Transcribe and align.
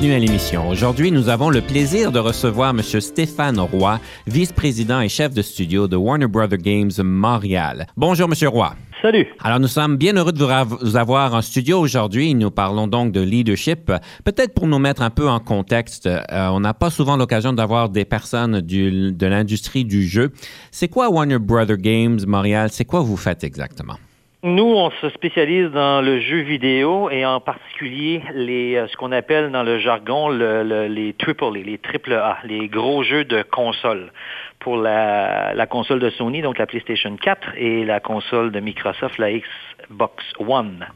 Bienvenue 0.00 0.14
à 0.14 0.20
l'émission. 0.20 0.68
Aujourd'hui, 0.68 1.10
nous 1.10 1.28
avons 1.28 1.50
le 1.50 1.60
plaisir 1.60 2.12
de 2.12 2.20
recevoir 2.20 2.70
M. 2.70 2.82
Stéphane 2.82 3.58
Roy, 3.58 3.98
vice-président 4.28 5.00
et 5.00 5.08
chef 5.08 5.34
de 5.34 5.42
studio 5.42 5.88
de 5.88 5.96
Warner 5.96 6.28
Brother 6.28 6.56
Games 6.56 6.92
Montréal. 7.02 7.88
Bonjour, 7.96 8.28
M. 8.30 8.48
Roy. 8.48 8.76
Salut. 9.02 9.26
Alors, 9.42 9.58
nous 9.58 9.66
sommes 9.66 9.96
bien 9.96 10.14
heureux 10.14 10.30
de 10.30 10.44
vous 10.84 10.96
avoir 10.96 11.34
en 11.34 11.42
studio 11.42 11.80
aujourd'hui. 11.80 12.32
Nous 12.34 12.52
parlons 12.52 12.86
donc 12.86 13.10
de 13.10 13.20
leadership. 13.20 13.90
Peut-être 14.22 14.54
pour 14.54 14.68
nous 14.68 14.78
mettre 14.78 15.02
un 15.02 15.10
peu 15.10 15.28
en 15.28 15.40
contexte, 15.40 16.06
euh, 16.06 16.20
on 16.30 16.60
n'a 16.60 16.74
pas 16.74 16.90
souvent 16.90 17.16
l'occasion 17.16 17.52
d'avoir 17.52 17.88
des 17.88 18.04
personnes 18.04 18.60
du, 18.60 19.10
de 19.10 19.26
l'industrie 19.26 19.84
du 19.84 20.06
jeu. 20.06 20.30
C'est 20.70 20.88
quoi 20.88 21.10
Warner 21.10 21.40
Brother 21.40 21.76
Games 21.76 22.20
Montréal? 22.24 22.68
C'est 22.70 22.84
quoi 22.84 23.00
vous 23.00 23.16
faites 23.16 23.42
exactement? 23.42 23.96
Nous, 24.44 24.62
on 24.62 24.92
se 25.00 25.08
spécialise 25.10 25.68
dans 25.72 26.00
le 26.00 26.20
jeu 26.20 26.42
vidéo 26.42 27.10
et 27.10 27.26
en 27.26 27.40
particulier 27.40 28.22
les, 28.34 28.76
euh, 28.76 28.86
ce 28.86 28.96
qu'on 28.96 29.10
appelle 29.10 29.50
dans 29.50 29.64
le 29.64 29.80
jargon 29.80 30.28
les 30.28 31.12
triple 31.18 31.54
les 31.54 31.76
triple 31.78 32.12
A, 32.12 32.38
les 32.44 32.68
gros 32.68 33.02
jeux 33.02 33.24
de 33.24 33.42
console 33.42 34.12
pour 34.60 34.76
la, 34.76 35.66
console 35.68 35.98
de 35.98 36.10
Sony, 36.10 36.40
donc 36.40 36.56
la 36.58 36.66
PlayStation 36.66 37.16
4 37.16 37.48
et 37.56 37.84
la 37.84 37.98
console 37.98 38.52
de 38.52 38.60
Microsoft, 38.60 39.18
la 39.18 39.32
Xbox 39.32 40.24
One. 40.38 40.86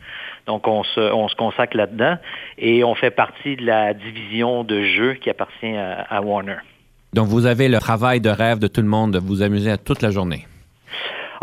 Donc 0.46 0.68
on 0.68 0.84
se, 0.84 1.00
on 1.00 1.26
se 1.26 1.34
consacre 1.34 1.76
là-dedans 1.76 2.18
et 2.58 2.84
on 2.84 2.94
fait 2.94 3.10
partie 3.10 3.56
de 3.56 3.66
la 3.66 3.92
division 3.92 4.62
de 4.62 4.82
jeux 4.82 5.14
qui 5.14 5.30
appartient 5.30 5.76
à 5.76 6.22
Warner. 6.22 6.58
Donc 7.12 7.26
vous 7.26 7.46
avez 7.46 7.68
le 7.68 7.78
travail 7.78 8.20
de 8.20 8.30
rêve 8.30 8.60
de 8.60 8.68
tout 8.68 8.82
le 8.82 8.86
monde 8.86 9.14
de 9.14 9.18
vous 9.18 9.42
amuser 9.42 9.72
à 9.72 9.78
toute 9.78 10.00
la 10.00 10.12
journée. 10.12 10.46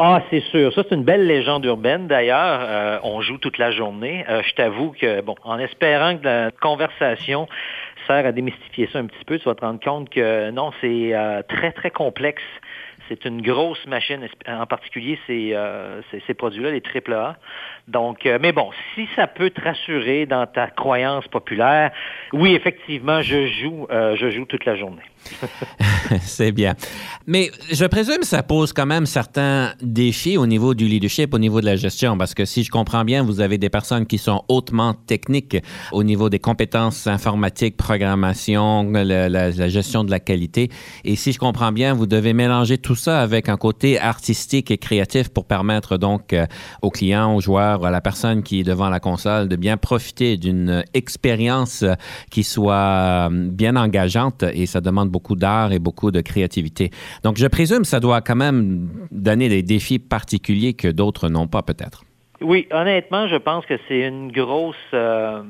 Ah, 0.02 0.22
c'est 0.30 0.39
sûr. 0.39 0.72
Ça, 0.73 0.83
c'est 0.88 0.95
une 0.95 1.03
belle 1.03 1.28
légende 1.28 1.66
urbaine. 1.66 2.08
D'ailleurs, 2.08 2.61
euh, 2.61 3.00
on 3.03 3.19
joue 3.19 3.38
toute 3.38 3.58
la 3.58 3.72
journée. 3.72 4.23
Euh, 4.30 4.42
je 4.47 4.53
t'avoue 4.53 4.92
que, 4.92 5.19
bon, 5.19 5.36
en 5.44 5.59
espérant 5.59 6.17
que 6.17 6.23
la 6.23 6.52
conversation 6.52 7.50
sert 8.08 8.25
à 8.25 8.31
démystifier 8.31 8.88
ça 8.94 9.00
un 9.00 9.08
petit 9.08 9.25
peu, 9.25 9.38
tu 9.38 9.44
vas 9.44 9.55
te 9.55 9.66
rendre 9.66 9.81
compte 9.83 10.09
que 10.09 10.52
non, 10.52 10.72
c'est 10.80 11.14
euh, 11.14 11.42
très, 11.50 11.73
très 11.73 11.92
complexe. 11.92 12.42
C'est 13.09 13.25
une 13.25 13.42
grosse 13.42 13.86
machine, 13.88 14.25
en 14.47 14.66
particulier 14.67 15.20
ces, 15.27 15.58
ces, 16.27 16.33
produits-là, 16.36 16.70
les 16.70 16.81
AAA. 16.81 17.36
Donc, 17.88 18.25
mais 18.39 18.52
bon, 18.52 18.70
si 18.94 19.09
ça 19.16 19.25
peut 19.25 19.50
te 19.50 19.59
rassurer 19.59 20.27
dans 20.27 20.45
ta 20.45 20.67
croyance 20.67 21.27
populaire, 21.27 21.89
oui, 22.33 22.53
effectivement, 22.53 23.23
je 23.23 23.47
joue, 23.47 23.88
je 23.89 24.30
joue 24.30 24.45
toute 24.45 24.64
la 24.66 24.75
journée. 24.75 25.02
c'est 26.22 26.52
bien. 26.52 26.75
Mais 27.28 27.52
je 27.72 27.86
présume 27.86 28.20
que 28.20 28.28
ça 28.28 28.44
pose 28.44 28.73
quand 28.73 28.86
même 28.86 29.06
certains 29.06 29.73
défis 29.81 30.38
au 30.38 30.48
niveau 30.48 30.73
du 30.73 30.86
leadership, 30.88 31.33
au 31.33 31.39
niveau 31.39 31.61
de 31.61 31.66
la 31.66 31.76
gestion, 31.76 32.17
parce 32.17 32.33
que 32.33 32.45
si 32.45 32.64
je 32.64 32.71
comprends 32.71 33.05
bien, 33.05 33.23
vous 33.23 33.42
avez 33.42 33.58
des 33.58 33.70
personnes 33.70 34.05
qui 34.05 34.17
sont 34.17 34.44
hautement 34.48 34.94
techniques 34.94 35.58
au 35.92 36.04
niveau 36.04 36.30
des 36.30 36.39
compétences 36.39 37.08
informatiques, 37.08 37.77
programmation, 37.77 38.89
la, 38.92 39.52
gestion 39.70 40.04
de 40.04 40.11
la 40.11 40.20
qualité. 40.20 40.70
Et 41.04 41.16
si 41.16 41.32
je 41.32 41.39
comprends 41.39 41.71
bien, 41.71 41.94
vous 41.94 42.08
devez 42.08 42.33
mélanger 42.33 42.77
tout 42.77 42.95
ça 42.95 43.21
avec 43.21 43.49
un 43.49 43.58
côté 43.58 43.99
artistique 43.99 44.71
et 44.71 44.77
créatif 44.77 45.30
pour 45.30 45.45
permettre 45.45 45.98
donc 45.98 46.33
euh, 46.33 46.45
aux 46.82 46.89
clients, 46.89 47.36
aux 47.36 47.42
joueurs, 47.42 47.86
à 47.86 47.92
la 47.92 48.02
personne 48.02 48.44
qui 48.44 48.61
est 48.61 48.64
devant 48.64 48.89
la 48.89 48.99
console 48.99 49.48
de 49.48 49.55
bien 49.55 49.77
profiter 49.77 50.38
d'une 50.38 50.83
expérience 50.94 51.83
qui 52.32 52.44
soit 52.44 52.73
euh, 52.73 53.30
bien 53.32 53.76
engageante 53.76 54.44
et 54.44 54.65
ça 54.65 54.82
demande 54.82 55.08
beaucoup 55.09 55.36
d'art 55.36 55.71
et 55.71 55.80
beaucoup 55.80 56.11
de 56.11 56.21
créativité. 56.21 56.92
Donc, 57.23 57.37
je 57.37 57.47
présume 57.47 57.81
que 57.81 57.87
ça 57.87 57.99
doit 57.99 58.21
quand 58.21 58.36
même 58.36 58.89
donner 59.11 59.49
des 59.49 59.64
défis 59.64 59.99
particuliers 59.99 60.73
que 60.73 60.87
d'autres 60.87 61.30
n'ont 61.30 61.47
pas 61.47 61.61
peut-être. 61.61 62.03
Oui, 62.42 62.67
honnêtement, 62.71 63.27
je 63.27 63.36
pense 63.36 63.65
que 63.65 63.77
c'est 63.87 63.99
une 63.99 64.31
grosse, 64.31 64.75
euh, 64.93 65.42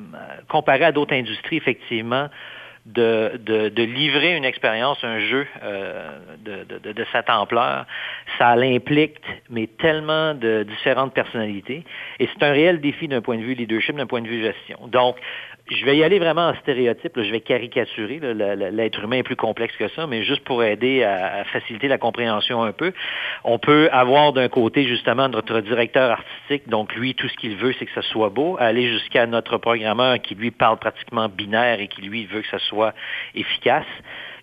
comparé 0.48 0.86
à 0.86 0.92
d'autres 0.92 1.14
industries, 1.14 1.58
effectivement, 1.58 2.30
de, 2.86 3.70
de, 3.70 3.84
livrer 3.84 4.36
une 4.36 4.46
expérience, 4.46 4.98
un 5.04 5.20
jeu 5.20 5.46
euh, 5.62 6.18
de, 6.44 6.92
de, 6.92 7.06
cette 7.12 7.30
ampleur, 7.30 7.86
ça 8.38 8.56
l'implique, 8.56 9.20
mais 9.50 9.68
tellement 9.68 10.34
de 10.34 10.64
différentes 10.64 11.14
personnalités. 11.14 11.84
Et 12.20 12.28
c'est 12.28 12.44
un 12.44 12.52
réel 12.52 12.82
défi 12.82 13.08
d'un 13.08 13.22
point 13.22 13.38
de 13.38 13.44
vue 13.44 13.54
leadership, 13.54 13.96
d'un 13.96 14.08
point 14.08 14.22
de 14.22 14.28
vue 14.28 14.42
gestion. 14.42 14.80
Donc, 14.88 15.18
je 15.72 15.86
vais 15.86 15.98
y 15.98 16.04
aller 16.04 16.20
vraiment 16.20 16.50
en 16.50 16.56
stéréotype, 16.56 17.22
je 17.22 17.32
vais 17.32 17.42
caricaturer, 17.42 18.20
l'être 18.20 19.04
humain 19.04 19.18
est 19.18 19.24
plus 19.24 19.36
complexe 19.36 19.76
que 19.78 19.88
ça, 19.90 20.08
mais 20.08 20.24
juste 20.24 20.44
pour 20.44 20.64
aider 20.64 21.04
à, 21.04 21.44
faciliter 21.46 21.88
la 21.88 21.98
compréhension 21.98 22.64
un 22.64 22.72
peu. 22.72 22.92
On 23.44 23.60
peut 23.60 23.90
avoir 23.92 24.34
d'un 24.34 24.50
côté 24.50 24.86
justement 24.86 25.30
notre 25.30 25.60
directeur 25.62 26.12
artistique, 26.12 26.68
donc 26.70 26.96
lui, 26.96 27.14
tout 27.16 27.28
ce 27.28 27.36
qu'il 27.36 27.56
veut, 27.56 27.74
c'est 27.78 27.86
que 27.86 27.94
ça 27.94 28.02
soit 28.02 28.30
beau, 28.30 28.58
aller 28.60 28.88
jusqu'à 28.88 29.26
notre 29.28 29.58
programmeur 29.58 30.20
qui 30.22 30.36
lui 30.36 30.52
parle 30.52 30.78
pratiquement 30.78 31.30
binaire 31.30 31.80
et 31.80 31.88
qui 31.88 32.02
lui 32.02 32.26
veut 32.26 32.42
que 32.42 32.50
ça 32.50 32.60
soit 32.60 32.94
efficace. 33.36 33.86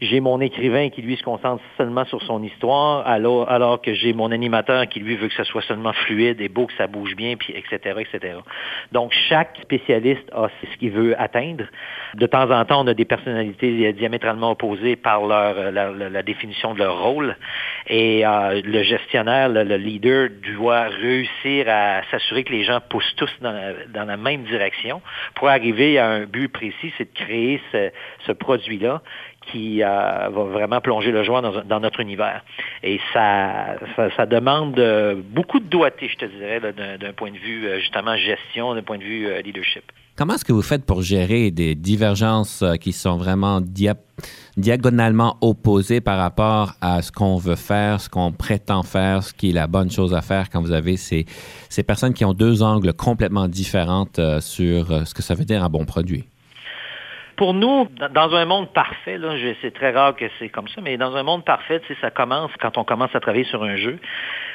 J'ai 0.01 0.21
mon 0.21 0.41
écrivain 0.41 0.91
qui, 0.91 1.03
lui, 1.03 1.17
se 1.17 1.23
concentre 1.23 1.63
seulement 1.77 2.05
sur 2.05 2.23
son 2.23 2.43
histoire, 2.43 3.07
alors, 3.07 3.51
alors 3.51 3.81
que 3.81 3.95
j'ai 3.95 4.13
mon 4.13 4.31
animateur 4.31 4.87
qui, 4.89 5.01
lui, 5.01 5.17
veut 5.17 5.29
que 5.29 5.35
ça 5.35 5.45
soit 5.45 5.63
seulement 5.63 5.93
fluide 5.93 6.41
et 6.41 6.49
beau, 6.49 6.67
que 6.67 6.75
ça 6.75 6.87
bouge 6.87 7.17
bien, 7.17 7.37
puis 7.37 7.55
etc., 7.55 7.97
etc. 8.01 8.35
Donc, 8.93 9.13
chaque 9.29 9.59
spécialiste 9.63 10.31
a 10.33 10.49
ce 10.63 10.77
qu'il 10.79 10.91
veut 10.91 11.21
atteindre. 11.21 11.65
De 12.15 12.27
temps 12.27 12.51
en 12.51 12.65
temps, 12.65 12.85
on 12.85 12.87
a 12.87 12.95
des 12.95 13.05
personnalités 13.05 13.93
diamétralement 13.93 14.53
opposées 14.53 14.97
par 14.97 15.27
leur, 15.27 15.73
la, 15.73 16.23
définition 16.23 16.75
de 16.75 16.79
leur 16.79 17.03
rôle. 17.03 17.37
Et 17.87 18.27
euh, 18.27 18.61
le 18.65 18.83
gestionnaire, 18.83 19.49
le, 19.49 19.77
leader, 19.77 20.29
doit 20.57 20.85
réussir 20.85 21.67
à 21.69 22.03
s'assurer 22.11 22.45
que 22.45 22.53
les 22.53 22.65
gens 22.65 22.81
poussent 22.89 23.15
tous 23.17 23.31
dans, 23.41 23.75
dans, 23.95 24.05
la 24.05 24.17
même 24.17 24.45
direction 24.45 25.01
pour 25.35 25.49
arriver 25.49 25.99
à 25.99 26.09
un 26.09 26.25
but 26.25 26.49
précis, 26.49 26.93
c'est 26.99 27.13
de 27.13 27.19
créer 27.19 27.61
ce, 27.73 27.91
ce 28.27 28.33
produit-là 28.33 29.03
qui 29.51 29.83
euh, 29.83 29.87
va 29.87 30.45
vraiment 30.45 30.81
plonger 30.81 31.11
le 31.11 31.23
joueur 31.23 31.43
dans, 31.43 31.81
notre 31.81 32.01
univers. 32.01 32.45
Et 32.83 33.01
ça, 33.13 33.77
ça, 34.17 34.27
demande 34.27 34.79
euh, 34.79 35.15
beaucoup 35.15 35.61
de 35.61 35.67
doigté, 35.67 36.09
je 36.09 36.17
te 36.17 36.25
dirais, 36.25 36.61
d'un 36.61 37.13
point 37.13 37.31
de 37.31 37.39
vue 37.39 37.67
euh, 37.67 37.79
justement 37.81 38.17
gestion, 38.17 38.75
d'un 38.75 38.83
point 38.83 38.99
de 38.99 39.05
vue 39.05 39.29
leadership. 39.43 39.85
Comment 40.17 40.35
est-ce 40.35 40.47
que 40.47 40.53
vous 40.53 40.63
faites 40.63 40.87
pour 40.87 41.03
gérer 41.03 41.51
des 41.51 41.75
divergences 41.75 42.65
qui 42.81 42.93
sont 42.93 43.19
vraiment 43.19 43.61
diagonalement 44.57 45.37
opposées 45.43 46.01
par 46.01 46.17
rapport 46.17 46.73
à 46.81 47.03
ce 47.03 47.13
qu'on 47.13 47.37
veut 47.37 47.57
faire, 47.57 48.01
ce 48.01 48.09
qu'on 48.09 48.33
prétend 48.33 48.83
faire, 48.83 49.23
ce 49.23 49.35
qui 49.35 49.51
est 49.51 49.53
la 49.53 49.67
bonne 49.67 49.91
chose 49.91 50.15
à 50.15 50.23
faire 50.23 50.49
quand 50.49 50.63
vous 50.63 50.73
avez 50.73 50.97
ces, 50.97 51.27
ces 51.69 51.83
personnes 51.83 52.15
qui 52.15 52.25
ont 52.25 52.33
deux 52.33 52.63
angles 52.63 52.95
complètement 52.95 53.47
différents 53.47 54.07
sur 54.41 55.07
ce 55.07 55.13
que 55.13 55.23
ça 55.23 55.35
veut 55.35 55.45
dire 55.45 55.63
un 55.63 55.69
bon 55.69 55.85
produit? 55.85 56.25
Pour 57.37 57.55
nous, 57.55 57.89
dans 58.13 58.35
un 58.35 58.45
monde 58.47 58.73
parfait, 58.73 59.19
là, 59.19 59.35
c'est 59.61 59.75
très 59.75 59.91
rare 59.91 60.17
que 60.17 60.25
c'est 60.39 60.49
comme 60.49 60.69
ça, 60.69 60.81
mais 60.81 60.97
dans 60.97 61.15
un 61.17 61.23
monde 61.23 61.45
parfait, 61.45 61.81
ça 62.01 62.11
commence 62.11 62.51
quand 62.61 62.79
on 62.79 62.85
commence 62.85 63.15
à 63.15 63.21
travailler 63.21 63.45
sur 63.45 63.63
un 63.63 63.77
jeu. 63.77 63.99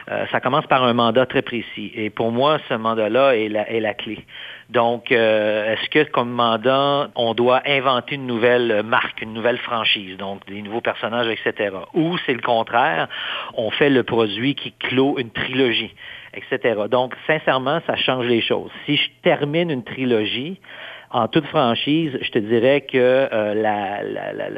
Euh, 0.10 0.26
ça 0.32 0.40
commence 0.40 0.66
par 0.66 0.84
un 0.84 0.94
mandat 0.94 1.26
très 1.28 1.44
précis. 1.44 1.92
Et 1.96 2.10
pour 2.10 2.32
moi, 2.32 2.58
ce 2.70 2.74
mandat-là 2.74 3.36
est 3.36 3.50
la, 3.50 3.70
est 3.70 3.80
la 3.80 3.94
clé. 3.94 4.26
Donc, 4.70 5.12
euh, 5.12 5.74
est-ce 5.74 5.90
que 5.90 6.10
comme 6.10 6.32
mandat, 6.32 7.10
on 7.16 7.34
doit 7.34 7.62
inventer 7.66 8.16
une 8.16 8.26
nouvelle 8.26 8.84
marque, 8.84 9.22
une 9.22 9.34
nouvelle 9.34 9.60
franchise, 9.60 10.18
donc 10.18 10.46
des 10.48 10.62
nouveaux 10.62 10.82
personnages, 10.82 11.28
etc. 11.28 11.76
Ou 11.94 12.18
c'est 12.26 12.34
le 12.34 12.42
contraire, 12.42 13.08
on 13.54 13.70
fait 13.70 13.90
le 13.90 14.04
produit 14.04 14.56
qui 14.56 14.72
clôt 14.72 15.20
une 15.20 15.30
trilogie, 15.30 15.94
etc. 16.34 16.82
Donc, 16.90 17.14
sincèrement, 17.28 17.80
ça 17.86 17.96
change 17.96 18.26
les 18.26 18.42
choses. 18.42 18.72
Si 18.86 18.98
je 18.98 19.10
termine 19.22 19.70
une 19.70 19.84
trilogie, 19.84 20.60
en 21.14 21.28
toute 21.28 21.46
franchise, 21.48 22.18
je 22.22 22.32
te 22.32 22.40
dirais 22.40 22.82
que 22.82 22.98
euh, 22.98 23.54
la, 23.54 24.02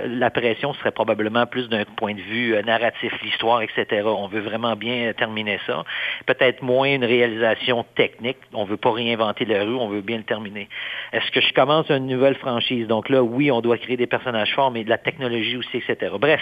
la, 0.07 0.29
pression 0.29 0.73
serait 0.75 0.91
probablement 0.91 1.47
plus 1.47 1.67
d'un 1.67 1.83
point 1.83 2.13
de 2.13 2.21
vue 2.21 2.55
euh, 2.55 2.61
narratif, 2.61 3.11
l'histoire, 3.23 3.61
etc. 3.61 4.03
On 4.05 4.27
veut 4.27 4.41
vraiment 4.41 4.75
bien 4.75 5.11
terminer 5.13 5.59
ça. 5.65 5.83
Peut-être 6.27 6.61
moins 6.61 6.93
une 6.93 7.05
réalisation 7.05 7.85
technique. 7.95 8.37
On 8.53 8.65
veut 8.65 8.77
pas 8.77 8.91
réinventer 8.91 9.45
la 9.45 9.63
rue, 9.63 9.75
on 9.75 9.87
veut 9.87 10.01
bien 10.01 10.17
le 10.17 10.23
terminer. 10.23 10.69
Est-ce 11.11 11.31
que 11.31 11.41
je 11.41 11.53
commence 11.53 11.89
une 11.89 12.07
nouvelle 12.07 12.35
franchise? 12.35 12.87
Donc 12.87 13.09
là, 13.09 13.23
oui, 13.23 13.51
on 13.51 13.61
doit 13.61 13.77
créer 13.77 13.97
des 13.97 14.07
personnages 14.07 14.53
forts, 14.53 14.71
mais 14.71 14.83
de 14.83 14.89
la 14.89 14.99
technologie 14.99 15.57
aussi, 15.57 15.77
etc. 15.77 16.13
Bref, 16.19 16.41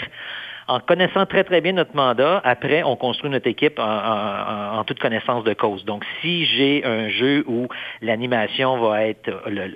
en 0.71 0.79
connaissant 0.79 1.25
très, 1.25 1.43
très 1.43 1.59
bien 1.59 1.73
notre 1.73 1.93
mandat, 1.97 2.39
après, 2.45 2.81
on 2.83 2.95
construit 2.95 3.29
notre 3.29 3.47
équipe 3.47 3.77
en, 3.77 4.83
toute 4.85 4.99
connaissance 4.99 5.43
de 5.43 5.53
cause. 5.53 5.83
Donc, 5.83 6.05
si 6.21 6.45
j'ai 6.45 6.85
un 6.85 7.09
jeu 7.09 7.43
où 7.45 7.67
l'animation 8.01 8.77
va 8.79 9.05
être 9.05 9.29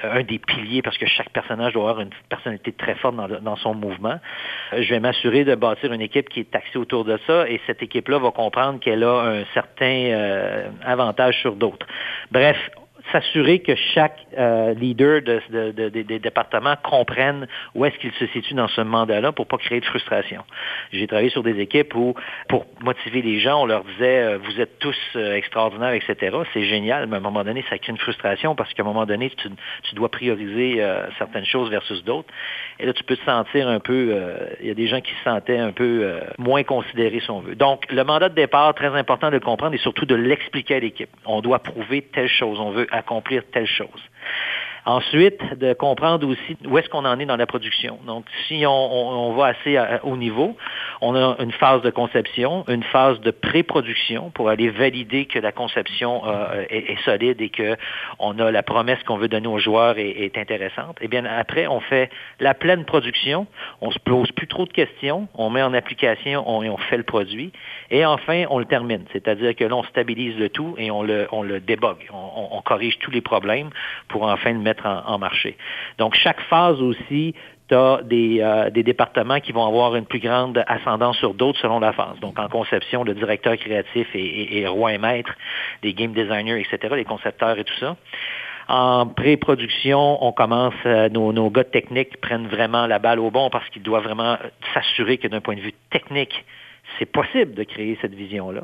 un 0.03 0.24
des 0.24 0.39
piliers, 0.39 0.81
parce 0.81 0.97
que 0.97 1.06
chaque 1.06 1.30
personnage 1.31 1.74
doit 1.74 1.89
avoir 1.89 2.00
une 2.00 2.12
personnalité 2.30 2.71
très 2.71 2.95
forte 2.95 3.15
dans, 3.15 3.56
son 3.57 3.75
mouvement, 3.75 4.19
euh, 4.71 4.81
je 4.81 4.89
vais 4.89 5.01
m'assurer 5.01 5.44
de 5.44 5.56
bâtir 5.56 5.92
une 5.92 6.01
équipe 6.01 6.30
qui 6.30 6.39
est 6.39 6.56
axée 6.56 6.77
autour 6.77 7.03
de 7.03 7.19
ça, 7.27 7.48
et 7.50 7.59
cette 7.68 7.83
équipe-là 7.83 8.18
va 8.19 8.31
comprendre 8.31 8.80
qu'elle 8.80 9.03
a 9.03 9.19
un 9.19 9.44
certain 9.53 9.86
euh, 9.86 10.69
avantage 10.86 11.41
sur 11.41 11.56
d'autres. 11.56 11.86
Bref, 12.31 12.57
s'assurer 13.11 13.59
que 13.59 13.75
chaque 13.93 14.17
euh, 14.37 14.73
leader 14.73 15.21
des 15.21 16.19
départements 16.19 16.75
comprenne 16.83 17.47
où 17.73 17.85
est-ce 17.85 17.97
qu'il 17.97 18.11
se 18.13 18.27
situe 18.27 18.53
dans 18.53 18.67
ce 18.67 18.81
mandat-là 18.81 19.31
pour 19.31 19.47
pas 19.47 19.57
créer 19.57 19.79
de 19.79 19.85
frustration. 19.85 20.43
J'ai 20.91 21.07
travaillé 21.07 21.29
sur 21.29 21.43
des 21.43 21.59
équipes 21.59 21.93
où, 21.95 22.15
pour 22.47 22.65
motiver 22.81 23.21
les 23.21 23.39
gens, 23.39 23.61
on 23.61 23.65
leur 23.65 23.83
disait 23.83 24.23
euh, 24.23 24.37
vous 24.37 24.59
êtes 24.59 24.79
tous 24.79 24.97
euh, 25.15 25.35
extraordinaires, 25.35 25.93
etc. 25.93 26.35
C'est 26.53 26.65
génial, 26.65 27.07
mais 27.07 27.15
à 27.15 27.17
un 27.17 27.21
moment 27.21 27.43
donné, 27.43 27.63
ça 27.69 27.77
crée 27.77 27.91
une 27.91 27.97
frustration 27.97 28.55
parce 28.55 28.73
qu'à 28.73 28.83
un 28.83 28.85
moment 28.85 29.05
donné, 29.05 29.29
tu, 29.29 29.95
dois 29.95 30.09
prioriser 30.09 30.83
certaines 31.17 31.45
choses 31.45 31.69
versus 31.69 32.03
d'autres. 32.03 32.27
Et 32.79 32.85
là, 32.85 32.93
tu 32.93 33.03
peux 33.03 33.15
te 33.15 33.23
sentir 33.23 33.67
un 33.67 33.79
peu, 33.79 34.13
il 34.59 34.67
y 34.67 34.71
a 34.71 34.73
des 34.73 34.87
gens 34.87 34.99
qui 34.99 35.11
se 35.11 35.23
sentaient 35.23 35.57
un 35.57 35.71
peu 35.71 36.19
moins 36.37 36.63
considérés, 36.63 37.21
si 37.21 37.31
on 37.31 37.39
veut. 37.39 37.55
Donc, 37.55 37.89
le 37.91 38.03
mandat 38.03 38.29
de 38.29 38.35
départ, 38.35 38.73
très 38.73 38.87
important 38.87 39.27
de 39.27 39.33
le 39.33 39.39
comprendre 39.39 39.73
et 39.73 39.77
surtout 39.77 40.05
de 40.05 40.15
l'expliquer 40.15 40.75
à 40.75 40.79
l'équipe. 40.79 41.09
On 41.25 41.41
doit 41.41 41.59
prouver 41.59 42.01
telle 42.01 42.27
chose. 42.27 42.59
On 42.59 42.71
veut 42.71 42.87
accomplir 42.97 43.44
telle 43.51 43.68
chose. 43.68 44.01
Ensuite, 44.85 45.41
de 45.57 45.73
comprendre 45.73 46.27
aussi 46.27 46.55
où 46.63 46.77
est-ce 46.77 46.89
qu'on 46.89 47.05
en 47.05 47.19
est 47.19 47.25
dans 47.25 47.37
la 47.37 47.47
production. 47.47 47.97
Donc, 48.05 48.25
si 48.47 48.65
on, 48.67 49.33
va 49.33 49.47
assez 49.47 49.79
haut 50.03 50.15
niveau, 50.15 50.55
on 51.01 51.15
a 51.15 51.37
une 51.39 51.51
phase 51.51 51.81
de 51.81 51.89
conception, 51.89 52.63
une 52.67 52.83
phase 52.83 53.19
de 53.21 53.31
pré-production 53.31 54.29
pour 54.29 54.47
aller 54.49 54.69
valider 54.69 55.25
que 55.25 55.39
la 55.39 55.51
conception 55.51 56.21
euh, 56.27 56.65
est, 56.69 56.99
solide 57.03 57.41
et 57.41 57.49
que 57.49 57.75
on 58.19 58.37
a 58.37 58.51
la 58.51 58.61
promesse 58.61 59.01
qu'on 59.07 59.17
veut 59.17 59.27
donner 59.27 59.47
aux 59.47 59.57
joueurs 59.57 59.97
est, 59.97 60.37
intéressante. 60.37 60.97
Et 61.01 61.07
bien 61.07 61.25
après, 61.25 61.65
on 61.65 61.79
fait 61.79 62.11
la 62.39 62.53
pleine 62.53 62.85
production. 62.85 63.47
On 63.81 63.89
se 63.89 63.97
pose 63.97 64.31
plus 64.33 64.47
trop 64.47 64.65
de 64.65 64.73
questions. 64.73 65.27
On 65.33 65.49
met 65.49 65.63
en 65.63 65.73
application 65.73 66.43
on, 66.47 66.61
et 66.61 66.69
on 66.69 66.77
fait 66.77 66.97
le 66.97 67.03
produit. 67.03 67.51
Et 67.89 68.05
enfin, 68.05 68.43
on 68.51 68.59
le 68.59 68.65
termine. 68.65 69.05
C'est-à-dire 69.13 69.55
que 69.55 69.63
là, 69.63 69.75
on 69.75 69.83
stabilise 69.83 70.38
le 70.38 70.49
tout 70.49 70.75
et 70.77 70.91
on 70.91 71.01
le, 71.01 71.27
on 71.31 71.41
le 71.41 71.59
débogue. 71.59 72.07
On, 72.13 72.49
on 72.51 72.61
corrige 72.61 72.99
tous 72.99 73.11
les 73.11 73.21
problèmes 73.21 73.71
pour 74.09 74.23
enfin 74.23 74.53
le 74.53 74.59
mettre 74.59 74.75
en, 74.83 75.18
marché. 75.18 75.57
Donc, 75.98 76.16
chaque 76.16 76.42
phase 76.42 76.81
aussi, 76.81 77.33
tu 77.68 77.75
as 77.75 78.00
euh, 78.12 78.69
des, 78.69 78.83
départements 78.83 79.39
qui 79.39 79.51
vont 79.51 79.66
avoir 79.66 79.95
une 79.95 80.06
plus 80.06 80.19
grande 80.19 80.63
ascendance 80.68 81.18
sur 81.18 81.33
d'autres 81.33 81.60
selon 81.60 81.80
la 81.80 81.94
phase. 81.94 82.19
Donc, 82.22 82.38
en 82.39 82.48
conception, 82.48 83.04
le 83.04 83.13
directeur 83.13 83.56
créatif 83.57 84.07
est, 84.13 84.68
roi 84.68 84.94
et 84.94 84.98
maître, 84.98 85.33
des 85.81 85.94
game 85.94 86.13
designers, 86.13 86.60
etc., 86.60 86.94
les 86.95 87.06
concepteurs 87.06 87.57
et 87.57 87.63
tout 87.63 87.77
ça. 87.80 87.95
En 88.68 89.06
pré-production, 89.06 90.24
on 90.25 90.31
commence, 90.31 90.74
euh, 90.88 91.07
nos, 91.10 91.31
nos 91.31 91.51
gars 91.51 91.63
techniques 91.63 92.19
prennent 92.19 92.48
vraiment 92.48 92.88
la 92.88 92.98
balle 92.98 93.19
au 93.19 93.30
bon 93.30 93.51
parce 93.51 93.69
qu'ils 93.69 93.83
doivent 93.83 94.06
vraiment 94.06 94.38
s'assurer 94.74 95.19
que 95.19 95.27
d'un 95.27 95.39
point 95.39 95.56
de 95.56 95.62
vue 95.62 95.74
technique, 95.92 96.44
c'est 96.98 97.06
possible 97.06 97.54
de 97.54 97.63
créer 97.63 97.98
cette 98.01 98.13
vision-là. 98.13 98.62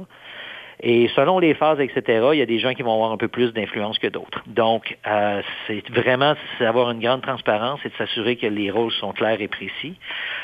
Et 0.84 1.10
selon 1.16 1.40
les 1.40 1.54
phases, 1.54 1.80
etc., 1.80 2.30
il 2.34 2.40
y 2.40 2.42
a 2.42 2.46
des 2.46 2.60
gens 2.60 2.74
qui 2.74 2.82
vont 2.82 2.94
avoir 2.94 3.12
un 3.12 3.18
peu 3.18 3.28
plus 3.28 3.54
d'influence 3.54 4.00
que 4.00 4.08
d'autres. 4.08 4.44
Donc, 4.48 4.98
euh, 5.08 5.42
c'est 5.68 5.84
vraiment 5.92 6.34
d'avoir 6.60 6.90
une 6.92 7.00
grande 7.00 7.22
transparence 7.22 7.80
et 7.86 7.90
de 7.90 7.94
s'assurer 7.98 8.36
que 8.36 8.48
les 8.48 8.72
rôles 8.72 8.92
sont 8.92 9.12
clairs 9.12 9.40
et 9.40 9.48
précis. 9.48 9.96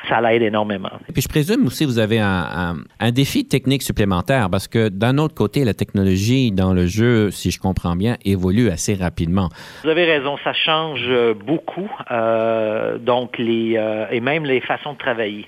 Ça 0.07 0.22
l'aide 0.22 0.44
énormément. 0.44 0.92
Et 1.10 1.13
puis, 1.13 1.24
je 1.24 1.28
présume 1.28 1.66
aussi 1.66 1.86
que 1.86 1.89
vous 1.89 2.00
avez 2.00 2.19
un, 2.19 2.75
un, 3.00 3.12
défi 3.12 3.48
technique 3.48 3.81
supplémentaire 3.81 4.50
parce 4.51 4.68
que 4.68 4.89
d'un 4.89 5.18
autre 5.18 5.34
côté, 5.34 5.66
la 5.66 5.74
technologie 5.74 6.51
dans 6.51 6.74
le 6.74 6.86
jeu, 6.86 7.31
si 7.31 7.50
je 7.50 7.60
comprends 7.60 7.95
bien, 7.95 8.18
évolue 8.24 8.69
assez 8.69 8.94
rapidement. 8.94 9.50
Vous 9.83 9.90
avez 9.90 10.06
raison, 10.06 10.38
ça 10.44 10.54
change 10.54 11.10
beaucoup. 11.45 11.90
Euh, 12.12 12.98
donc, 12.98 13.38
les, 13.38 13.75
euh, 13.78 14.06
et 14.12 14.19
même 14.19 14.45
les 14.45 14.62
façons 14.62 14.94
de 14.94 14.98
travailler. 14.98 15.48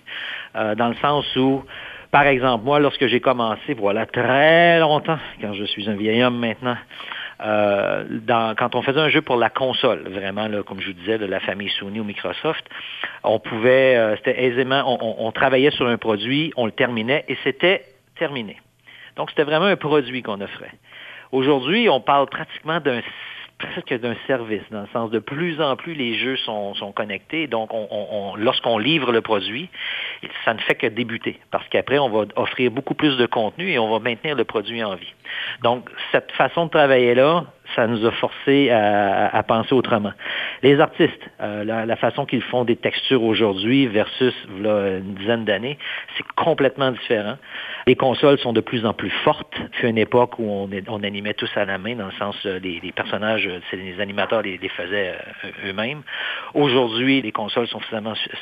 Euh, 0.55 0.73
dans 0.73 0.89
le 0.89 0.95
sens 0.95 1.25
où 1.35 1.63
par 2.11 2.25
exemple, 2.25 2.65
moi, 2.65 2.79
lorsque 2.79 3.05
j'ai 3.07 3.19
commencé, 3.19 3.73
voilà, 3.75 4.05
très 4.05 4.79
longtemps, 4.79 5.19
quand 5.41 5.53
je 5.53 5.63
suis 5.65 5.89
un 5.89 5.95
vieil 5.95 6.23
homme 6.23 6.39
maintenant, 6.39 6.77
euh, 7.41 8.03
quand 8.57 8.75
on 8.75 8.81
faisait 8.81 8.99
un 8.99 9.09
jeu 9.09 9.21
pour 9.21 9.37
la 9.37 9.49
console, 9.49 10.07
vraiment, 10.09 10.47
là, 10.47 10.63
comme 10.63 10.81
je 10.81 10.87
vous 10.87 10.93
disais, 10.93 11.17
de 11.17 11.25
la 11.25 11.39
famille 11.39 11.69
Sony 11.79 11.99
ou 11.99 12.03
Microsoft, 12.03 12.67
on 13.23 13.39
pouvait, 13.39 13.95
euh, 13.95 14.15
c'était 14.17 14.43
aisément, 14.43 14.83
on, 14.85 15.27
on, 15.27 15.31
travaillait 15.31 15.71
sur 15.71 15.87
un 15.87 15.97
produit, 15.97 16.51
on 16.57 16.65
le 16.65 16.71
terminait 16.71 17.25
et 17.27 17.37
c'était 17.43 17.85
terminé. 18.17 18.57
Donc, 19.15 19.29
c'était 19.29 19.43
vraiment 19.43 19.65
un 19.65 19.77
produit 19.77 20.23
qu'on 20.23 20.41
offrait. 20.41 20.71
Aujourd'hui, 21.31 21.89
on 21.89 22.01
parle 22.01 22.27
pratiquement 22.27 22.79
d'un 22.79 23.01
presque 23.59 23.93
d'un 23.99 24.15
service, 24.25 24.63
dans 24.71 24.81
le 24.81 24.87
sens 24.93 25.11
de 25.11 25.19
plus 25.19 25.61
en 25.61 25.75
plus 25.75 25.93
les 25.93 26.15
jeux 26.15 26.37
sont, 26.37 26.73
sont 26.75 26.91
connectés. 26.91 27.47
Donc, 27.47 27.69
on, 27.73 28.35
lorsqu'on 28.37 28.77
livre 28.77 29.11
le 29.11 29.21
produit, 29.21 29.69
ça 30.45 30.53
ne 30.53 30.59
fait 30.59 30.75
que 30.75 30.87
débuter, 30.87 31.39
parce 31.51 31.67
qu'après, 31.67 31.99
on 31.99 32.09
va 32.09 32.25
offrir 32.35 32.71
beaucoup 32.71 32.93
plus 32.93 33.17
de 33.17 33.25
contenu 33.25 33.69
et 33.69 33.77
on 33.77 33.89
va 33.89 33.99
maintenir 33.99 34.35
le 34.35 34.45
produit 34.45 34.83
en 34.83 34.95
vie. 34.95 35.13
Donc, 35.61 35.89
cette 36.11 36.31
façon 36.31 36.65
de 36.65 36.71
travailler-là, 36.71 37.45
ça 37.75 37.85
nous 37.85 38.05
a 38.05 38.11
forcé 38.11 38.69
à, 38.71 39.43
penser 39.43 39.73
autrement. 39.73 40.13
Les 40.63 40.79
artistes, 40.79 41.29
euh, 41.41 41.63
la, 41.63 41.95
façon 41.97 42.25
qu'ils 42.25 42.41
font 42.41 42.63
des 42.63 42.75
textures 42.75 43.23
aujourd'hui 43.23 43.87
versus 43.87 44.33
une 44.47 45.15
dizaine 45.15 45.45
d'années, 45.45 45.77
c'est 46.17 46.25
complètement 46.35 46.91
différent. 46.91 47.37
Les 47.89 47.95
consoles 47.95 48.37
sont 48.37 48.53
de 48.53 48.61
plus 48.61 48.85
en 48.85 48.93
plus 48.93 49.09
fortes. 49.09 49.55
Il 49.81 49.89
une 49.89 49.97
époque 49.97 50.37
où 50.37 50.45
on, 50.87 51.03
animait 51.03 51.33
tous 51.33 51.49
à 51.55 51.65
la 51.65 51.79
main, 51.79 51.95
dans 51.95 52.05
le 52.05 52.11
sens 52.19 52.35
euh, 52.45 52.59
des, 52.59 52.79
personnages, 52.95 53.47
euh, 53.47 53.59
les 53.73 53.99
animateurs 53.99 54.43
les, 54.43 54.59
les 54.59 54.69
faisaient 54.69 55.17
eux-mêmes. 55.65 56.03
Aujourd'hui, 56.53 57.23
les 57.23 57.31
consoles 57.31 57.67
sont 57.67 57.81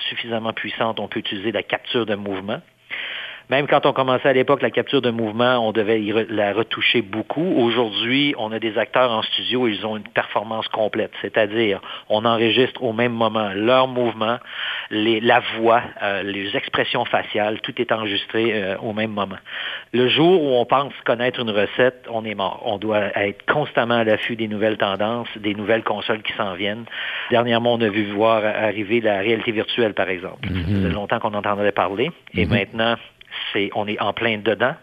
suffisamment 0.10 0.52
puissantes. 0.52 1.00
On 1.00 1.08
peut 1.08 1.20
utiliser 1.20 1.54
la 1.54 1.64
capture 1.64 2.06
de 2.06 2.16
mouvement. 2.16 2.60
Même 3.50 3.68
quand 3.68 3.86
on 3.86 3.94
commençait 3.94 4.28
à 4.28 4.34
l'époque 4.34 4.62
la 4.62 4.72
capture 4.72 5.02
de 5.02 5.10
mouvement, 5.10 5.66
on 5.66 5.72
devait 5.72 6.02
la 6.30 6.54
retoucher 6.54 7.02
beaucoup. 7.02 7.54
Aujourd'hui, 7.58 8.36
on 8.38 8.52
a 8.52 8.60
des 8.60 8.78
acteurs 8.78 9.12
en 9.12 9.22
studio, 9.22 9.68
ils 9.68 9.86
ont 9.86 9.96
une 9.96 10.08
performance 10.08 10.68
complète, 10.68 11.12
c'est-à-dire 11.22 11.80
on 12.10 12.26
enregistre 12.26 12.84
au 12.84 12.92
même 12.92 13.14
moment 13.14 13.52
leur 13.54 13.88
mouvement, 13.88 14.38
les, 14.92 15.22
la 15.22 15.42
voix, 15.58 15.82
euh, 16.04 16.24
les 16.24 16.56
expressions 16.58 17.06
faciales, 17.06 17.62
tout 17.62 17.74
est 17.82 17.92
enregistré 17.92 18.52
euh, 18.54 18.78
au 18.80 18.92
même 18.94 19.12
moment. 19.12 19.38
Le 19.94 20.10
jour 20.10 20.44
où 20.44 20.56
on 20.56 20.66
pense 20.66 20.94
connaître 21.06 21.40
une 21.40 21.52
recette, 21.52 22.06
on 22.10 22.26
est 22.26 22.36
mort. 22.36 22.62
On 22.66 22.78
doit 22.78 23.18
être 23.18 23.46
constamment 23.46 23.96
à 23.96 24.04
l'affût 24.04 24.36
des 24.36 24.48
nouvelles 24.48 24.78
tendances, 24.78 25.30
des 25.38 25.56
nouvelles 25.56 25.84
consoles 25.84 26.22
qui 26.22 26.34
s'en 26.34 26.54
viennent. 26.56 26.86
Dernièrement, 27.32 27.74
on 27.76 27.82
a 27.82 27.90
vu 27.90 28.12
voir 28.12 28.44
arriver 28.44 29.00
la 29.00 29.20
réalité 29.20 29.52
virtuelle, 29.52 29.94
par 29.94 30.10
exemple. 30.10 30.48
Mm-hmm. 30.48 30.66
Ça 30.66 30.76
faisait 30.76 30.90
longtemps 30.90 31.20
qu'on 31.20 31.34
entendait 31.34 31.72
parler. 31.72 32.12
Et 32.34 32.46
mm-hmm. 32.46 32.50
maintenant, 32.50 32.96
c'est, 33.54 33.70
on 33.76 33.88
est 33.88 34.00
en 34.00 34.14
plein 34.14 34.38
dedans. 34.38 34.76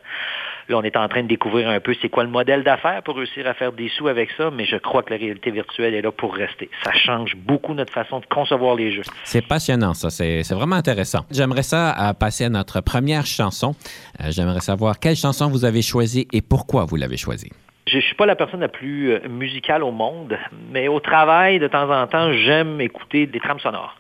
Là, 0.69 0.79
on 0.79 0.83
est 0.83 0.97
en 0.97 1.09
train 1.09 1.23
de 1.23 1.29
découvrir 1.29 1.69
un 1.69 1.79
peu 1.81 1.95
c'est 2.01 2.09
quoi 2.09 2.25
le 2.25 2.31
modèle 2.31 2.65
d'affaires 2.65 3.03
pour 3.03 3.17
réussir 3.17 3.47
à 3.47 3.53
faire 3.53 3.73
des 3.73 3.91
sous 3.91 4.09
avec 4.09 4.31
ça, 4.37 4.51
mais 4.51 4.65
je 4.65 4.77
crois 4.77 5.03
que 5.03 5.13
la 5.13 5.19
réalité 5.19 5.51
virtuelle 5.51 5.95
est 5.95 6.01
là 6.01 6.11
pour 6.11 6.35
rester. 6.35 6.71
Ça 6.85 6.93
change 6.93 7.37
beaucoup 7.37 7.75
notre 7.75 7.93
façon 7.93 8.21
de 8.21 8.27
concevoir 8.27 8.75
les 8.75 8.91
jeux. 8.93 9.03
C'est 9.25 9.47
passionnant, 9.47 9.93
ça. 9.93 10.09
C'est, 10.09 10.43
vraiment 10.55 10.77
intéressant. 10.77 11.21
J'aimerais 11.31 11.63
ça 11.63 12.11
euh, 12.11 12.13
passer 12.15 12.45
à 12.45 12.49
notre 12.49 12.81
première 12.81 13.27
chanson. 13.27 13.75
Euh, 14.21 14.29
j'aimerais 14.31 14.61
savoir 14.61 14.99
quelle 14.99 15.17
chanson 15.17 15.49
vous 15.49 15.65
avez 15.67 15.83
choisie 15.83 16.27
et 16.33 16.41
pourquoi 16.41 16.85
vous 16.87 16.97
l'avez 16.97 17.19
choisie. 17.19 17.51
Je 17.87 17.97
ne 17.97 18.03
suis 18.03 18.15
pas 18.15 18.25
la 18.25 18.35
personne 18.35 18.61
la 18.61 18.69
plus 18.69 19.13
euh, 19.13 19.29
musicale 19.29 19.83
au 19.83 19.91
monde, 19.91 20.39
mais 20.71 20.89
au 20.89 21.01
travail, 21.01 21.59
de 21.59 21.69
temps 21.69 21.91
en 21.91 22.07
temps, 22.07 22.33
j'aime 22.33 22.81
écouter 22.81 23.27
des 23.27 23.41
trames 23.41 23.61
sonores. 23.61 23.97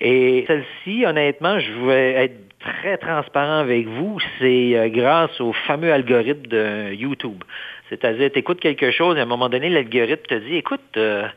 Et 0.00 0.44
celle-ci, 0.46 1.04
honnêtement, 1.04 1.58
je 1.58 1.72
vais 1.86 2.12
être 2.24 2.43
très 2.64 2.98
transparent 2.98 3.58
avec 3.58 3.86
vous, 3.86 4.18
c'est 4.38 4.76
euh, 4.76 4.88
grâce 4.88 5.40
au 5.40 5.52
fameux 5.52 5.92
algorithme 5.92 6.46
de 6.46 6.92
YouTube. 6.92 7.42
C'est-à-dire, 7.90 8.30
tu 8.32 8.38
écoutes 8.38 8.60
quelque 8.60 8.90
chose 8.90 9.16
et 9.16 9.20
à 9.20 9.24
un 9.24 9.26
moment 9.26 9.48
donné, 9.48 9.68
l'algorithme 9.68 10.24
te 10.26 10.34
dit, 10.34 10.56
écoute, 10.56 10.80
euh, 10.96 11.28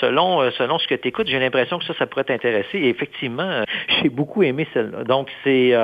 selon, 0.00 0.40
euh, 0.40 0.50
selon 0.52 0.78
ce 0.78 0.86
que 0.86 0.94
tu 0.94 1.08
écoutes, 1.08 1.26
j'ai 1.26 1.40
l'impression 1.40 1.78
que 1.78 1.84
ça, 1.84 1.94
ça 1.94 2.06
pourrait 2.06 2.24
t'intéresser. 2.24 2.78
Et 2.78 2.88
effectivement, 2.88 3.42
euh, 3.42 3.64
j'ai 4.02 4.08
beaucoup 4.08 4.42
aimé 4.42 4.66
celle-là. 4.72 5.04
Donc, 5.04 5.28
c'est 5.42 5.74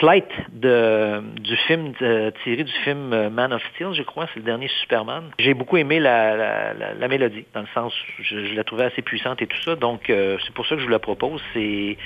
Flight 0.00 0.28
de, 0.52 1.20
du 1.40 1.56
film 1.56 1.92
tiré 2.44 2.64
du 2.64 2.72
film 2.84 3.28
Man 3.28 3.52
of 3.52 3.62
Steel, 3.74 3.92
je 3.92 4.02
crois, 4.02 4.26
c'est 4.32 4.40
le 4.40 4.46
dernier 4.46 4.68
Superman. 4.80 5.30
J'ai 5.38 5.54
beaucoup 5.54 5.76
aimé 5.76 6.00
la, 6.00 6.36
la, 6.36 6.94
la, 6.94 7.08
mélodie, 7.08 7.44
dans 7.52 7.60
le 7.60 7.66
sens, 7.74 7.92
je, 8.20 8.46
je, 8.46 8.54
la 8.54 8.64
trouvais 8.64 8.84
assez 8.84 9.02
puissante 9.02 9.42
et 9.42 9.46
tout 9.46 9.60
ça. 9.62 9.76
Donc, 9.76 10.04
c'est 10.06 10.54
pour 10.54 10.66
ça 10.66 10.76
que 10.76 10.80
je 10.80 10.86
vous 10.86 10.92
la 10.92 10.98
propose. 10.98 11.42
C'est 11.52 11.98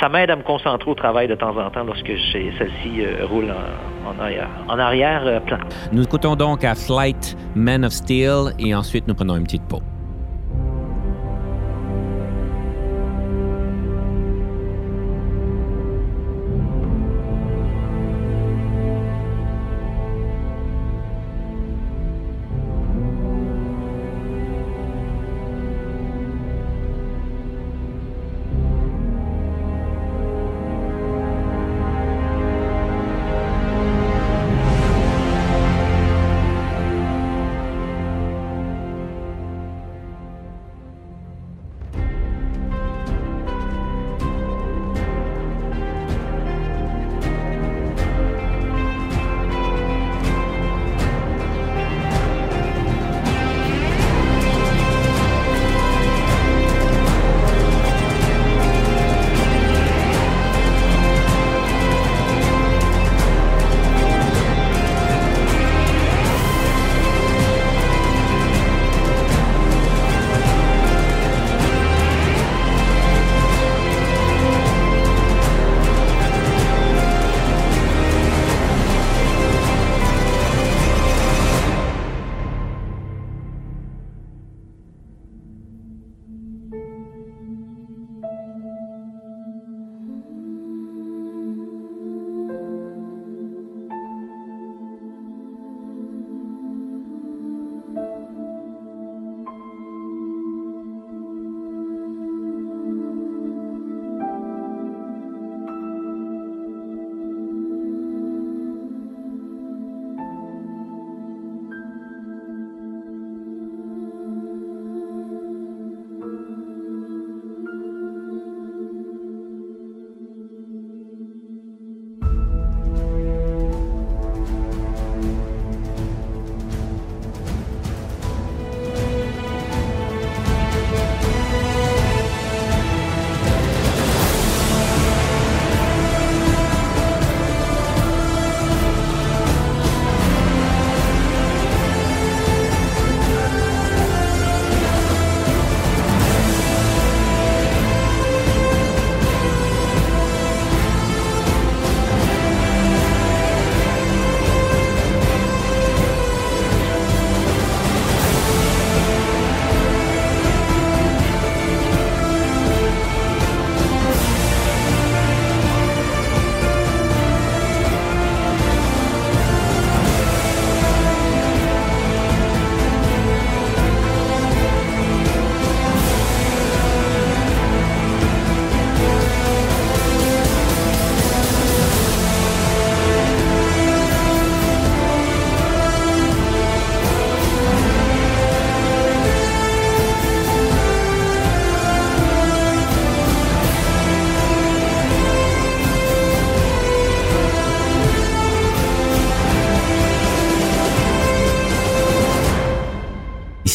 ça 0.00 0.08
m'aide 0.08 0.30
à 0.30 0.36
me 0.36 0.42
concentrer 0.42 0.90
au 0.90 0.94
travail 0.94 1.28
de 1.28 1.34
temps 1.34 1.56
en 1.56 1.70
temps 1.70 1.84
lorsque 1.84 2.12
celle-ci 2.32 3.00
euh, 3.00 3.26
roule 3.26 3.52
en, 4.06 4.22
arrière, 4.22 4.48
en 4.68 4.78
arrière-plan. 4.78 5.58
Euh, 5.58 5.88
nous 5.92 6.02
écoutons 6.02 6.36
donc 6.36 6.64
à 6.64 6.74
Flight, 6.74 7.36
Men 7.54 7.84
of 7.84 7.92
Steel, 7.92 8.52
et 8.58 8.74
ensuite 8.74 9.08
nous 9.08 9.14
prenons 9.14 9.36
une 9.36 9.44
petite 9.44 9.66
pause. 9.66 9.82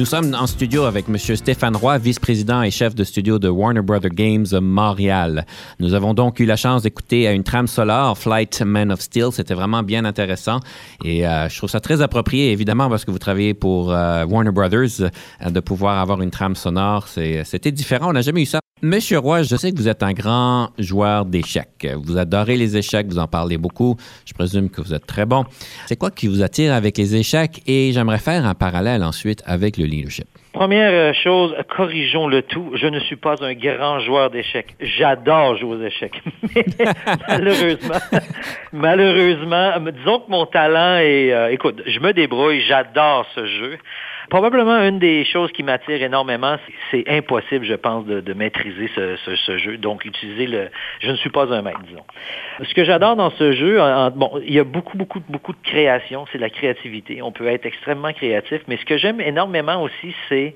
Nous 0.00 0.06
sommes 0.06 0.34
en 0.34 0.46
studio 0.46 0.84
avec 0.84 1.10
M. 1.10 1.18
Stéphane 1.18 1.76
Roy, 1.76 1.98
vice-président 1.98 2.62
et 2.62 2.70
chef 2.70 2.94
de 2.94 3.04
studio 3.04 3.38
de 3.38 3.50
Warner 3.50 3.82
Brother 3.82 4.08
Games 4.10 4.46
Montréal. 4.62 5.44
Nous 5.78 5.92
avons 5.92 6.14
donc 6.14 6.40
eu 6.40 6.46
la 6.46 6.56
chance 6.56 6.84
d'écouter 6.84 7.30
une 7.30 7.44
trame 7.44 7.66
sonore, 7.66 8.16
Flight 8.16 8.62
Man 8.62 8.90
of 8.92 9.02
Steel. 9.02 9.28
C'était 9.30 9.52
vraiment 9.52 9.82
bien 9.82 10.06
intéressant 10.06 10.60
et 11.04 11.28
euh, 11.28 11.50
je 11.50 11.56
trouve 11.58 11.68
ça 11.68 11.80
très 11.80 12.00
approprié, 12.00 12.50
évidemment, 12.50 12.88
parce 12.88 13.04
que 13.04 13.10
vous 13.10 13.18
travaillez 13.18 13.52
pour 13.52 13.92
euh, 13.92 14.24
Warner 14.24 14.52
Brothers, 14.52 15.02
euh, 15.02 15.50
de 15.50 15.60
pouvoir 15.60 15.98
avoir 15.98 16.22
une 16.22 16.30
trame 16.30 16.56
sonore. 16.56 17.06
C'était 17.06 17.70
différent. 17.70 18.08
On 18.08 18.14
n'a 18.14 18.22
jamais 18.22 18.40
eu 18.40 18.46
ça. 18.46 18.60
Monsieur 18.82 19.18
Roy, 19.18 19.42
je 19.42 19.56
sais 19.56 19.72
que 19.72 19.76
vous 19.76 19.88
êtes 19.88 20.02
un 20.02 20.14
grand 20.14 20.70
joueur 20.78 21.26
d'échecs. 21.26 21.86
Vous 22.02 22.16
adorez 22.16 22.56
les 22.56 22.78
échecs, 22.78 23.08
vous 23.08 23.18
en 23.18 23.26
parlez 23.26 23.58
beaucoup. 23.58 23.96
Je 24.24 24.32
présume 24.32 24.70
que 24.70 24.80
vous 24.80 24.94
êtes 24.94 25.06
très 25.06 25.26
bon. 25.26 25.44
C'est 25.84 25.96
quoi 25.96 26.10
qui 26.10 26.28
vous 26.28 26.42
attire 26.42 26.72
avec 26.72 26.96
les 26.96 27.14
échecs? 27.14 27.60
Et 27.66 27.92
j'aimerais 27.92 28.18
faire 28.18 28.46
un 28.46 28.54
parallèle 28.54 29.04
ensuite 29.04 29.42
avec 29.44 29.76
le 29.76 29.84
leadership. 29.84 30.26
Première 30.54 30.92
euh, 30.92 31.12
chose, 31.12 31.54
corrigeons 31.76 32.26
le 32.26 32.40
tout. 32.40 32.72
Je 32.74 32.86
ne 32.86 33.00
suis 33.00 33.16
pas 33.16 33.34
un 33.42 33.52
grand 33.52 34.00
joueur 34.00 34.30
d'échecs. 34.30 34.74
J'adore 34.80 35.58
jouer 35.58 35.76
aux 35.76 35.82
échecs. 35.82 36.22
Malheureusement, 37.28 37.98
malheureusement, 38.72 39.72
disons 39.94 40.20
que 40.20 40.30
mon 40.30 40.46
talent 40.46 40.96
est... 40.96 41.32
Euh, 41.32 41.52
écoute, 41.52 41.82
je 41.86 42.00
me 42.00 42.14
débrouille, 42.14 42.62
j'adore 42.66 43.26
ce 43.34 43.44
jeu. 43.44 43.78
Probablement 44.30 44.78
une 44.78 44.98
des 44.98 45.24
choses 45.26 45.52
qui 45.52 45.62
m'attire 45.62 46.02
énormément, 46.02 46.56
c'est 46.90 47.04
impossible, 47.08 47.66
je 47.66 47.74
pense, 47.74 48.06
de, 48.06 48.32
maîtriser 48.32 48.88
ce, 48.94 49.58
jeu. 49.58 49.76
Donc, 49.76 50.06
utiliser 50.06 50.46
le... 50.46 50.68
Je 51.00 51.10
ne 51.10 51.16
suis 51.16 51.30
pas 51.30 51.52
un 51.52 51.60
maître, 51.60 51.82
disons. 51.86 52.04
Ce 52.62 52.72
que 52.72 52.84
j'adore 52.84 53.16
dans 53.16 53.30
ce 53.30 53.52
jeu, 53.52 53.78
bon, 54.14 54.40
il 54.42 54.54
y 54.54 54.58
a 54.58 54.64
beaucoup, 54.64 54.96
beaucoup, 54.96 55.20
beaucoup 55.28 55.52
de 55.52 55.62
création, 55.62 56.24
c'est 56.32 56.38
la 56.38 56.48
créativité. 56.48 57.20
On 57.20 57.32
peut 57.32 57.48
être 57.48 57.66
extrêmement 57.66 58.12
créatif, 58.12 58.62
mais 58.68 58.78
ce 58.78 58.86
que 58.86 58.96
j'aime 58.96 59.20
énormément 59.20 59.82
aussi, 59.82 60.14
c'est 60.28 60.54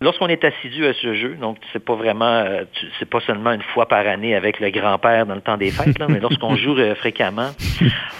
Lorsqu'on 0.00 0.26
est 0.26 0.44
assidu 0.44 0.84
à 0.86 0.92
ce 0.92 1.14
jeu, 1.14 1.36
donc 1.40 1.56
c'est 1.72 1.82
pas 1.82 1.94
vraiment, 1.94 2.24
euh, 2.24 2.64
c'est 2.98 3.08
pas 3.08 3.20
seulement 3.20 3.52
une 3.52 3.62
fois 3.62 3.86
par 3.86 4.06
année 4.06 4.34
avec 4.34 4.58
le 4.58 4.70
grand-père 4.70 5.24
dans 5.24 5.36
le 5.36 5.40
temps 5.40 5.56
des 5.56 5.70
fêtes, 5.70 5.96
mais 6.08 6.18
lorsqu'on 6.18 6.56
joue 6.56 6.76
euh, 6.76 6.96
fréquemment, 6.96 7.50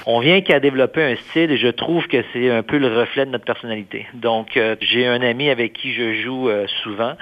on 0.07 0.21
vient 0.21 0.41
qu'à 0.41 0.61
développer 0.61 1.03
un 1.03 1.17
style 1.17 1.51
et 1.51 1.59
je 1.59 1.69
trouve 1.69 2.07
que 2.07 2.23
c'est 2.33 2.49
un 2.49 2.63
peu 2.63 2.79
le 2.79 2.87
reflet 2.97 3.27
de 3.27 3.31
notre 3.33 3.45
personnalité. 3.45 4.07
Donc, 4.15 4.57
euh, 4.57 4.77
j'ai 4.81 5.07
un 5.07 5.21
ami 5.21 5.51
avec 5.51 5.73
qui 5.73 5.93
je 5.93 6.23
joue 6.23 6.49
souvent 6.83 7.15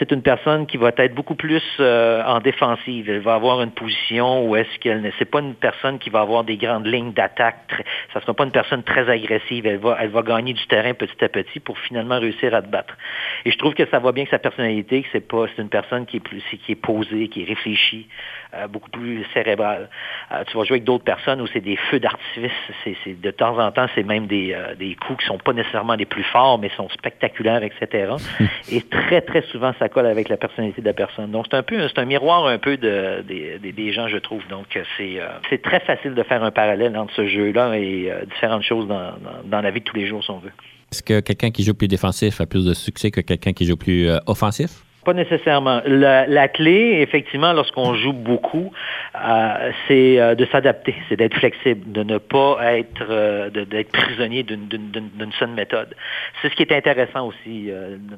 c'est 0.00 0.12
une 0.12 0.22
personne 0.22 0.66
qui 0.66 0.78
va 0.78 0.92
être 0.96 1.14
beaucoup 1.14 1.34
plus 1.34 1.62
euh, 1.78 2.22
en 2.24 2.40
défensive. 2.40 3.10
Elle 3.10 3.20
va 3.20 3.34
avoir 3.34 3.60
une 3.60 3.70
position 3.70 4.48
où 4.48 4.56
est-ce 4.56 4.78
qu'elle 4.78 5.02
ne... 5.02 5.10
C'est 5.18 5.30
pas 5.30 5.40
une 5.40 5.54
personne 5.54 5.98
qui 5.98 6.08
va 6.08 6.22
avoir 6.22 6.42
des 6.42 6.56
grandes 6.56 6.86
lignes 6.86 7.12
d'attaque. 7.12 7.84
Ça 8.14 8.22
sera 8.22 8.32
pas 8.32 8.44
une 8.44 8.50
personne 8.50 8.82
très 8.82 9.10
agressive. 9.10 9.66
Elle 9.66 9.76
va, 9.76 9.98
elle 10.00 10.08
va 10.08 10.22
gagner 10.22 10.54
du 10.54 10.66
terrain 10.68 10.94
petit 10.94 11.22
à 11.22 11.28
petit 11.28 11.60
pour 11.60 11.78
finalement 11.78 12.18
réussir 12.18 12.54
à 12.54 12.62
te 12.62 12.68
battre. 12.68 12.96
Et 13.44 13.50
je 13.50 13.58
trouve 13.58 13.74
que 13.74 13.86
ça 13.90 13.98
va 13.98 14.12
bien 14.12 14.24
que 14.24 14.30
sa 14.30 14.38
personnalité, 14.38 15.02
que 15.02 15.08
c'est 15.12 15.28
pas, 15.28 15.44
c'est 15.54 15.60
une 15.60 15.68
personne 15.68 16.06
qui 16.06 16.16
est 16.16 16.20
plus, 16.20 16.42
qui 16.64 16.72
est 16.72 16.80
posée, 16.82 17.28
qui 17.28 17.42
est 17.42 17.46
réfléchie, 17.46 18.08
euh, 18.54 18.68
beaucoup 18.68 18.90
plus 18.90 19.26
cérébrale. 19.34 19.90
Euh, 20.32 20.44
tu 20.46 20.56
vas 20.56 20.64
jouer 20.64 20.76
avec 20.76 20.84
d'autres 20.84 21.04
personnes 21.04 21.42
où 21.42 21.46
c'est 21.48 21.60
des 21.60 21.76
feux 21.76 22.00
d'artifice. 22.00 22.50
C'est, 22.84 23.20
de 23.20 23.30
temps 23.32 23.58
en 23.58 23.70
temps, 23.70 23.86
c'est 23.94 24.02
même 24.02 24.26
des, 24.26 24.56
des 24.78 24.94
coups 24.94 25.20
qui 25.20 25.26
sont 25.26 25.36
pas 25.36 25.52
nécessairement 25.52 25.94
les 25.94 26.06
plus 26.06 26.24
forts, 26.24 26.58
mais 26.58 26.70
sont 26.70 26.88
spectaculaires, 26.88 27.62
etc. 27.62 28.14
Et 28.72 28.80
très, 28.80 29.20
très 29.20 29.42
souvent, 29.42 29.74
ça 29.78 29.89
avec 29.98 30.28
la 30.28 30.36
personnalité 30.36 30.80
de 30.80 30.86
la 30.86 30.92
personne. 30.92 31.30
Donc, 31.30 31.46
c'est 31.50 31.56
un 31.56 31.62
peu, 31.62 31.76
un 31.96 32.04
miroir 32.04 32.46
un 32.46 32.58
peu 32.58 32.76
de, 32.76 33.22
des, 33.22 33.92
gens, 33.92 34.08
je 34.08 34.18
trouve. 34.18 34.42
Donc, 34.48 34.66
c'est, 34.72 35.20
euh, 35.20 35.26
c'est 35.48 35.62
très 35.62 35.80
facile 35.80 36.14
de 36.14 36.22
faire 36.22 36.42
un 36.42 36.50
parallèle 36.50 36.96
entre 36.96 37.12
ce 37.14 37.26
jeu-là 37.26 37.76
et 37.76 38.10
euh, 38.10 38.24
différentes 38.24 38.62
choses 38.62 38.86
dans, 38.88 39.12
dans, 39.44 39.60
la 39.60 39.70
vie 39.70 39.80
de 39.80 39.84
tous 39.84 39.96
les 39.96 40.06
jours, 40.06 40.22
si 40.24 40.30
on 40.30 40.38
veut. 40.38 40.52
Est-ce 40.92 41.02
que 41.02 41.20
quelqu'un 41.20 41.50
qui 41.50 41.62
joue 41.62 41.74
plus 41.74 41.88
défensif 41.88 42.40
a 42.40 42.46
plus 42.46 42.64
de 42.64 42.74
succès 42.74 43.10
que 43.10 43.20
quelqu'un 43.20 43.52
qui 43.52 43.64
joue 43.64 43.76
plus 43.76 44.08
euh, 44.08 44.18
offensif? 44.26 44.84
Pas 45.04 45.14
nécessairement. 45.14 45.80
La, 45.86 46.48
clé, 46.48 46.98
effectivement, 47.00 47.54
lorsqu'on 47.54 47.94
joue 47.94 48.12
beaucoup, 48.12 48.70
euh, 49.14 49.72
c'est 49.88 50.20
euh, 50.20 50.34
de 50.34 50.44
s'adapter, 50.46 50.94
c'est 51.08 51.16
d'être 51.16 51.38
flexible, 51.38 51.90
de 51.90 52.02
ne 52.02 52.18
pas 52.18 52.58
être 52.74 53.06
euh, 53.08 53.48
d'être 53.48 53.92
prisonnier 53.92 54.42
d'une 54.42 55.32
seule 55.38 55.50
méthode. 55.50 55.94
C'est 56.42 56.50
ce 56.50 56.54
qui 56.54 56.64
est 56.64 56.72
intéressant 56.72 57.28
aussi. 57.28 57.70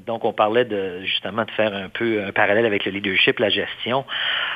donc, 0.06 0.24
on 0.24 0.32
parlait 0.32 0.64
de 0.64 1.02
justement 1.04 1.44
de 1.44 1.50
faire 1.52 1.72
un 1.72 1.88
peu 1.88 2.24
un 2.24 2.32
parallèle 2.32 2.66
avec 2.66 2.84
le 2.84 2.90
leadership, 2.90 3.38
la 3.38 3.48
gestion. 3.48 4.04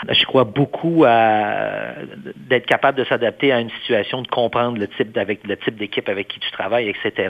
Je 0.09 0.25
crois 0.25 0.45
beaucoup 0.45 1.05
à 1.07 1.93
d'être 2.35 2.67
capable 2.67 2.99
de 2.99 3.05
s'adapter 3.05 3.53
à 3.53 3.61
une 3.61 3.71
situation, 3.71 4.23
de 4.23 4.29
comprendre 4.29 4.79
le 4.79 4.89
type 4.89 5.17
avec 5.17 5.47
le 5.47 5.57
type 5.57 5.77
d'équipe 5.77 6.09
avec 6.09 6.27
qui 6.27 6.41
tu 6.41 6.51
travailles, 6.51 6.89
etc. 6.89 7.29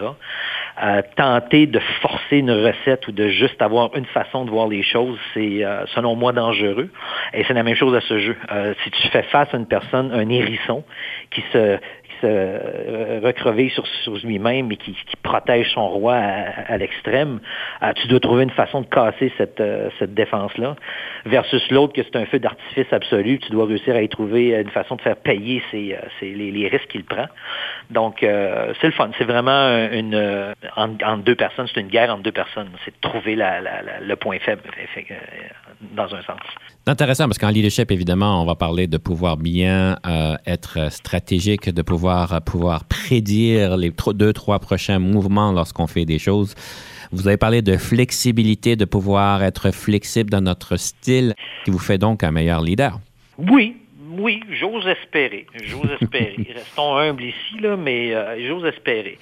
tenter 1.16 1.66
de 1.66 1.78
forcer 2.00 2.38
une 2.38 2.50
recette 2.50 3.08
ou 3.08 3.12
de 3.12 3.28
juste 3.28 3.62
avoir 3.62 3.94
une 3.96 4.04
façon 4.06 4.44
de 4.44 4.50
voir 4.50 4.68
les 4.68 4.82
choses, 4.82 5.18
c'est 5.32 5.64
euh, 5.64 5.86
selon 5.94 6.14
moi 6.14 6.32
dangereux. 6.32 6.90
Et 7.32 7.44
c'est 7.44 7.54
la 7.54 7.62
même 7.62 7.76
chose 7.76 7.94
à 7.94 8.00
ce 8.02 8.18
jeu. 8.18 8.36
Euh, 8.52 8.74
si 8.84 8.90
tu 8.90 9.08
fais 9.08 9.22
face 9.22 9.52
à 9.54 9.56
une 9.56 9.66
personne, 9.66 10.12
un 10.12 10.28
hérisson, 10.28 10.84
qui 11.30 11.42
se, 11.52 11.78
se 12.20 12.26
euh, 12.26 13.20
recrever 13.22 13.70
sur, 13.70 13.84
lui-même 14.24 14.70
et 14.72 14.76
qui, 14.76 14.96
protège 15.22 15.70
son 15.72 15.88
roi 15.88 16.14
à, 16.14 16.76
l'extrême, 16.76 17.40
euh, 17.82 17.92
tu 17.96 18.06
dois 18.06 18.20
trouver 18.20 18.44
une 18.44 18.50
façon 18.50 18.82
de 18.82 18.86
casser 18.86 19.32
cette, 19.36 19.60
euh, 19.60 19.88
cette 19.98 20.14
défense-là, 20.14 20.76
versus 21.24 21.68
l'autre 21.70 21.92
que 21.92 22.02
c'est 22.02 22.16
un 22.16 22.26
feu 22.26 22.38
d'artifice 22.38 22.92
absolu, 22.92 23.38
tu 23.40 23.50
dois 23.50 23.66
réussir 23.66 23.96
à 23.96 24.02
y 24.02 24.08
trouver 24.08 24.54
une 24.54 24.70
façon 24.70 24.96
de 24.96 25.02
faire 25.02 25.16
payer 25.16 25.62
ses, 25.70 25.96
les, 26.22 26.68
risques 26.68 26.88
qu'il 26.88 27.04
prend. 27.04 27.26
Donc, 27.90 28.16
c'est 28.20 28.86
le 28.86 28.92
fun. 28.92 29.10
C'est 29.18 29.24
vraiment 29.24 29.88
une 29.92 30.54
entre, 30.76 31.22
deux 31.22 31.34
personnes, 31.34 31.66
c'est 31.72 31.80
une 31.80 31.88
guerre 31.88 32.10
entre 32.12 32.22
deux 32.22 32.32
personnes. 32.32 32.68
C'est 32.84 32.90
de 32.90 33.00
trouver 33.00 33.36
le 33.36 34.14
point 34.16 34.38
faible 34.38 34.62
dans 35.94 36.14
un 36.14 36.22
sens. 36.22 36.40
C'est 36.84 36.90
intéressant 36.90 37.26
parce 37.26 37.38
qu'en 37.38 37.50
leadership, 37.50 37.90
évidemment, 37.90 38.42
on 38.42 38.46
va 38.46 38.54
parler 38.54 38.86
de 38.86 38.98
pouvoir 38.98 39.36
bien 39.36 39.96
être 40.46 40.90
stratégique, 40.90 41.68
de 41.68 41.82
pouvoir 41.82 42.40
pouvoir, 42.42 42.84
prédire 42.84 43.76
les 43.76 43.92
deux, 44.14 44.32
trois 44.32 44.58
prochains 44.58 44.98
mouvements 44.98 45.52
lorsqu'on 45.52 45.86
fait 45.86 46.04
des 46.04 46.18
choses. 46.18 46.54
Vous 47.12 47.28
avez 47.28 47.36
parlé 47.36 47.62
de 47.62 47.76
flexibilité, 47.76 48.74
de 48.74 48.84
pouvoir 48.84 49.42
être 49.44 49.70
flexible 49.70 50.28
dans 50.30 50.40
notre 50.40 50.76
style, 50.76 51.34
qui 51.64 51.70
vous 51.70 51.78
fait 51.78 51.98
donc 51.98 52.24
un 52.24 52.32
meilleur 52.32 52.60
leader. 52.60 52.98
Oui, 53.38 53.76
oui, 54.18 54.40
j'ose 54.50 54.86
espérer. 54.86 55.46
J'ose 55.62 55.90
espérer. 56.00 56.36
Restons 56.54 56.96
humbles 56.96 57.24
ici, 57.24 57.58
là, 57.60 57.76
mais 57.76 58.14
euh, 58.14 58.46
j'ose 58.46 58.64
espérer. 58.64 59.18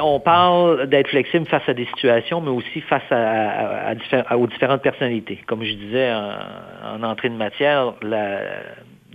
On 0.00 0.20
parle 0.20 0.86
d'être 0.86 1.08
flexible 1.08 1.46
face 1.46 1.68
à 1.68 1.74
des 1.74 1.86
situations, 1.86 2.40
mais 2.40 2.50
aussi 2.50 2.80
face 2.82 3.10
à, 3.10 4.36
aux 4.36 4.46
différentes 4.46 4.82
personnalités. 4.82 5.40
Comme 5.46 5.64
je 5.64 5.72
disais 5.72 6.12
en, 6.12 6.96
en 6.96 7.02
entrée 7.02 7.28
de 7.28 7.36
matière, 7.36 7.94
la, 8.02 8.40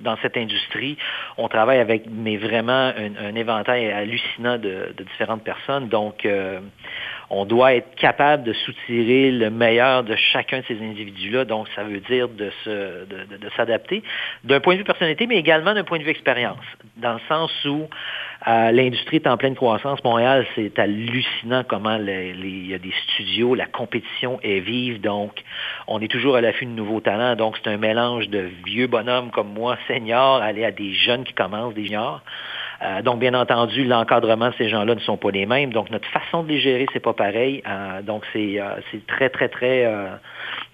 dans 0.04 0.18
cette 0.22 0.38
industrie, 0.38 0.98
on 1.38 1.48
travaille 1.48 1.80
avec 1.80 2.04
mais 2.10 2.38
vraiment 2.38 2.92
un, 2.96 3.36
éventail 3.36 3.92
hallucinant 3.92 4.58
de, 4.58 4.94
différentes 5.12 5.44
personnes. 5.44 5.88
Donc, 5.90 6.26
euh, 6.26 6.60
on 7.30 7.46
doit 7.46 7.76
être 7.76 7.94
capable 7.96 8.44
de 8.44 8.54
soutirer 8.54 9.32
le 9.32 9.50
meilleur 9.50 10.04
de 10.04 10.16
chacun 10.16 10.60
de 10.60 10.66
ces 10.68 10.82
individus-là. 10.82 11.46
Donc, 11.46 11.68
ça 11.76 11.84
veut 11.84 12.00
dire 12.00 12.28
de, 12.28 12.52
s'adapter 13.56 14.04
d'un 14.44 14.60
point 14.60 14.74
de 14.74 14.80
vue 14.80 14.84
personnalité, 14.84 15.28
mais 15.28 15.38
également 15.38 15.74
d'un 15.74 15.84
point 15.84 16.00
de 16.00 16.04
vue 16.04 16.10
expérience, 16.10 16.58
dans 16.98 17.14
le 17.14 17.20
sens 17.28 17.52
où 17.66 17.88
euh, 18.48 18.72
l'industrie 18.72 19.18
est 19.18 19.28
en 19.28 19.38
pleine 19.38 19.56
croissance. 19.56 20.04
Montréal, 20.04 20.46
c'est 20.56 20.80
hallucinant 20.80 21.64
comment 21.68 21.98
il 21.98 22.68
y 22.68 22.74
a 22.74 22.80
des 22.80 22.94
studios, 23.08 23.54
la 23.54 23.66
compétition 23.66 24.40
est 24.42 24.60
vive, 24.60 25.02
donc 25.02 25.44
on 25.88 26.00
est 26.00 26.08
toujours 26.08 26.36
à 26.36 26.42
l'affût 26.42 26.66
de 26.66 26.72
nouveaux 26.72 27.02
talents. 27.02 27.36
Donc, 27.36 27.58
c'est 27.62 27.70
un 27.70 27.78
mélange 27.78 28.30
de 28.30 28.50
vieux 28.66 28.88
bonhommes 28.88 29.30
comme 29.32 29.54
moi, 29.54 29.78
seniors, 29.88 30.42
aller 30.42 30.66
à 30.66 30.72
des 30.72 30.94
jeunes 30.94 31.24
qui 31.24 31.34
commencent, 31.34 31.76
des 31.76 31.84
juniors. 31.84 32.22
Euh, 32.82 33.02
donc, 33.02 33.20
bien 33.20 33.34
entendu, 33.34 33.84
l'encadrement 33.84 34.50
de 34.50 34.54
ces 34.58 34.70
gens-là 34.70 34.96
ne 34.96 35.00
sont 35.00 35.18
pas 35.18 35.32
les 35.32 35.46
mêmes. 35.46 35.72
Donc, 35.72 35.92
notre 35.92 36.08
façon 36.10 36.44
de 36.44 36.50
les 36.50 36.60
gérer, 36.60 36.86
c'est 36.94 37.00
pas 37.00 37.14
pareil. 37.14 37.62
Euh, 37.68 38.02
donc, 38.02 38.24
c'est 38.34 38.62
très, 39.08 39.30
très, 39.30 39.50
très... 39.50 39.86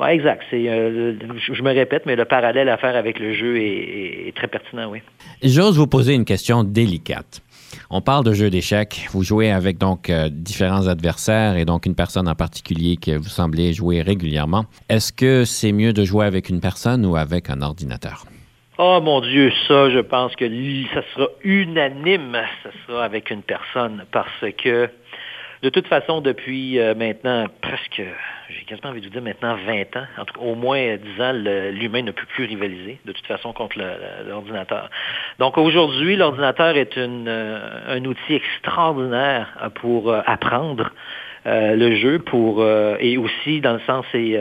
exact. 0.07 0.43
je, 0.51 1.61
me 1.61 1.73
répète, 1.73 2.05
mais 2.05 2.15
le 2.15 2.25
parallèle 2.25 2.69
à 2.69 2.77
faire 2.77 2.95
avec 2.95 3.19
le 3.19 3.33
jeu 3.33 3.57
est 3.57 4.35
très 4.35 4.47
pertinent, 4.47 4.89
oui. 4.89 5.01
J'ose 5.43 5.77
vous 5.77 5.87
poser 5.87 6.13
une 6.13 6.25
question 6.25 6.63
délicate. 6.63 7.41
On 7.89 8.01
parle 8.01 8.23
de 8.23 8.33
jeu 8.33 8.49
d'échecs. 8.49 9.07
Vous 9.11 9.23
jouez 9.23 9.51
avec 9.51 9.77
donc 9.77 10.09
euh, 10.09 10.29
différents 10.31 10.87
adversaires 10.87 11.57
et 11.57 11.65
donc 11.65 11.85
une 11.85 11.95
personne 11.95 12.27
en 12.27 12.35
particulier 12.35 12.97
que 12.97 13.17
vous 13.17 13.29
semblez 13.29 13.73
jouer 13.73 14.01
régulièrement. 14.01 14.65
Est-ce 14.89 15.11
que 15.11 15.45
c'est 15.45 15.71
mieux 15.71 15.93
de 15.93 16.03
jouer 16.03 16.25
avec 16.25 16.49
une 16.49 16.59
personne 16.59 17.05
ou 17.05 17.15
avec 17.15 17.49
un 17.49 17.61
ordinateur? 17.61 18.25
Oh 18.77 18.99
mon 19.01 19.21
Dieu, 19.21 19.53
ça, 19.69 19.89
je 19.89 19.99
pense 19.99 20.35
que 20.35 20.45
ça 20.93 21.01
sera 21.13 21.29
unanime, 21.45 22.37
ça 22.61 22.69
sera 22.85 23.05
avec 23.05 23.29
une 23.29 23.41
personne 23.41 24.03
parce 24.11 24.43
que 24.57 24.89
de 25.63 25.69
toute 25.69 25.87
façon, 25.87 26.19
depuis 26.19 26.77
euh, 26.77 26.93
maintenant 26.93 27.45
presque, 27.61 28.01
j'ai 28.49 28.65
quasiment 28.65 28.89
envie 28.89 28.99
de 28.99 29.05
vous 29.05 29.13
dire 29.13 29.21
maintenant 29.21 29.55
20 29.65 29.95
ans, 29.95 30.05
en 30.17 30.25
tout 30.25 30.33
cas 30.33 30.45
au 30.45 30.55
moins 30.55 30.97
10 30.97 31.21
ans, 31.21 31.31
l'humain 31.71 32.01
ne 32.01 32.11
peut 32.11 32.25
plus 32.25 32.43
rivaliser 32.43 32.99
de 33.05 33.13
toute 33.13 33.25
façon 33.25 33.53
contre 33.53 33.77
l'ordinateur. 34.27 34.89
Donc 35.39 35.57
aujourd'hui, 35.57 36.17
l'ordinateur 36.17 36.75
est 36.75 36.97
une, 36.97 37.29
euh, 37.29 37.95
un 37.95 38.03
outil 38.03 38.33
extraordinaire 38.33 39.71
pour 39.75 40.11
euh, 40.11 40.19
apprendre. 40.25 40.91
Le 41.45 41.95
jeu 41.95 42.19
pour 42.19 42.65
et 42.99 43.17
aussi 43.17 43.61
dans 43.61 43.73
le 43.73 43.79
sens 43.85 44.05
c'est 44.11 44.39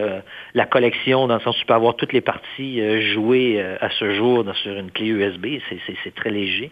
la 0.54 0.66
collection 0.66 1.26
dans 1.26 1.34
le 1.34 1.40
sens 1.40 1.56
où 1.56 1.60
tu 1.60 1.66
peux 1.66 1.74
avoir 1.74 1.96
toutes 1.96 2.12
les 2.12 2.20
parties 2.20 2.80
jouées 3.12 3.62
à 3.80 3.90
ce 3.90 4.14
jour 4.14 4.44
sur 4.62 4.72
une 4.72 4.90
clé 4.90 5.06
USB 5.06 5.46
c'est 6.04 6.14
très 6.14 6.30
léger 6.30 6.70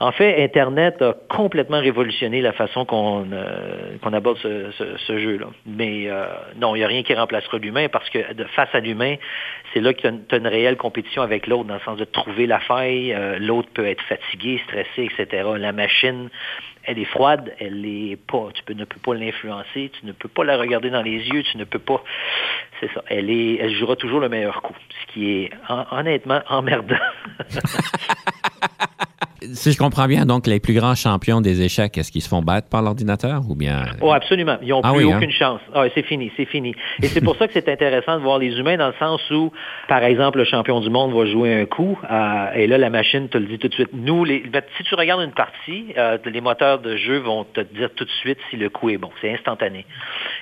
en 0.00 0.12
fait, 0.12 0.42
Internet 0.44 1.00
a 1.00 1.14
complètement 1.28 1.80
révolutionné 1.80 2.42
la 2.42 2.52
façon 2.52 2.84
qu'on 2.84 3.26
euh, 3.32 3.96
aborde 4.12 4.38
ce, 4.38 5.18
jeu-là. 5.18 5.46
Mais 5.64 6.04
euh, 6.06 6.26
non, 6.56 6.74
il 6.74 6.80
n'y 6.80 6.84
a 6.84 6.88
rien 6.88 7.02
qui 7.02 7.14
remplacera 7.14 7.58
l'humain 7.58 7.88
parce 7.88 8.08
que 8.10 8.18
face 8.54 8.68
à 8.74 8.80
l'humain, 8.80 9.16
c'est 9.72 9.80
là 9.80 9.94
que 9.94 10.00
tu 10.00 10.06
as, 10.06 10.36
une 10.36 10.46
réelle 10.46 10.76
compétition 10.76 11.22
avec 11.22 11.46
l'autre, 11.46 11.64
dans 11.64 11.74
le 11.74 11.80
sens 11.80 11.98
de 11.98 12.04
trouver 12.04 12.46
la 12.46 12.60
faille. 12.60 13.12
Euh, 13.14 13.38
l'autre 13.38 13.68
peut 13.72 13.86
être 13.86 14.02
fatigué, 14.02 14.60
stressé, 14.64 15.08
etc. 15.10 15.48
La 15.56 15.72
machine, 15.72 16.28
elle 16.84 16.98
est 16.98 17.04
froide, 17.04 17.54
elle 17.58 17.84
est 17.84 18.16
pas, 18.16 18.48
tu 18.54 18.74
ne 18.74 18.84
peux 18.84 19.00
pas 19.00 19.14
l'influencer, 19.14 19.90
tu 19.98 20.06
ne 20.06 20.12
peux 20.12 20.28
pas 20.28 20.44
la 20.44 20.56
regarder 20.58 20.90
dans 20.90 21.02
les 21.02 21.18
yeux, 21.28 21.42
tu 21.42 21.56
ne 21.56 21.64
peux 21.64 21.78
pas, 21.78 22.02
c'est 22.80 22.92
ça, 22.92 23.02
elle 23.08 23.28
elle 23.28 23.74
jouera 23.74 23.96
toujours 23.96 24.20
le 24.20 24.28
meilleur 24.28 24.62
coup, 24.62 24.74
ce 25.00 25.12
qui 25.12 25.32
est 25.32 25.50
honnêtement 25.90 26.40
emmerdant. 26.48 26.96
Si 29.52 29.72
je 29.72 29.78
comprends 29.78 30.06
bien, 30.06 30.24
donc 30.24 30.46
les 30.46 30.60
plus 30.60 30.74
grands 30.74 30.94
champions 30.94 31.40
des 31.40 31.60
échecs, 31.62 31.96
est-ce 31.98 32.10
qu'ils 32.10 32.22
se 32.22 32.28
font 32.28 32.42
battre 32.42 32.68
par 32.68 32.82
l'ordinateur 32.82 33.42
ou 33.48 33.54
bien? 33.54 33.84
Oh, 34.00 34.12
absolument. 34.12 34.56
Ils 34.62 34.68
n'ont 34.68 34.80
Ah 34.82 34.92
plus 34.92 35.04
oui, 35.04 35.12
hein? 35.12 35.16
aucune 35.18 35.30
chance. 35.30 35.60
Ah, 35.74 35.84
c'est 35.94 36.02
fini, 36.04 36.32
c'est 36.36 36.46
fini. 36.46 36.74
Et 37.02 37.06
c'est 37.08 37.20
pour 37.20 37.36
ça 37.36 37.46
que 37.46 37.52
c'est 37.52 37.68
intéressant 37.68 38.16
de 38.16 38.22
voir 38.22 38.38
les 38.38 38.56
humains 38.58 38.76
dans 38.76 38.88
le 38.88 38.94
sens 38.98 39.20
où, 39.30 39.52
par 39.88 40.02
exemple, 40.04 40.38
le 40.38 40.44
champion 40.44 40.80
du 40.80 40.90
monde 40.90 41.12
va 41.14 41.26
jouer 41.26 41.54
un 41.54 41.66
coup 41.66 41.98
euh, 42.10 42.46
et 42.54 42.66
là, 42.66 42.78
la 42.78 42.90
machine 42.90 43.28
te 43.28 43.38
le 43.38 43.46
dit 43.46 43.58
tout 43.58 43.68
de 43.68 43.74
suite. 43.74 43.90
Nous, 43.92 44.24
les, 44.24 44.40
ben, 44.40 44.62
si 44.76 44.84
tu 44.84 44.94
regardes 44.94 45.22
une 45.22 45.32
partie, 45.32 45.86
euh, 45.98 46.18
les 46.24 46.40
moteurs 46.40 46.80
de 46.80 46.96
jeu 46.96 47.18
vont 47.18 47.44
te 47.44 47.60
dire 47.60 47.90
tout 47.94 48.04
de 48.04 48.10
suite 48.10 48.38
si 48.50 48.56
le 48.56 48.68
coup 48.70 48.90
est 48.90 48.98
bon. 48.98 49.10
C'est 49.20 49.32
instantané. 49.32 49.84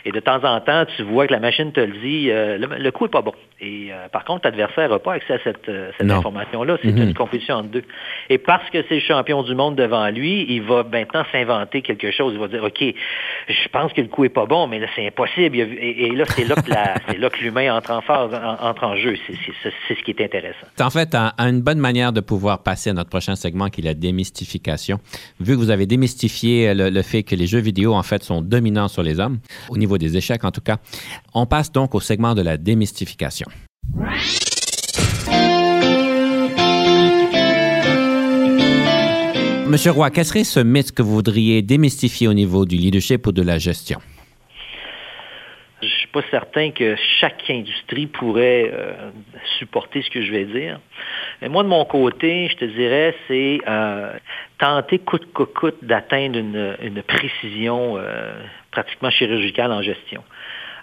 Et 0.07 0.13
de 0.13 0.21
temps 0.21 0.43
en 0.45 0.61
temps, 0.61 0.85
tu 0.97 1.03
vois 1.03 1.27
que 1.27 1.33
la 1.33 1.41
machine 1.41 1.73
te 1.73 1.81
le 1.81 1.93
dit, 1.99 2.31
euh, 2.31 2.59
le, 2.59 2.67
le 2.79 2.91
coup 2.91 3.07
est 3.07 3.11
pas 3.11 3.23
bon. 3.23 3.33
Et 3.61 3.89
euh, 3.91 4.09
par 4.13 4.25
contre, 4.25 4.43
l'adversaire 4.45 4.91
n'a 4.91 4.99
pas 4.99 5.15
accès 5.15 5.35
à 5.35 5.39
cette, 5.43 5.69
euh, 5.69 5.91
cette 5.97 6.07
information-là. 6.19 6.77
C'est 6.83 6.93
Mhm. 6.93 7.03
une 7.09 7.15
compétition 7.15 7.55
entre 7.57 7.69
deux. 7.69 7.85
Et 8.29 8.37
parce 8.39 8.69
que 8.71 8.79
c'est 8.89 8.97
le 8.97 9.01
champion 9.01 9.43
du 9.43 9.55
monde 9.55 9.77
devant 9.77 10.07
lui, 10.11 10.45
il 10.49 10.61
va 10.63 10.85
maintenant 10.85 11.25
s'inventer 11.33 11.81
quelque 11.81 12.11
chose. 12.11 12.33
Il 12.35 12.41
va 12.41 12.49
dire, 12.49 12.63
OK, 12.63 12.83
je 13.49 13.69
pense 13.73 13.93
que 13.95 14.03
le 14.03 14.09
coup 14.09 14.25
est 14.25 14.29
pas 14.29 14.45
bon, 14.47 14.67
mais 14.67 14.79
là, 14.79 14.87
c'est 14.95 15.07
impossible. 15.07 15.57
Et, 15.57 16.07
et 16.07 16.11
là, 16.15 16.25
c'est 16.37 16.45
là 17.19 17.31
que 17.31 17.41
l'humain 17.43 17.75
entre 17.75 17.93
en 17.93 18.01
phase, 18.03 18.35
en- 18.35 18.67
entre 18.69 18.85
en 18.85 18.97
jeu. 18.97 19.15
C'est 19.63 19.95
ce 19.95 20.03
qui 20.03 20.11
est 20.11 20.21
intéressant. 20.23 20.67
En 20.81 20.91
fait, 20.91 21.15
un- 21.15 21.33
une 21.39 21.63
bonne 21.63 21.79
manière 21.79 22.13
de 22.13 22.21
pouvoir 22.21 22.63
passer 22.63 22.91
à 22.91 22.93
notre 22.93 23.11
prochain 23.11 23.37
segment 23.37 23.69
qui 23.69 23.81
est 23.81 23.85
la 23.85 23.95
démystification. 23.95 24.99
Vu 25.41 25.55
que 25.55 25.59
vous 25.59 25.71
avez 25.71 25.87
démystifié 25.87 26.75
le, 26.75 26.91
le 26.91 27.03
fait 27.03 27.23
que 27.23 27.35
les 27.35 27.47
jeux 27.47 27.61
vidéo, 27.61 27.95
en 27.95 28.03
fait, 28.03 28.23
sont 28.23 28.43
dominants 28.43 28.89
sur 28.89 29.03
les 29.03 29.21
hommes, 29.21 29.39
au 29.71 29.77
des 29.99 30.17
échecs 30.17 30.45
en 30.45 30.51
tout 30.51 30.61
cas, 30.61 30.79
on 31.35 31.47
passe 31.47 31.73
donc 31.73 31.95
au 31.95 32.01
segment 32.01 32.35
de 32.35 32.43
la 32.43 32.57
démystification. 32.57 33.47
Monsieur 39.67 39.93
Roy, 39.93 40.11
quel 40.11 40.25
serait 40.25 40.45
ce 40.45 40.61
mythe 40.61 40.93
que 40.93 41.03
vous 41.03 41.15
voudriez 41.15 41.63
démystifier 41.63 42.29
au 42.29 42.35
niveau 42.35 42.65
du 42.65 42.77
leadership 42.77 43.27
ou 43.27 43.33
de 43.33 43.43
la 43.43 43.59
gestion? 43.59 43.99
Je 45.83 45.89
suis 45.89 46.07
pas 46.09 46.23
certain 46.31 46.71
que 46.71 46.95
chaque 47.19 47.43
industrie 47.49 48.07
pourrait 48.07 48.71
euh, 48.73 49.11
supporter 49.59 50.03
ce 50.03 50.11
que 50.11 50.23
je 50.23 50.31
vais 50.31 50.45
dire. 50.45 50.81
Mais 51.43 51.49
moi, 51.49 51.63
de 51.63 51.69
mon 51.69 51.85
côté, 51.87 52.49
je 52.49 52.57
te 52.57 52.65
dirais, 52.67 53.15
c'est 53.27 53.61
euh, 53.67 54.13
tenter 54.59 54.99
coûte 54.99 55.27
que 55.35 55.43
coûte 55.43 55.83
d'atteindre 55.83 56.39
une, 56.39 56.77
une 56.83 57.03
précision 57.03 57.97
euh, 57.97 58.33
pratiquement 58.75 59.11
chirurgicale 59.11 59.73
en 59.73 59.83
gestion. 59.83 60.23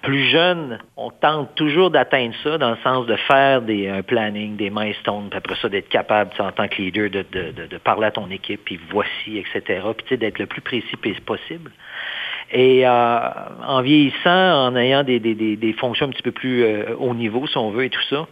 Plus 0.01 0.31
jeune, 0.31 0.79
on 0.97 1.11
tente 1.11 1.53
toujours 1.53 1.91
d'atteindre 1.91 2.33
ça 2.43 2.57
dans 2.57 2.71
le 2.71 2.77
sens 2.83 3.05
de 3.05 3.15
faire 3.15 3.61
des, 3.61 3.87
un 3.87 4.01
planning, 4.01 4.55
des 4.55 4.71
milestones, 4.71 5.29
puis 5.29 5.37
après 5.37 5.55
ça, 5.61 5.69
d'être 5.69 5.89
capable, 5.89 6.31
en 6.39 6.51
tant 6.51 6.67
que 6.67 6.81
leader, 6.81 7.09
de, 7.11 7.23
de, 7.31 7.51
de, 7.51 7.67
de 7.67 7.77
parler 7.77 8.07
à 8.07 8.11
ton 8.11 8.27
équipe, 8.31 8.61
puis 8.65 8.79
voici, 8.89 9.37
etc., 9.37 9.81
puis 9.95 10.17
d'être 10.17 10.39
le 10.39 10.47
plus 10.47 10.61
précis 10.61 10.97
possible. 11.23 11.69
Et 12.53 12.85
euh, 12.85 13.19
en 13.65 13.81
vieillissant, 13.81 14.67
en 14.67 14.75
ayant 14.75 15.03
des, 15.03 15.19
des, 15.19 15.35
des, 15.35 15.55
des 15.55 15.73
fonctions 15.73 16.07
un 16.07 16.09
petit 16.09 16.21
peu 16.21 16.31
plus 16.31 16.63
euh, 16.63 16.95
haut 16.99 17.13
niveau, 17.13 17.47
si 17.47 17.57
on 17.57 17.71
veut, 17.71 17.85
et 17.85 17.89
tout 17.89 18.01
ça, 18.09 18.27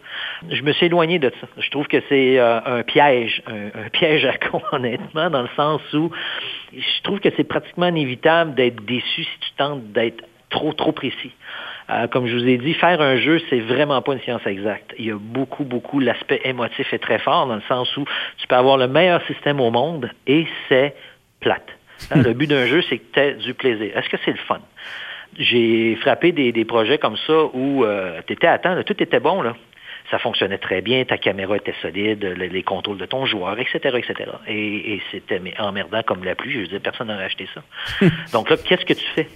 je 0.50 0.62
me 0.62 0.72
suis 0.72 0.86
éloigné 0.86 1.18
de 1.18 1.32
ça. 1.40 1.46
Je 1.58 1.70
trouve 1.70 1.86
que 1.86 2.02
c'est 2.08 2.38
euh, 2.38 2.60
un 2.64 2.82
piège, 2.82 3.42
un, 3.46 3.86
un 3.86 3.88
piège 3.88 4.26
à 4.26 4.36
con, 4.50 4.60
honnêtement, 4.72 5.30
dans 5.30 5.42
le 5.42 5.48
sens 5.56 5.80
où 5.94 6.10
je 6.72 7.02
trouve 7.02 7.20
que 7.20 7.30
c'est 7.36 7.44
pratiquement 7.44 7.86
inévitable 7.86 8.54
d'être 8.54 8.84
déçu 8.84 9.24
si 9.24 9.38
tu 9.40 9.52
tentes 9.56 9.90
d'être 9.92 10.22
trop, 10.50 10.72
trop 10.72 10.92
précis. 10.92 11.32
Euh, 11.90 12.06
comme 12.06 12.26
je 12.26 12.36
vous 12.36 12.46
ai 12.46 12.58
dit, 12.58 12.74
faire 12.74 13.00
un 13.00 13.16
jeu, 13.16 13.40
c'est 13.48 13.60
vraiment 13.60 14.00
pas 14.02 14.12
une 14.12 14.20
science 14.20 14.46
exacte. 14.46 14.94
Il 14.98 15.06
y 15.06 15.10
a 15.10 15.16
beaucoup, 15.18 15.64
beaucoup, 15.64 15.98
l'aspect 15.98 16.40
émotif 16.44 16.92
est 16.92 16.98
très 16.98 17.18
fort 17.18 17.46
dans 17.46 17.56
le 17.56 17.62
sens 17.62 17.96
où 17.96 18.04
tu 18.36 18.46
peux 18.46 18.54
avoir 18.54 18.76
le 18.76 18.86
meilleur 18.86 19.24
système 19.26 19.60
au 19.60 19.70
monde 19.70 20.10
et 20.26 20.46
c'est 20.68 20.94
plate. 21.40 21.66
Hein, 22.10 22.22
le 22.22 22.32
but 22.32 22.46
d'un 22.46 22.66
jeu, 22.66 22.82
c'est 22.88 22.98
que 22.98 23.12
tu 23.12 23.20
aies 23.20 23.34
du 23.34 23.54
plaisir. 23.54 23.96
Est-ce 23.96 24.08
que 24.08 24.16
c'est 24.24 24.32
le 24.32 24.38
fun? 24.38 24.60
J'ai 25.38 25.96
frappé 25.96 26.32
des, 26.32 26.64
projets 26.64 26.98
comme 26.98 27.16
ça 27.26 27.44
où 27.54 27.84
euh, 27.84 28.20
tu 28.26 28.32
étais 28.32 28.46
à 28.46 28.58
tout 28.58 29.02
était 29.02 29.20
bon, 29.20 29.42
là. 29.42 29.54
Ça 30.10 30.18
fonctionnait 30.18 30.58
très 30.58 30.80
bien, 30.80 31.04
ta 31.04 31.18
caméra 31.18 31.56
était 31.56 31.74
solide, 31.82 32.24
les, 32.24 32.48
les 32.48 32.62
contrôles 32.62 32.98
de 32.98 33.06
ton 33.06 33.26
joueur, 33.26 33.58
etc., 33.58 33.78
etc. 33.96 34.30
Et, 34.46 34.94
et 34.94 35.02
c'était 35.10 35.40
emmerdant 35.58 36.02
comme 36.02 36.24
la 36.24 36.34
pluie. 36.34 36.52
Je 36.52 36.58
veux 36.60 36.66
dire, 36.66 36.80
personne 36.80 37.08
n'aurait 37.08 37.24
acheté 37.24 37.48
ça. 37.54 37.62
donc 38.32 38.50
là, 38.50 38.56
qu'est-ce 38.56 38.84
que 38.84 38.94
tu 38.94 39.06
fais? 39.14 39.28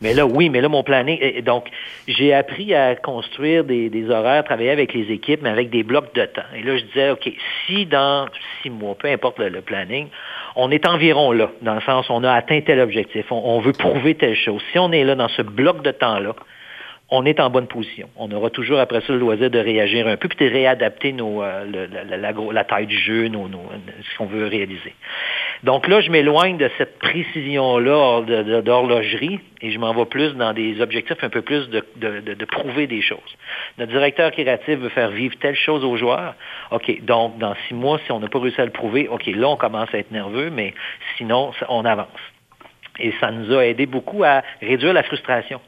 Mais 0.00 0.14
là, 0.14 0.26
oui, 0.26 0.48
mais 0.48 0.60
là, 0.60 0.68
mon 0.68 0.82
planning... 0.82 1.18
Et 1.20 1.42
donc, 1.42 1.68
j'ai 2.06 2.32
appris 2.34 2.74
à 2.74 2.96
construire 2.96 3.64
des, 3.64 3.88
des, 3.88 4.10
horaires, 4.10 4.44
travailler 4.44 4.70
avec 4.70 4.92
les 4.94 5.10
équipes, 5.12 5.40
mais 5.42 5.50
avec 5.50 5.70
des 5.70 5.82
blocs 5.82 6.14
de 6.14 6.24
temps. 6.24 6.42
Et 6.54 6.62
là, 6.62 6.76
je 6.76 6.84
disais, 6.84 7.10
OK, 7.10 7.30
si 7.66 7.86
dans 7.86 8.26
six 8.62 8.70
mois, 8.70 8.94
peu 8.94 9.08
importe 9.08 9.38
le, 9.38 9.48
le 9.48 9.60
planning, 9.60 10.08
on 10.56 10.70
est 10.70 10.86
environ 10.86 11.32
là, 11.32 11.50
dans 11.62 11.74
le 11.74 11.80
sens 11.82 12.10
on 12.10 12.24
a 12.24 12.32
atteint 12.32 12.60
tel 12.60 12.80
objectif, 12.80 13.30
on, 13.30 13.40
on 13.44 13.60
veut 13.60 13.72
prouver 13.72 14.14
telle 14.14 14.36
chose. 14.36 14.60
Si 14.72 14.78
on 14.78 14.92
est 14.92 15.04
là 15.04 15.14
dans 15.14 15.28
ce 15.28 15.42
bloc 15.42 15.82
de 15.82 15.90
temps-là, 15.90 16.34
on 17.10 17.24
est 17.26 17.40
en 17.40 17.50
bonne 17.50 17.66
position. 17.66 18.08
On 18.16 18.30
aura 18.30 18.50
toujours 18.50 18.78
après 18.78 19.00
ça 19.00 19.12
le 19.12 19.18
loisir 19.18 19.50
de 19.50 19.58
réagir 19.58 20.06
un 20.06 20.16
peu, 20.16 20.28
puis 20.28 20.46
de 20.46 20.52
réadapter 20.52 21.12
nos, 21.12 21.42
euh, 21.42 21.64
la, 22.52 22.64
taille 22.64 22.86
du 22.86 22.96
jeu, 22.96 23.28
nos, 23.28 23.48
nos, 23.48 23.62
ce 24.12 24.18
qu'on 24.18 24.26
veut 24.26 24.46
réaliser. 24.46 24.94
Donc 25.64 25.88
là, 25.88 26.00
je 26.00 26.10
m'éloigne 26.10 26.56
de 26.56 26.70
cette 26.78 26.98
précision-là 27.00 28.22
d'horlogerie 28.62 29.40
et 29.60 29.72
je 29.72 29.78
m'en 29.78 29.92
vais 29.92 30.06
plus 30.06 30.34
dans 30.34 30.52
des 30.52 30.80
objectifs 30.80 31.22
un 31.22 31.28
peu 31.28 31.42
plus 31.42 31.68
de, 31.68 31.84
de, 31.96 32.20
de, 32.20 32.34
de, 32.34 32.44
prouver 32.44 32.86
des 32.86 33.02
choses. 33.02 33.18
Notre 33.78 33.92
directeur 33.92 34.30
créatif 34.30 34.78
veut 34.78 34.88
faire 34.88 35.10
vivre 35.10 35.34
telle 35.40 35.56
chose 35.56 35.84
aux 35.84 35.96
joueurs. 35.96 36.34
OK, 36.70 37.04
donc 37.04 37.38
dans 37.38 37.54
six 37.66 37.74
mois, 37.74 37.98
si 38.06 38.12
on 38.12 38.20
n'a 38.20 38.28
pas 38.28 38.38
réussi 38.38 38.60
à 38.60 38.64
le 38.64 38.70
prouver, 38.70 39.08
OK, 39.08 39.26
là, 39.26 39.48
on 39.48 39.56
commence 39.56 39.92
à 39.92 39.98
être 39.98 40.12
nerveux, 40.12 40.50
mais 40.50 40.74
sinon, 41.18 41.50
on 41.68 41.84
avance. 41.84 42.08
Et 43.00 43.12
ça 43.20 43.30
nous 43.30 43.52
a 43.54 43.66
aidé 43.66 43.86
beaucoup 43.86 44.22
à 44.24 44.42
réduire 44.62 44.92
la 44.92 45.02
frustration. 45.02 45.60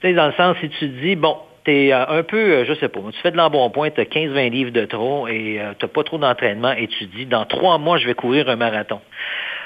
Tu 0.00 0.08
sais, 0.08 0.14
dans 0.14 0.26
le 0.26 0.32
sens, 0.32 0.56
si 0.60 0.68
tu 0.68 0.78
te 0.78 0.84
dis, 0.84 1.16
bon, 1.16 1.36
tu 1.64 1.72
es 1.72 1.92
un 1.92 2.22
peu, 2.22 2.64
je 2.64 2.74
sais 2.74 2.88
pas, 2.88 3.00
tu 3.12 3.20
fais 3.22 3.30
de 3.30 3.36
l'embonpoint, 3.36 3.90
tu 3.90 4.00
as 4.00 4.04
15-20 4.04 4.50
livres 4.50 4.70
de 4.70 4.84
trop 4.84 5.26
et 5.28 5.58
euh, 5.60 5.72
tu 5.78 5.84
n'as 5.84 5.88
pas 5.88 6.04
trop 6.04 6.18
d'entraînement 6.18 6.72
et 6.72 6.86
tu 6.86 7.06
te 7.06 7.16
dis, 7.16 7.26
dans 7.26 7.44
trois 7.44 7.78
mois, 7.78 7.98
je 7.98 8.06
vais 8.06 8.14
courir 8.14 8.48
un 8.48 8.56
marathon. 8.56 9.00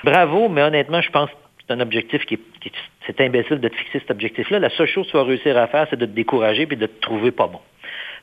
Bravo, 0.04 0.48
mais 0.48 0.62
honnêtement, 0.62 1.00
je 1.00 1.10
pense 1.10 1.28
que 1.30 1.36
c'est 1.66 1.74
un 1.74 1.80
objectif 1.80 2.24
qui 2.26 2.34
est, 2.34 2.40
qui 2.60 2.68
est 2.68 2.72
c'est 3.06 3.20
imbécile 3.22 3.60
de 3.60 3.68
te 3.68 3.74
fixer 3.74 3.98
cet 3.98 4.10
objectif-là. 4.10 4.58
La 4.58 4.70
seule 4.70 4.86
chose 4.86 5.06
que 5.06 5.10
tu 5.12 5.16
vas 5.16 5.24
réussir 5.24 5.56
à 5.56 5.66
faire, 5.66 5.86
c'est 5.90 5.98
de 5.98 6.06
te 6.06 6.12
décourager 6.12 6.66
puis 6.66 6.76
de 6.76 6.86
te 6.86 7.00
trouver 7.00 7.30
pas 7.32 7.46
bon. 7.46 7.60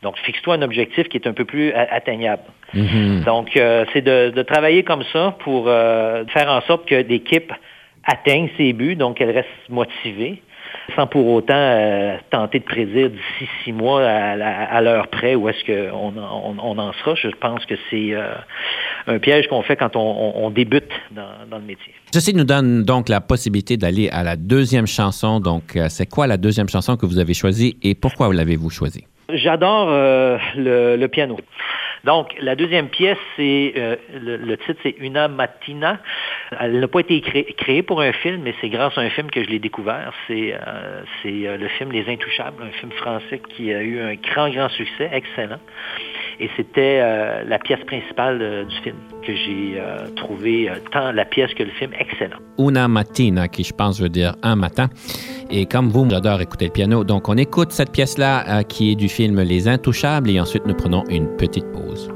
Donc, 0.04 0.18
fixe-toi 0.20 0.56
un 0.56 0.62
objectif 0.62 1.10
qui 1.10 1.18
est 1.18 1.28
un 1.28 1.34
peu 1.34 1.46
plus 1.46 1.74
atteignable. 1.74 2.44
Mm 2.74 2.86
-hmm. 2.86 3.24
Donc, 3.24 3.58
euh, 3.58 3.86
c'est 3.92 4.02
de, 4.02 4.30
de, 4.30 4.44
travailler 4.44 4.84
comme 4.84 5.04
ça 5.14 5.36
pour 5.40 5.68
euh, 5.68 6.24
faire 6.28 6.50
en 6.50 6.62
sorte 6.62 6.88
que 6.88 6.96
l'équipe 6.96 7.52
atteigne 8.04 8.50
ses 8.58 8.74
buts, 8.74 8.96
donc 8.96 9.20
elle 9.22 9.32
reste 9.32 9.70
motivée 9.70 10.42
sans 10.96 11.08
pour 11.08 11.28
autant 11.28 11.54
euh, 11.54 12.18
tenter 12.30 12.60
de 12.60 12.64
prédire 12.64 13.10
d'ici 13.10 13.50
six 13.64 13.74
mois 13.74 14.04
à, 14.04 14.32
à, 14.32 14.78
à 14.78 14.82
l'heure 14.82 15.08
près 15.08 15.36
où 15.36 15.50
est-ce 15.50 15.64
qu'on 15.66 16.14
on, 16.18 16.56
on, 16.60 16.78
en 16.78 16.94
sera. 16.94 17.16
Je 17.16 17.30
pense 17.30 17.66
que 17.66 17.76
c'est 17.90 18.14
euh, 18.14 18.34
un 19.08 19.20
piège 19.20 19.48
qu'on 19.48 19.62
fait 19.62 19.76
quand 19.76 19.96
on, 19.96 20.34
on 20.36 20.50
débute 20.50 20.92
dans, 21.12 21.48
dans, 21.50 21.58
le 21.58 21.64
métier. 21.64 21.94
Ceci 22.14 22.34
nous 22.34 22.44
donne 22.44 22.84
donc 22.84 23.10
la 23.10 23.22
possibilité 23.22 23.78
d'aller 23.78 24.10
à 24.10 24.24
la 24.24 24.36
deuxième 24.36 24.88
chanson. 24.88 25.40
Donc, 25.40 25.76
euh, 25.76 25.88
c'est 25.90 26.06
quoi 26.06 26.28
la 26.28 26.38
deuxième 26.38 26.70
chanson 26.70 26.96
que 26.98 27.06
vous 27.06 27.20
avez 27.20 27.34
choisie 27.34 27.78
et 27.84 27.96
pourquoi 27.96 28.34
l'avez-vous 28.34 28.70
choisie? 28.70 29.06
J'adore 29.34 29.90
euh, 29.90 30.38
le, 30.56 30.96
le, 30.96 31.08
piano. 31.10 31.38
Donc, 32.08 32.34
la 32.40 32.56
deuxième 32.56 32.88
pièce, 32.88 33.18
c'est 33.36 33.74
euh, 33.76 33.98
le, 34.14 34.56
titre, 34.56 34.80
c'est 34.82 34.96
Una 35.02 35.28
Mattina. 35.28 36.00
Elle 36.58 36.80
n'a 36.80 36.88
pas 36.88 37.02
été 37.02 37.20
créée, 37.20 37.84
pour 37.84 38.00
un 38.00 38.14
film, 38.14 38.44
mais 38.44 38.56
c'est 38.62 38.70
grâce 38.70 38.98
à 38.98 39.02
un 39.02 39.10
film 39.10 39.30
que 39.30 39.44
je 39.44 39.50
l'ai 39.50 39.60
découvert. 39.60 40.14
C'est 40.26 40.56
euh, 40.56 41.58
le 41.58 41.68
film 41.68 41.92
Les 41.92 42.08
Intouchables, 42.08 42.64
un 42.64 42.72
film 42.80 42.94
français 42.94 43.42
qui 43.50 43.74
a 43.74 43.82
eu 43.82 44.00
un 44.00 44.16
grand, 44.16 44.50
grand 44.50 44.70
succès, 44.70 45.10
excellent. 45.12 45.60
Et 46.40 46.50
c'était 46.56 47.00
euh, 47.02 47.44
la 47.46 47.58
pièce 47.58 47.84
principale 47.86 48.40
euh, 48.42 48.64
du 48.66 48.76
film 48.78 48.96
que 49.26 49.36
j'ai 49.36 49.76
euh, 49.78 50.08
trouvé 50.16 50.72
tant 50.92 51.12
la 51.12 51.26
pièce 51.26 51.54
que 51.54 51.64
le 51.64 51.72
film 51.72 51.92
excellent. 52.00 52.38
Una 52.60 52.88
mattina, 52.88 53.48
qui 53.48 53.64
je 53.64 53.74
pense 53.74 54.00
veut 54.00 54.10
dire 54.10 54.36
un 54.44 54.56
matin. 54.56 54.88
Et 55.50 55.66
comme 55.66 55.90
vous, 55.90 56.08
j'adore 56.10 56.42
écouter 56.42 56.66
le 56.66 56.72
piano. 56.72 57.04
Donc 57.04 57.28
on 57.28 57.38
écoute 57.38 57.72
cette 57.72 57.92
pièce-là 57.92 58.64
qui 58.64 58.92
est 58.92 58.96
du 58.96 59.10
film 59.10 59.42
Les 59.42 59.68
Intouchables 59.68 60.30
et 60.30 60.40
ensuite 60.40 60.66
nous 60.66 60.76
prenons 60.76 61.04
une 61.10 61.36
petite 61.38 61.66
pause. 61.72 62.12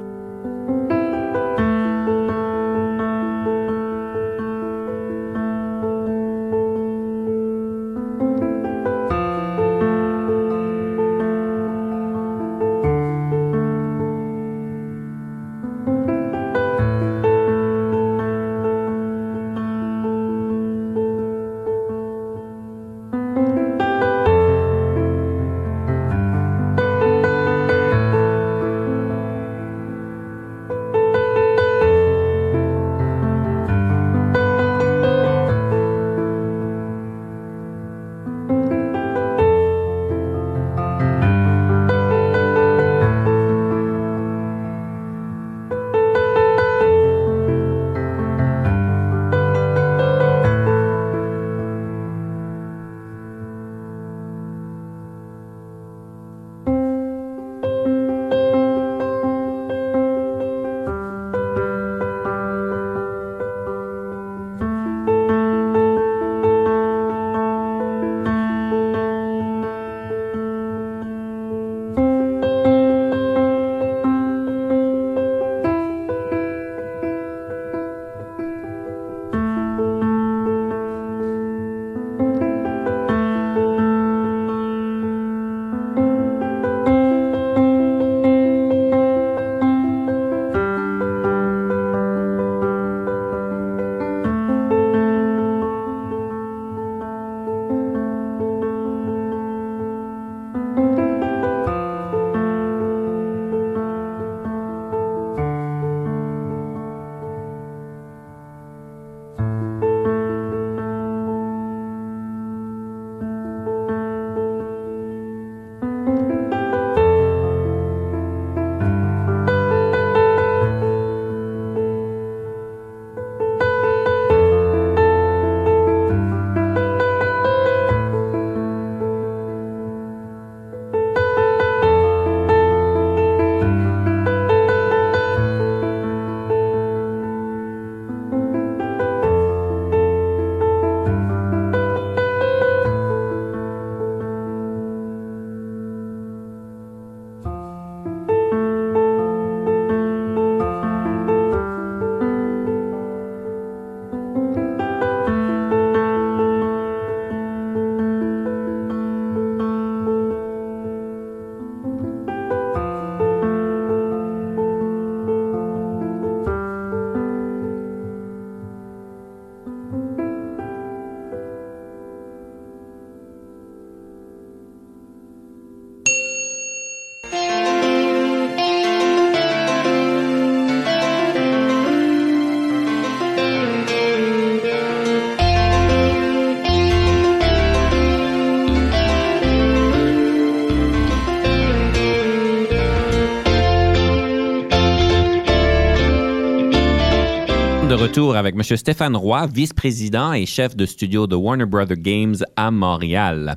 Retour 198.12 198.36
avec 198.36 198.56
M. 198.56 198.64
Stéphane 198.64 199.16
Roy, 199.16 199.48
vice-président 199.48 200.34
et 200.34 200.46
chef 200.46 200.76
de 200.76 200.86
studio 200.86 201.28
de 201.28 201.36
Warner 201.36 201.66
Brother 201.66 201.96
Games 201.96 202.36
à 202.58 202.70
Montréal. 202.70 203.56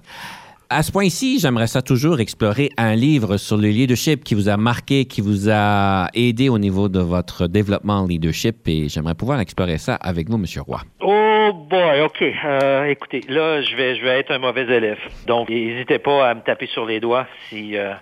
À 0.71 0.85
ce 0.85 0.93
point-ci, 0.93 1.41
j'aimerais 1.41 1.67
ça 1.67 1.83
toujours 1.83 2.21
explorer 2.21 2.71
un 2.77 2.95
livre 2.95 3.37
sur 3.37 3.57
le 3.57 3.67
leadership 3.67 4.23
qui 4.23 4.37
vous 4.37 4.49
a 4.49 4.57
marqué, 4.57 5.07
qui 5.07 5.23
vous 5.23 5.51
a 5.51 6.07
aidé 6.15 6.49
au 6.49 6.61
niveau 6.61 6.89
de 6.89 7.01
votre 7.01 7.49
développement 7.49 8.07
leadership 8.07 8.69
et 8.69 8.89
j'aimerais 8.89 9.17
pouvoir 9.17 9.41
explorer 9.41 9.77
ça 9.79 9.97
avec 9.97 10.29
vous, 10.29 10.37
M. 10.37 10.47
Roy. 10.65 10.83
Oh 11.01 11.51
boy, 11.69 12.03
OK. 12.03 12.23
Euh, 12.23 12.85
écoutez, 12.85 13.23
là, 13.29 13.61
je 13.61 13.75
vais, 13.75 13.97
je 13.97 14.05
vais 14.05 14.21
être 14.21 14.31
un 14.31 14.39
mauvais 14.39 14.63
élève. 14.63 15.01
Donc, 15.27 15.49
n'hésitez 15.49 15.99
pas 15.99 16.31
à 16.31 16.35
me 16.37 16.43
taper 16.43 16.69
sur 16.69 16.87
les 16.87 17.01
doigts 17.01 17.27
si 17.49 17.77
euh, 17.77 17.93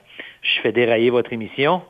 je 0.42 0.60
fais 0.60 0.72
dérailler 0.72 1.08
votre 1.08 1.32
émission. 1.32 1.80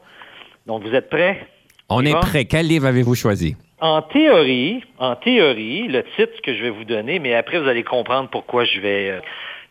Donc, 0.69 0.85
vous 0.85 0.95
êtes 0.95 1.11
prêts? 1.11 1.49
On 1.89 2.05
est 2.05 2.15
prêt. 2.15 2.45
Quel 2.45 2.69
livre 2.69 2.87
avez-vous 2.87 3.17
choisi? 3.17 3.57
En 3.83 4.01
théorie, 4.01 4.85
en 4.99 5.17
théorie, 5.17 5.89
le 5.89 6.05
titre 6.15 6.41
que 6.45 6.55
je 6.55 6.63
vais 6.63 6.71
vous 6.71 6.85
donner, 6.85 7.19
mais 7.19 7.35
après 7.35 7.59
vous 7.59 7.67
allez 7.67 7.83
comprendre 7.83 8.31
pourquoi 8.31 8.65
je 8.65 8.79
vais. 8.79 9.11
Euh, 9.11 9.21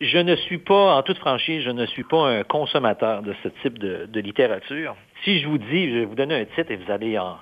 je 0.01 0.17
ne 0.17 0.35
suis 0.35 0.57
pas, 0.57 0.97
en 0.97 1.01
toute 1.01 1.17
franchise, 1.17 1.63
je 1.63 1.69
ne 1.69 1.85
suis 1.85 2.03
pas 2.03 2.27
un 2.27 2.43
consommateur 2.43 3.21
de 3.21 3.33
ce 3.41 3.47
type 3.61 3.79
de, 3.79 4.19
littérature. 4.19 4.97
Si 5.23 5.39
je 5.39 5.47
vous 5.47 5.57
dis, 5.57 5.89
je 5.91 5.99
vais 5.99 6.05
vous 6.05 6.15
donner 6.15 6.41
un 6.41 6.43
titre 6.43 6.71
et 6.71 6.75
vous 6.75 6.91
allez 6.91 7.17
en, 7.17 7.37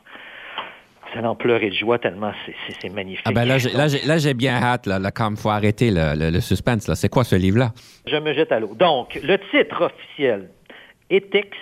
vous 1.12 1.18
allez 1.18 1.28
en 1.28 1.34
pleurer 1.34 1.72
de 1.72 1.76
joie 1.76 1.98
tellement 1.98 2.34
c'est 2.80 2.90
magnifique. 2.90 3.26
Ah 3.26 3.32
ben 3.32 3.46
là, 3.46 4.18
j'ai 4.20 4.34
bien 4.36 4.54
hâte, 4.62 4.86
là, 4.86 5.00
comme 5.10 5.34
il 5.34 5.42
faut 5.42 5.50
arrêter 5.50 5.90
le, 5.92 6.40
suspense. 6.40 6.94
C'est 6.94 7.10
quoi 7.10 7.24
ce 7.24 7.36
livre-là? 7.36 7.72
Je 8.06 8.18
me 8.18 8.32
jette 8.32 8.52
à 8.52 8.60
l'eau. 8.60 8.76
Donc, 8.76 9.20
le 9.24 9.40
titre 9.50 9.86
officiel, 9.86 10.52
Ethics, 11.10 11.56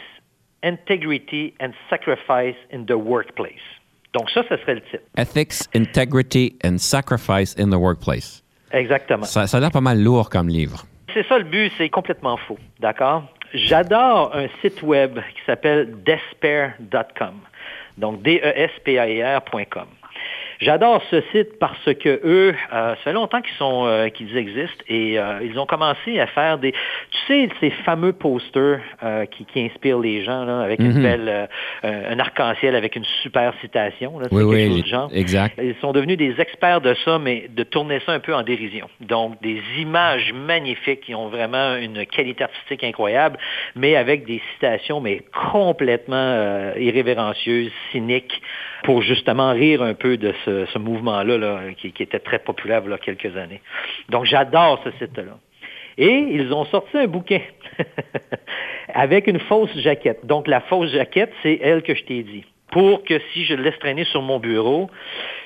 Integrity 0.66 1.54
and 1.62 1.72
Sacrifice 1.90 2.58
in 2.74 2.84
the 2.84 2.92
Workplace. 2.92 3.77
Donc 4.18 4.32
ça, 4.32 4.42
ce 4.50 4.58
serait 4.58 4.76
le 4.76 4.82
titre. 4.82 5.04
Ethics, 5.16 5.68
Integrity 5.76 6.58
and 6.66 6.80
Sacrifice 6.80 7.56
in 7.60 7.70
the 7.70 7.76
Workplace. 7.76 8.44
Exactement. 8.72 9.26
Ça, 9.26 9.46
ça 9.46 9.58
a 9.58 9.60
l'air 9.60 9.72
pas 9.72 9.82
mal 9.82 10.02
lourd 10.02 10.32
comme 10.32 10.50
livre. 10.50 10.86
C'est 11.14 11.26
ça 11.28 11.38
le 11.38 11.44
but, 11.44 11.72
c'est 11.78 11.90
complètement 11.90 12.36
faux. 12.38 12.58
D'accord? 12.80 13.26
J'adore 13.54 14.36
un 14.36 14.48
site 14.62 14.82
web 14.82 15.20
qui 15.20 15.42
s'appelle 15.46 15.96
despair.com. 16.04 17.36
Donc, 17.98 18.24
D-E-S-P-A-R.com. 18.24 19.88
J'adore 20.60 21.04
ce 21.12 21.22
site 21.32 21.60
parce 21.60 21.94
que 21.94 22.20
eux, 22.24 22.56
euh, 22.74 22.96
ça 22.96 22.96
fait 23.04 23.14
longtemps 23.14 23.42
qu'ils 23.42 23.56
sont 23.58 23.86
euh, 23.86 24.10
qu'ils 24.10 24.36
existent 24.38 24.84
et 24.88 25.20
euh, 25.20 25.40
ils 25.44 25.60
ont 25.60 25.68
commencé 25.68 26.20
à 26.20 26.26
faire 26.26 26.58
des, 26.58 26.72
tu 26.72 27.18
sais, 27.28 27.50
ces 27.60 27.70
fameux 27.70 28.12
posters 28.14 28.80
euh, 29.04 29.26
qui, 29.26 29.46
qui, 29.46 29.62
inspirent 29.62 30.00
les 30.00 30.24
gens 30.24 30.46
là, 30.46 30.62
avec 30.62 30.80
une 30.80 30.94
mhm. 30.94 31.04
belle, 31.04 31.50
un 31.84 32.20
arc-en-ciel 32.20 32.76
avec 32.76 32.96
une 32.96 33.06
super 33.22 33.54
citation. 33.62 34.20
Là, 34.20 34.28
oui, 34.32 34.44
oui, 34.44 34.84
genre. 34.86 35.10
exact. 35.14 35.60
Ils 35.62 35.76
sont 35.80 35.92
devenus 35.92 36.18
des 36.18 36.40
experts 36.40 36.82
de 36.82 36.96
ça, 37.06 37.20
mais 37.20 37.50
de 37.50 37.64
tourner 37.64 38.00
ça 38.06 38.14
un 38.14 38.20
peu 38.20 38.34
en 38.34 38.42
dérision. 38.42 38.90
Donc 39.02 39.40
des 39.42 39.62
images 39.78 40.34
magnifiques 40.34 41.02
qui 41.02 41.14
ont 41.14 41.28
vraiment 41.28 41.76
une 41.76 42.06
qualité 42.08 42.46
artistique 42.46 42.84
incroyable, 42.84 43.38
mais 43.76 43.96
avec 43.96 44.26
des 44.26 44.42
citations 44.54 45.02
mais 45.02 45.22
complètement 45.52 46.74
irrévérencieuses, 46.78 47.72
cyniques, 47.92 48.42
pour 48.88 49.02
justement 49.02 49.52
rire 49.52 49.84
un 49.84 49.96
peu 49.96 50.16
de 50.16 50.34
ce, 50.46 50.78
mouvement-là 50.78 51.74
qui, 51.78 51.92
était 52.00 52.20
très 52.20 52.40
populaire 52.40 52.84
il 52.86 52.92
y 52.92 52.94
a 52.94 52.98
quelques 52.98 53.36
années. 53.36 53.62
Donc 54.08 54.24
j'adore 54.24 54.80
ce 54.86 54.92
site-là. 54.92 55.38
Et 55.98 56.16
ils 56.32 56.54
ont 56.54 56.64
sorti 56.64 56.98
un 56.98 57.08
bouquin 57.08 57.42
avec 58.94 59.28
une 59.28 59.42
fausse 59.42 59.78
jaquette. 59.78 60.26
Donc 60.26 60.48
la 60.48 60.62
fausse 60.62 60.90
jaquette, 60.92 61.34
c'est 61.44 61.60
elle 61.62 61.84
que 61.84 61.96
je 61.96 62.04
t'ai 62.06 62.24
dit. 62.24 62.46
Pour 62.72 63.04
que 63.04 63.20
si 63.34 63.44
je 63.44 63.56
le 63.56 63.64
laisse 63.64 63.78
traîner 63.78 64.06
sur 64.06 64.22
mon 64.22 64.40
bureau, 64.40 64.90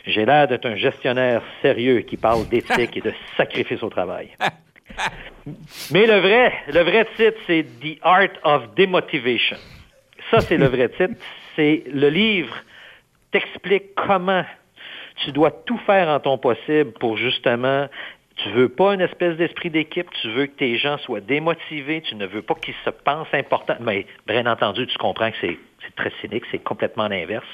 j'ai 0.06 0.24
l'air 0.24 0.48
d'être 0.48 0.68
un 0.68 0.76
gestionnaire 0.76 1.42
sérieux 1.64 2.02
qui 2.02 2.18
parle 2.18 2.48
d'éthique 2.48 2.96
et 2.96 3.02
de 3.02 3.12
sacrifice 3.38 3.82
au 3.82 3.90
travail. 3.90 4.30
Mais 5.92 6.06
le 6.06 6.20
vrai, 6.20 6.54
le 6.72 6.82
vrai 6.82 7.08
titre, 7.18 7.40
c'est 7.48 7.64
The 7.64 7.98
Art 8.04 8.38
of 8.44 8.76
Demotivation. 8.76 9.58
Ça, 10.30 10.42
c'est 10.42 10.58
le 10.58 10.68
vrai 10.68 10.90
titre. 10.90 11.16
C'est 11.56 11.86
le 11.92 12.10
livre 12.10 12.56
t'explique 13.32 13.96
comment 13.96 14.44
tu 15.24 15.32
dois 15.32 15.52
tout 15.52 15.78
faire 15.80 16.08
en 16.08 16.20
ton 16.20 16.38
possible 16.38 16.92
pour 16.94 17.18
justement 17.18 17.88
tu 18.38 18.50
veux 18.50 18.70
pas 18.70 18.94
une 18.94 19.02
espèce 19.02 19.38
d'esprit 19.38 19.70
d'équipe, 19.70 20.08
tu 20.22 20.30
veux 20.30 20.48
que 20.48 20.56
tes 20.56 20.78
gens 20.78 20.98
soient 21.00 21.20
démotivés, 21.20 22.02
tu 22.02 22.16
ne 22.16 22.26
veux 22.26 22.42
pas 22.42 22.56
qu'ils 22.56 22.74
se 22.84 22.90
pensent 22.90 23.34
importants. 23.34 23.76
Mais 23.82 24.06
bien 24.26 24.46
entendu, 24.48 24.88
tu 24.88 24.98
comprends 24.98 25.30
que 25.32 25.38
c'est 25.42 25.60
très 25.96 26.12
cynique, 26.22 26.44
c'est 26.52 26.64
complètement 26.64 27.08
l'inverse. 27.08 27.48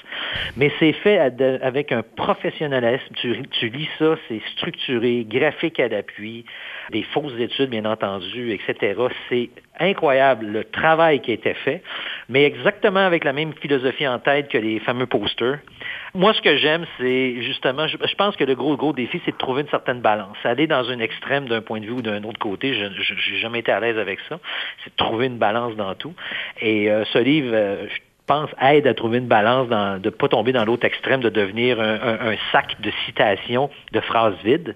Mais 0.56 0.72
c'est 0.80 0.94
fait 0.94 1.20
avec 1.20 1.92
un 1.92 2.04
professionnalisme. 2.04 3.14
Tu, 3.16 3.70
lis 3.70 3.90
ça, 4.00 4.16
c'est 4.28 4.42
structuré, 4.54 5.26
graphique 5.28 5.80
à 5.80 5.88
l'appui, 5.88 6.46
des 6.92 7.04
fausses 7.04 7.40
études, 7.40 7.70
bien 7.70 7.86
entendu, 7.86 8.52
etc. 8.52 9.00
C'est 9.30 9.50
incroyable 9.80 10.46
le 10.48 10.64
travail 10.64 11.22
qui 11.22 11.32
a 11.32 11.34
été 11.36 11.54
fait, 11.54 11.84
mais 12.30 12.44
exactement 12.44 13.00
avec 13.00 13.24
la 13.24 13.34
même 13.34 13.54
philosophie 13.54 14.08
en 14.08 14.20
tête 14.20 14.50
que 14.50 14.58
les 14.58 14.80
fameux 14.80 15.06
posters. 15.06 15.60
Moi, 16.14 16.34
ce 16.34 16.42
que 16.42 16.58
j'aime, 16.58 16.86
c'est 16.98 17.42
justement, 17.42 17.88
je, 17.88 18.16
pense 18.16 18.36
que 18.36 18.44
le 18.44 18.56
gros, 18.56 18.76
gros 18.76 18.94
défi, 18.94 19.22
c'est 19.26 19.32
de 19.32 19.38
trouver 19.38 19.62
une 19.62 19.70
certaine 19.70 20.02
balance. 20.02 20.38
Aller 20.44 20.66
dans 20.66 20.90
un 20.90 21.00
extrême 21.00 21.48
d'un 21.48 21.62
point 21.62 21.80
de 21.80 21.86
vue 21.86 21.92
ou 21.92 22.02
d'un 22.02 22.24
autre 22.24 22.40
côté, 22.40 22.74
je 22.74 22.86
n'ai 22.86 23.40
jamais 23.40 23.60
été 23.60 23.72
à 23.72 23.80
l'aise 23.80 23.98
avec 23.98 24.20
ça. 24.28 24.40
C'est 24.84 24.90
de 24.90 24.96
trouver 24.96 25.28
une 25.28 25.38
balance 25.38 25.76
dans 25.76 25.94
tout. 25.96 26.14
Et 26.60 26.90
euh, 26.90 27.06
ce 27.06 27.20
livre, 27.20 27.52
euh, 27.54 27.86
pense, 28.28 28.50
aide 28.62 28.88
à 28.88 28.94
trouver 28.94 29.18
une 29.20 29.28
balance, 29.28 29.68
dans, 29.70 30.02
de 30.02 30.10
ne 30.10 30.14
pas 30.14 30.28
tomber 30.28 30.52
dans 30.52 30.66
l'autre 30.66 30.86
extrême, 30.86 31.22
de 31.22 31.30
devenir 31.30 31.80
un, 31.80 32.36
sac 32.52 32.80
de 32.82 32.92
citations, 33.06 33.70
de 33.92 34.00
phrases 34.02 34.36
vides. 34.44 34.76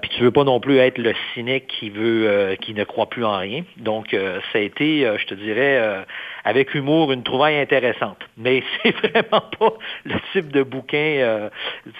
Puis 0.00 0.10
tu 0.10 0.22
veux 0.22 0.30
pas 0.30 0.44
non 0.44 0.60
plus 0.60 0.78
être 0.78 0.98
le 0.98 1.12
cynique 1.34 1.66
qui 1.66 1.90
veut, 1.90 2.28
euh, 2.28 2.54
qui 2.54 2.72
ne 2.72 2.84
croit 2.84 3.08
plus 3.08 3.24
en 3.24 3.36
rien. 3.36 3.64
Donc, 3.78 4.10
ça 4.12 4.58
a 4.58 4.60
été, 4.60 5.10
je 5.18 5.26
te 5.26 5.34
dirais, 5.34 6.04
avec 6.48 6.74
humour, 6.74 7.12
une 7.12 7.22
trouvaille 7.22 7.58
intéressante. 7.58 8.18
Mais 8.38 8.62
c'est 8.82 8.96
vraiment 8.96 9.42
pas 9.58 9.74
le 10.06 10.14
type 10.32 10.50
de 10.50 10.62
bouquin 10.62 10.96
euh, 11.18 11.50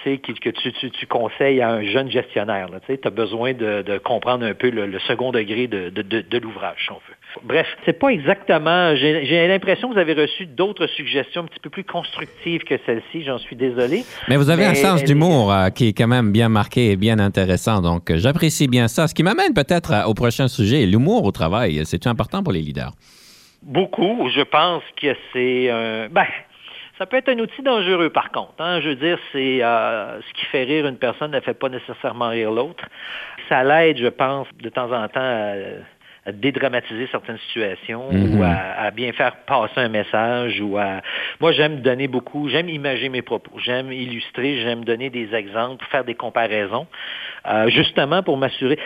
que 0.05 0.49
tu, 0.89 1.05
conseilles 1.05 1.61
à 1.61 1.69
un 1.69 1.83
jeune 1.83 2.09
gestionnaire. 2.09 2.67
Tu 2.87 2.97
as 3.03 3.09
besoin 3.11 3.53
de, 3.53 3.99
comprendre 3.99 4.43
un 4.43 4.55
peu 4.55 4.71
le, 4.71 4.97
second 5.01 5.31
degré 5.31 5.67
de, 5.67 6.37
l'ouvrage, 6.39 6.83
si 6.83 6.91
on 6.91 6.95
veut. 6.95 7.15
Bref, 7.43 7.67
c'est 7.85 7.97
pas 7.97 8.09
exactement. 8.09 8.95
J'ai 8.95 9.47
l'impression 9.47 9.89
que 9.89 9.93
vous 9.93 9.99
avez 9.99 10.13
reçu 10.13 10.45
d'autres 10.45 10.87
suggestions 10.87 11.41
un 11.41 11.45
petit 11.45 11.59
peu 11.59 11.69
plus 11.69 11.83
constructives 11.83 12.63
que 12.63 12.75
celle-ci. 12.85 13.23
J'en 13.23 13.37
suis 13.37 13.55
désolé. 13.55 14.03
Mais 14.27 14.37
vous 14.37 14.49
avez 14.49 14.65
un 14.65 14.73
sens 14.73 15.03
d'humour 15.03 15.51
euh, 15.51 15.69
qui 15.69 15.89
est 15.89 15.93
quand 15.93 16.07
même 16.07 16.31
bien 16.31 16.49
marqué 16.49 16.91
et 16.91 16.95
bien 16.95 17.19
intéressant. 17.19 17.81
Donc, 17.81 18.13
j'apprécie 18.15 18.67
bien 18.67 18.87
ça. 18.87 19.07
Ce 19.07 19.13
qui 19.13 19.23
m'amène 19.23 19.53
peut-être 19.53 20.07
au 20.07 20.13
prochain 20.13 20.47
sujet, 20.47 20.85
l'humour 20.85 21.23
au 21.23 21.31
travail. 21.31 21.81
C'est 21.85 22.07
important 22.07 22.43
pour 22.43 22.53
les 22.53 22.61
leaders? 22.61 22.91
Beaucoup. 23.61 24.29
Je 24.35 24.41
pense 24.41 24.83
que 24.99 25.15
c'est 25.33 25.69
un... 25.69 26.09
Ben, 26.09 26.25
ça 26.97 27.05
peut 27.05 27.17
être 27.17 27.29
un 27.29 27.39
outil 27.39 27.61
dangereux, 27.61 28.09
par 28.09 28.31
contre. 28.31 28.55
Hein. 28.59 28.81
Je 28.81 28.89
veux 28.89 28.95
dire, 28.95 29.17
c'est 29.31 29.63
euh, 29.63 30.19
ce 30.19 30.33
qui 30.33 30.45
fait 30.45 30.63
rire 30.63 30.85
une 30.85 30.97
personne 30.97 31.31
ne 31.31 31.39
fait 31.39 31.53
pas 31.53 31.69
nécessairement 31.69 32.29
rire 32.29 32.51
l'autre. 32.51 32.83
Ça 33.47 33.63
l'aide, 33.63 33.97
je 33.97 34.07
pense, 34.07 34.47
de 34.61 34.69
temps 34.69 34.91
en 34.91 35.07
temps 35.07 35.21
à, 35.21 35.53
dédramatiser 36.31 37.07
certaines 37.11 37.37
situations 37.47 38.09
ou 38.09 38.13
mm-hmm. 38.13 38.75
à, 38.77 38.91
bien 38.91 39.11
faire 39.13 39.35
passer 39.45 39.79
un 39.79 39.89
message 39.89 40.61
ou 40.61 40.77
à. 40.77 41.01
Moi, 41.39 41.51
j'aime 41.51 41.81
donner 41.81 42.07
beaucoup, 42.07 42.49
j'aime 42.49 42.69
imager 42.69 43.09
mes 43.09 43.21
propos, 43.21 43.51
j'aime 43.57 43.91
illustrer, 43.91 44.61
j'aime 44.61 44.83
donner 44.83 45.09
des 45.09 45.33
exemples, 45.33 45.85
faire 45.91 46.03
des 46.03 46.15
comparaisons, 46.15 46.87
euh, 47.47 47.69
justement 47.69 48.23
pour 48.23 48.37
m'assurer. 48.37 48.79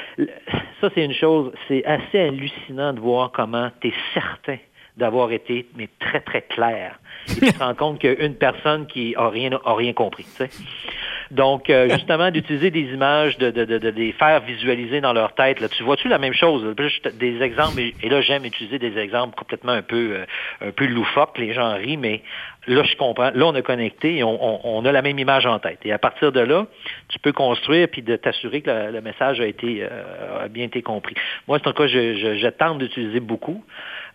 Ça, 0.81 0.89
c'est 0.93 1.05
une 1.05 1.13
chose, 1.13 1.51
c'est 1.67 1.85
assez 1.85 2.19
hallucinant 2.19 2.93
de 2.93 2.99
voir 2.99 3.31
comment 3.31 3.69
tu 3.81 3.89
es 3.89 3.93
certain 4.13 4.57
d'avoir 4.97 5.31
été 5.31 5.67
mais 5.75 5.89
très, 5.99 6.19
très 6.21 6.41
clair. 6.43 6.99
Et 7.29 7.47
tu 7.47 7.53
te 7.53 7.59
rends 7.59 7.73
compte 7.73 7.99
qu'une 7.99 8.35
personne 8.35 8.85
qui 8.85 9.15
a 9.15 9.29
rien, 9.29 9.51
a 9.65 9.73
rien 9.73 9.93
compris. 9.93 10.23
Tu 10.23 10.31
sais. 10.31 10.49
Donc, 11.33 11.71
euh, 11.71 11.89
justement, 11.89 12.29
d'utiliser 12.29 12.69
des 12.69 12.93
images, 12.93 13.39
de, 13.39 13.49
de, 13.49 13.65
de, 13.65 13.89
les 13.89 14.11
faire 14.11 14.41
visualiser 14.41 15.01
dans 15.01 15.13
leur 15.13 15.33
tête. 15.33 15.59
Là, 15.59 15.67
tu 15.67 15.81
vois-tu 15.81 16.07
la 16.07 16.19
même 16.19 16.33
chose? 16.33 16.63
Des 17.15 17.41
exemples, 17.41 17.79
et 17.79 18.09
là, 18.09 18.21
j'aime 18.21 18.45
utiliser 18.45 18.77
des 18.77 18.99
exemples 18.99 19.35
complètement 19.35 19.71
un 19.71 19.81
peu, 19.81 20.11
euh, 20.11 20.25
un 20.61 20.71
peu 20.71 20.85
loufoques. 20.85 21.39
Les 21.39 21.53
gens 21.53 21.73
rient, 21.73 21.97
mais 21.97 22.21
là, 22.67 22.83
je 22.83 22.95
comprends. 22.95 23.31
Là, 23.33 23.47
on 23.47 23.55
a 23.55 23.63
connecté 23.63 24.17
et 24.17 24.23
on, 24.23 24.77
on, 24.77 24.85
a 24.85 24.91
la 24.91 25.01
même 25.01 25.17
image 25.17 25.47
en 25.47 25.57
tête. 25.57 25.79
Et 25.85 25.91
à 25.91 25.97
partir 25.97 26.31
de 26.31 26.39
là, 26.39 26.67
tu 27.09 27.17
peux 27.17 27.31
construire 27.31 27.87
puis 27.87 28.03
de 28.03 28.15
t'assurer 28.15 28.61
que 28.61 28.91
le, 28.91 29.01
message 29.01 29.41
a 29.41 29.47
été 29.47 29.79
euh, 29.81 30.45
a 30.45 30.47
bien 30.49 30.65
été 30.65 30.83
compris. 30.83 31.15
Moi, 31.47 31.57
c'est 31.63 31.67
un 31.67 31.73
cas, 31.73 31.87
je, 31.87 32.15
je, 32.15 32.35
je 32.35 32.47
tente 32.47 32.77
d'utiliser 32.77 33.19
beaucoup. 33.19 33.63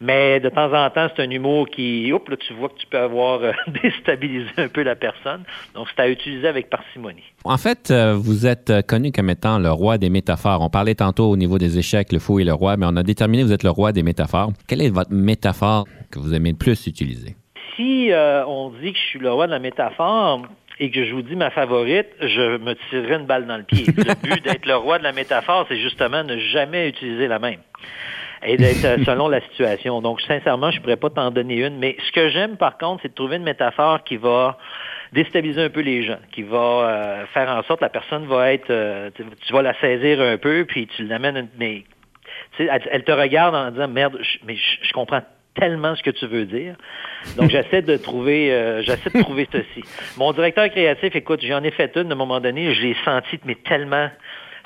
Mais 0.01 0.39
de 0.41 0.49
temps 0.49 0.73
en 0.73 0.89
temps, 0.91 1.09
c'est 1.15 1.23
un 1.23 1.31
humour 1.31 1.69
qui, 1.69 2.13
oups, 2.13 2.29
là, 2.31 2.37
tu 2.37 2.53
vois 2.55 2.69
que 2.69 2.79
tu 2.79 2.87
peux 2.87 2.99
avoir 2.99 3.43
euh, 3.43 3.53
déstabilisé 3.83 4.49
un 4.57 4.69
peu 4.69 4.83
la 4.83 4.95
personne. 4.95 5.43
Donc, 5.75 5.89
c'est 5.95 6.03
à 6.03 6.09
utiliser 6.09 6.47
avec 6.47 6.71
parcimonie. 6.71 7.25
En 7.45 7.57
fait, 7.57 7.91
euh, 7.91 8.15
vous 8.15 8.47
êtes 8.47 8.87
connu 8.87 9.11
comme 9.11 9.31
étant 9.31 9.59
le 9.59 9.71
roi 9.71 9.99
des 9.99 10.11
métaphores. 10.11 10.61
On 10.63 10.71
parlait 10.71 10.95
tantôt 10.95 11.31
au 11.31 11.37
niveau 11.37 11.59
des 11.59 11.79
échecs, 11.79 12.13
le 12.13 12.21
fou 12.21 12.39
et 12.39 12.45
le 12.45 12.55
roi, 12.55 12.77
mais 12.77 12.87
on 12.89 12.97
a 12.97 13.03
déterminé 13.03 13.43
que 13.43 13.49
vous 13.49 13.55
êtes 13.55 13.65
le 13.65 13.71
roi 13.71 13.93
des 13.93 14.03
métaphores. 14.03 14.53
Quelle 14.69 14.83
est 14.83 14.91
votre 14.91 15.13
métaphore 15.13 15.87
que 16.11 16.19
vous 16.19 16.33
aimez 16.35 16.51
le 16.53 16.57
plus 16.57 16.87
utiliser? 16.87 17.35
Si 17.77 18.13
euh, 18.13 18.45
on 18.47 18.71
dit 18.71 18.93
que 18.93 18.99
je 18.99 19.05
suis 19.05 19.19
le 19.19 19.33
roi 19.33 19.47
de 19.47 19.53
la 19.53 19.59
métaphore, 19.59 20.43
et 20.81 20.91
que 20.91 21.05
je 21.05 21.13
vous 21.13 21.23
dis 21.23 21.35
ma 21.35 21.51
favorite, 21.51 22.07
je 22.21 22.59
me 22.59 22.75
tirerai 22.89 23.17
une 23.17 23.27
balle 23.27 23.47
dans 23.47 23.57
le 23.57 23.65
pied. 23.65 23.85
Le 23.87 24.15
but 24.23 24.45
d'être 24.45 24.67
le 24.67 24.77
roi 24.77 24.99
de 24.99 25.03
la 25.03 25.13
métaphore, 25.13 25.67
c'est 25.69 25.81
justement 25.81 26.23
ne 26.23 26.39
jamais 26.39 26.89
utiliser 26.89 27.27
la 27.27 27.39
même 27.39 27.59
et 28.43 28.57
d'être 28.57 28.85
euh, 28.85 29.05
selon 29.05 29.29
la 29.29 29.41
situation. 29.43 30.01
Donc, 30.01 30.21
sincèrement, 30.23 30.71
je 30.71 30.81
pourrais 30.81 30.97
pas 30.97 31.11
t'en 31.11 31.31
donner 31.31 31.57
une. 31.57 31.79
Mais 31.79 31.97
ce 32.07 32.13
que 32.13 32.29
j'aime, 32.29 32.57
par 32.57 32.79
contre, 32.79 33.03
c'est 33.03 33.09
de 33.09 33.15
trouver 33.15 33.37
une 33.37 33.43
métaphore 33.43 34.05
qui 34.05 34.17
va 34.17 34.59
déstabiliser 35.13 35.63
un 35.63 35.71
peu 35.71 35.81
les 35.81 36.03
gens, 36.03 36.19
qui 36.33 36.43
va 36.43 36.59
euh, 36.59 37.27
faire 37.33 37.49
en 37.49 37.63
sorte 37.63 37.81
que 37.81 37.85
la 37.85 37.91
personne 37.91 38.27
va 38.27 38.53
être, 38.53 38.71
euh, 38.71 39.11
tu 39.47 39.53
vas 39.53 39.63
la 39.63 39.75
saisir 39.81 40.21
un 40.21 40.37
peu, 40.37 40.65
puis 40.67 40.87
tu 40.87 41.05
l'amènes, 41.05 41.49
mais 41.59 41.85
elle, 42.59 42.83
elle, 42.91 43.05
te 43.05 43.13
regarde 43.13 43.55
en 43.55 43.71
disant 43.71 43.89
merde, 43.89 44.19
mais 44.45 44.57
je, 44.57 44.93
comprends 44.93 45.23
tellement 45.55 45.97
ce 45.97 46.03
que 46.03 46.11
tu 46.11 46.27
veux 46.27 46.45
dire. 46.45 46.77
Donc 47.37 47.51
j'essaie 47.51 47.83
de 47.83 47.97
trouver, 47.97 48.83
j'essaie 48.83 49.11
de 49.11 49.23
trouver 49.23 49.49
ceci. 49.51 49.83
Mon 50.19 50.33
directeur 50.33 50.69
créatif, 50.69 51.17
écoute, 51.17 51.41
j'en 51.43 51.63
ai 51.65 51.71
fait 51.71 51.97
une 51.97 52.11
à 52.11 52.15
un 52.15 52.17
moment 52.17 52.39
donné, 52.39 52.75
je 52.75 52.83
l'ai 52.83 52.97
senti 53.05 53.41
mais 53.45 53.57
tellement 53.57 54.09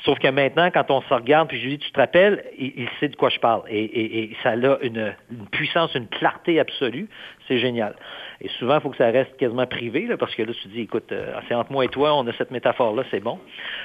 Sauf 0.04 0.18
que 0.18 0.28
maintenant, 0.28 0.68
quand 0.72 0.90
on 0.90 1.00
se 1.02 1.14
regarde, 1.14 1.48
puis 1.48 1.60
je 1.60 1.64
lui 1.64 1.78
dis, 1.78 1.84
tu 1.84 1.92
te 1.92 2.00
rappelles, 2.00 2.44
il, 2.58 2.88
sait 2.98 3.08
de 3.08 3.14
quoi 3.14 3.28
je 3.28 3.38
parle. 3.38 3.62
Et, 3.68 4.30
ça 4.42 4.50
a 4.50 4.54
une, 4.54 5.14
puissance, 5.52 5.94
une 5.94 6.08
clarté 6.08 6.58
absolue. 6.58 7.08
C'est 7.46 7.58
génial. 7.58 7.94
Et 8.40 8.48
souvent, 8.58 8.76
il 8.76 8.80
faut 8.80 8.90
que 8.90 8.96
ça 8.96 9.10
reste 9.10 9.36
quasiment 9.36 9.66
privé, 9.66 10.08
parce 10.18 10.34
que 10.34 10.42
là, 10.42 10.52
tu 10.60 10.68
dis, 10.68 10.80
écoute, 10.80 11.12
euh, 11.12 11.34
c'est 11.46 11.54
entre 11.54 11.70
moi 11.70 11.84
et 11.84 11.88
toi, 11.88 12.14
on 12.16 12.26
a 12.26 12.32
cette 12.32 12.50
métaphore-là, 12.50 13.04
c'est 13.12 13.20
bon. 13.20 13.38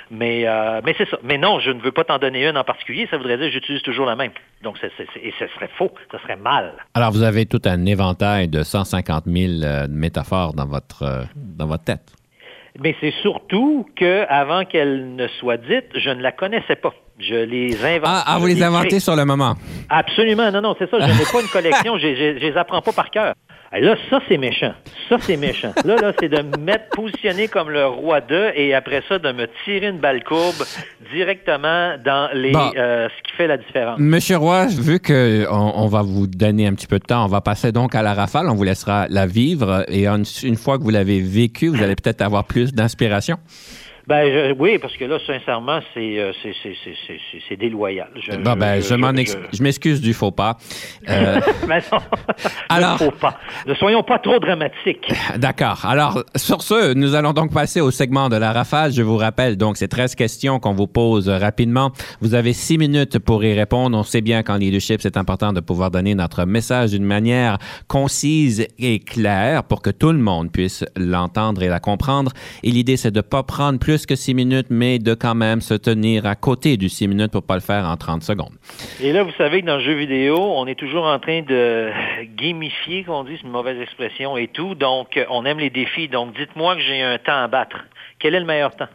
Mais, 0.10 0.48
euh, 0.48 0.82
mais 0.84 0.96
c'est 0.98 1.08
ça. 1.08 1.20
Mais 1.24 1.38
non, 1.38 1.60
je 1.60 1.70
ne 1.70 1.80
veux 1.82 1.92
pas 1.92 2.04
t'en 2.04 2.18
donner 2.18 2.48
une 2.48 2.58
en 2.58 2.64
particulier. 2.64 3.08
Ça 3.12 3.18
voudrait 3.18 3.38
dire 3.38 3.48
que 3.48 3.54
j'utilise 3.54 3.84
toujours 3.84 4.08
la 4.08 4.16
même. 4.16 4.32
Donc, 4.64 4.78
et 4.84 5.34
ce 5.38 5.48
serait 5.48 5.70
faux. 5.78 5.92
Ce 6.12 6.18
serait 6.18 6.38
mal. 6.38 6.74
Alors, 6.96 7.12
vous 7.12 7.22
avez 7.22 7.46
tout 7.46 7.62
un 7.66 7.86
éventail 7.86 8.48
de 8.48 8.64
150 8.64 9.26
000 9.28 9.62
euh, 9.62 9.88
métaphores 9.88 10.54
dans 10.54 10.66
votre, 10.66 11.28
dans 11.36 11.68
votre 11.68 11.84
tête. 11.84 12.17
Mais 12.80 12.96
c'est 13.02 13.14
surtout 13.22 13.88
qu'avant 13.96 14.66
qu'elle 14.66 15.16
ne 15.16 15.28
soit 15.28 15.58
dite, 15.58 15.88
je 15.96 16.10
ne 16.10 16.22
la 16.22 16.32
connaissais 16.32 16.76
pas. 16.76 16.94
Je 17.20 17.36
les 17.36 17.84
invente. 17.84 18.06
Ah, 18.06 18.24
ah 18.28 18.38
vous 18.40 18.46
les 18.46 18.62
inventez 18.62 19.00
sur 19.00 19.16
le 19.16 19.26
moment. 19.26 19.56
Absolument. 19.90 20.52
Non, 20.52 20.62
non, 20.62 20.76
c'est 20.78 20.90
ça. 20.90 21.00
Je 21.00 21.06
n'ai 21.06 21.26
pas 21.32 21.42
une 21.42 21.48
collection. 21.48 21.98
Je 22.00 22.08
ne 22.08 22.40
les 22.40 22.56
apprends 22.56 22.82
pas 22.82 22.92
par 22.92 23.10
cœur. 23.10 23.34
Là, 23.74 23.96
ça, 24.10 24.20
c'est 24.30 24.38
méchant. 24.38 24.74
Ça, 25.10 25.18
c'est 25.20 25.36
méchant. 25.36 25.74
Là, 25.84 25.96
là, 25.98 26.14
c'est 26.20 26.30
de 26.30 26.42
me 26.42 26.58
mettre 26.58 26.90
positionné 26.90 27.48
comme 27.48 27.70
le 27.70 27.86
roi 27.86 28.22
d'eux 28.22 28.52
et 28.56 28.74
après 28.74 29.04
ça, 29.10 29.20
de 29.20 29.32
me 29.32 29.48
tirer 29.66 29.88
une 29.88 29.98
balle 29.98 30.24
courbe 30.24 30.64
directement 31.14 31.96
dans 32.04 32.30
les, 32.34 32.54
euh, 32.56 33.10
ce 33.10 33.30
qui 33.30 33.36
fait 33.36 33.48
la 33.48 33.58
différence. 33.58 34.00
Monsieur 34.00 34.38
Roy, 34.38 34.68
vu 34.68 35.00
qu'on 35.00 35.48
on 35.50 35.88
va 35.88 36.02
vous 36.02 36.28
donner 36.28 36.68
un 36.68 36.74
petit 36.74 36.88
peu 36.88 37.00
de 37.00 37.04
temps, 37.04 37.26
on 37.26 37.28
va 37.28 37.42
passer 37.42 37.72
donc 37.72 37.94
à 37.94 38.02
la 38.02 38.14
rafale. 38.14 38.48
On 38.50 38.56
vous 38.56 38.64
laissera 38.64 39.08
la 39.10 39.26
vivre 39.26 39.84
et 39.90 40.08
une 40.08 40.56
fois 40.56 40.78
que 40.78 40.84
vous 40.84 40.90
l'avez 40.90 41.20
vécue, 41.20 41.68
vous 41.68 41.84
allez 41.84 41.96
peut-être 41.96 42.22
avoir 42.22 42.46
plus 42.46 42.74
d'inspiration. 42.74 43.38
Ben 44.08 44.56
oui, 44.58 44.78
parce 44.78 44.96
que 44.96 45.04
là, 45.04 45.20
sincèrement, 45.28 45.82
c'est 45.94 46.18
euh, 46.18 46.32
c'est 47.50 47.58
déloyal. 47.58 48.08
Je, 48.16 48.38
bon, 48.38 48.56
ben, 48.56 48.82
je, 48.82 48.96
m'en 48.96 49.12
je, 49.12 49.62
m'excuse 49.62 50.00
du 50.00 50.14
faux 50.14 50.32
pas. 50.32 50.58
Euh... 51.10 51.40
Mais 51.68 51.82
non, 51.92 52.00
Alors, 52.70 52.98
faux 52.98 53.12
pas. 53.12 53.38
Ne 53.66 53.74
soyons 53.76 54.04
pas 54.04 54.20
trop 54.20 54.40
dramatiques. 54.40 55.10
D'accord. 55.38 55.86
Alors, 55.86 56.24
sur 56.36 56.62
ce, 56.62 56.94
nous 56.94 57.16
allons 57.16 57.32
donc 57.32 57.54
passer 57.54 57.80
au 57.80 57.92
segment 57.92 58.28
de 58.28 58.36
la 58.36 58.52
rafale. 58.52 58.92
Je 58.92 59.02
vous 59.02 59.16
rappelle 59.16 59.56
donc 59.56 59.78
ces 59.78 59.88
13 59.88 60.16
questions 60.16 60.60
qu'on 60.60 60.74
vous 60.74 60.88
pose 60.88 61.30
rapidement. 61.30 61.92
Vous 62.20 62.34
avez 62.34 62.52
6 62.52 62.78
minutes 62.78 63.20
pour 63.20 63.44
y 63.46 63.54
répondre. 63.54 63.98
On 63.98 64.04
sait 64.04 64.22
bien 64.22 64.44
qu'en 64.44 64.58
leadership, 64.58 65.02
c'est 65.02 65.16
important 65.16 65.54
de 65.54 65.62
pouvoir 65.62 65.92
donner 65.92 66.14
notre 66.14 66.44
message 66.44 66.92
d'une 66.92 67.06
manière 67.06 67.58
concise 67.88 68.68
et 68.78 69.00
claire 69.00 69.64
pour 69.64 69.82
que 69.82 69.90
tout 69.90 70.12
le 70.12 70.20
monde 70.20 70.52
puisse 70.52 70.84
l'entendre 70.98 71.64
et 71.64 71.68
la 71.68 71.80
comprendre. 71.80 72.34
Et 72.64 72.72
l'idée, 72.72 72.98
c'est 72.98 73.12
de 73.12 73.20
ne 73.20 73.22
pas 73.22 73.44
prendre 73.44 73.80
plus 73.80 73.97
que 74.06 74.16
six 74.16 74.34
minutes, 74.34 74.68
mais 74.70 75.00
de 75.00 75.14
quand 75.14 75.34
même 75.34 75.62
se 75.62 75.74
tenir 75.74 76.26
à 76.26 76.36
côté 76.36 76.78
du 76.78 76.90
six 76.90 77.08
minutes 77.08 77.32
pour 77.32 77.44
pas 77.44 77.56
le 77.56 77.62
faire 77.62 77.86
en 77.86 77.98
30 77.98 78.22
secondes. 78.22 78.54
Et 79.02 79.12
là, 79.14 79.24
vous 79.24 79.32
savez 79.38 79.62
que 79.62 79.66
dans 79.66 79.78
le 79.78 79.84
jeu 79.84 79.94
vidéo, 79.94 80.38
on 80.38 80.68
est 80.68 80.76
toujours 80.76 81.06
en 81.06 81.18
train 81.20 81.42
de 81.42 81.90
gamifier, 82.36 83.04
qu'on 83.04 83.24
dit, 83.24 83.38
c'est 83.38 83.48
une 83.48 83.52
mauvaise 83.52 83.82
expression 83.82 84.38
et 84.38 84.48
tout. 84.48 84.76
Donc, 84.76 85.20
on 85.30 85.46
aime 85.46 85.60
les 85.60 85.70
défis. 85.70 86.08
Donc, 86.08 86.38
dites-moi 86.38 86.76
que 86.76 86.82
j'ai 86.82 87.02
un 87.02 87.18
temps 87.18 87.42
à 87.42 87.48
battre. 87.48 87.78
Quel 88.20 88.36
est 88.36 88.40
le 88.40 88.46
meilleur 88.46 88.76
temps? 88.76 88.90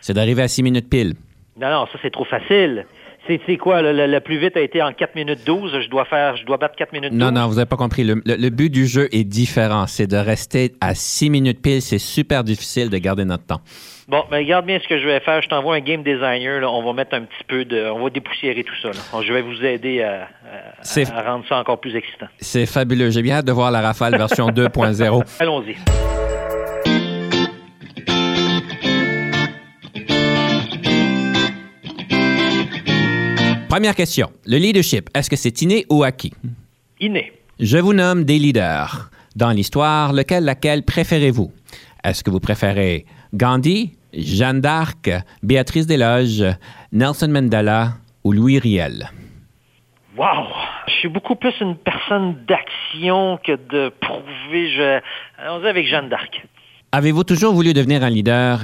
C'est 0.00 0.14
d'arriver 0.14 0.42
à 0.42 0.48
six 0.48 0.62
minutes 0.62 0.88
pile. 0.88 1.14
Non, 1.60 1.70
non, 1.70 1.86
ça, 1.86 1.98
c'est 2.02 2.10
trop 2.10 2.24
facile. 2.24 2.84
C'est 3.26 3.56
quoi, 3.56 3.80
le, 3.82 4.18
plus 4.20 4.38
vite 4.38 4.56
a 4.56 4.60
été 4.60 4.82
en 4.82 4.92
4 4.92 5.14
minutes 5.14 5.40
12, 5.46 5.80
je 5.82 5.88
dois 5.88 6.04
faire, 6.04 6.36
je 6.36 6.44
dois 6.44 6.56
battre 6.58 6.76
4 6.76 6.92
minutes 6.92 7.10
12. 7.12 7.18
Non, 7.18 7.32
non, 7.32 7.48
vous 7.48 7.54
n'avez 7.54 7.68
pas 7.68 7.76
compris. 7.76 8.04
Le, 8.04 8.20
le, 8.24 8.50
but 8.50 8.70
du 8.70 8.86
jeu 8.86 9.08
est 9.12 9.24
différent. 9.24 9.86
C'est 9.86 10.06
de 10.06 10.16
rester 10.16 10.72
à 10.80 10.94
6 10.94 11.30
minutes 11.30 11.62
pile. 11.62 11.80
C'est 11.80 11.98
super 11.98 12.44
difficile 12.44 12.90
de 12.90 12.98
garder 12.98 13.24
notre 13.24 13.46
temps. 13.46 13.60
Bon, 14.08 14.22
mais 14.30 14.38
regarde 14.38 14.66
bien 14.66 14.78
ce 14.82 14.86
que 14.86 14.98
je 14.98 15.06
vais 15.06 15.20
faire. 15.20 15.40
Je 15.40 15.48
t'envoie 15.48 15.76
un 15.76 15.80
game 15.80 16.02
designer. 16.02 16.60
Là. 16.60 16.70
On 16.70 16.84
va 16.84 16.92
mettre 16.92 17.14
un 17.14 17.22
petit 17.22 17.44
peu 17.48 17.64
de. 17.64 17.90
On 17.90 18.04
va 18.04 18.10
dépoussiérer 18.10 18.62
tout 18.62 18.74
ça. 18.82 18.90
Je 19.22 19.32
vais 19.32 19.42
vous 19.42 19.64
aider 19.64 20.02
à, 20.02 20.28
rendre 21.22 21.44
ça 21.48 21.56
encore 21.56 21.80
plus 21.80 21.96
excitant. 21.96 22.26
C'est 22.38 22.66
fabuleux. 22.66 23.10
J'ai 23.10 23.22
bien 23.22 23.36
hâte 23.36 23.46
de 23.46 23.52
voir 23.52 23.70
la 23.70 23.80
Rafale 23.80 24.16
version 24.16 24.48
2.0. 24.50 25.40
Allons-y. 25.40 26.23
Première 33.74 33.96
question. 33.96 34.30
Le 34.46 34.58
leadership, 34.58 35.10
est-ce 35.16 35.28
que 35.28 35.34
c'est 35.34 35.60
inné 35.62 35.84
ou 35.90 36.04
acquis? 36.04 36.32
Inné. 37.00 37.32
Je 37.58 37.76
vous 37.76 37.92
nomme 37.92 38.22
des 38.22 38.38
leaders. 38.38 39.10
Dans 39.34 39.50
l'histoire, 39.50 40.12
lequel, 40.12 40.44
laquelle 40.44 40.84
préférez-vous? 40.84 41.50
Est-ce 42.04 42.22
que 42.22 42.30
vous 42.30 42.38
préférez 42.38 43.04
Gandhi, 43.34 43.96
Jeanne 44.12 44.60
d'Arc, 44.60 45.10
Béatrice 45.42 45.88
Desloges, 45.88 46.44
Nelson 46.92 47.26
Mandela 47.26 47.94
ou 48.22 48.30
Louis 48.30 48.60
Riel? 48.60 49.10
Wow! 50.16 50.46
Je 50.86 50.92
suis 50.92 51.08
beaucoup 51.08 51.34
plus 51.34 51.54
une 51.60 51.74
personne 51.74 52.44
d'action 52.46 53.40
que 53.44 53.56
de 53.56 53.88
prouver. 54.00 54.70
Je... 54.70 55.00
Allons-y 55.36 55.66
avec 55.66 55.88
Jeanne 55.88 56.08
d'Arc. 56.08 56.46
Avez-vous 56.92 57.24
toujours 57.24 57.52
voulu 57.52 57.72
devenir 57.72 58.04
un 58.04 58.10
leader 58.10 58.60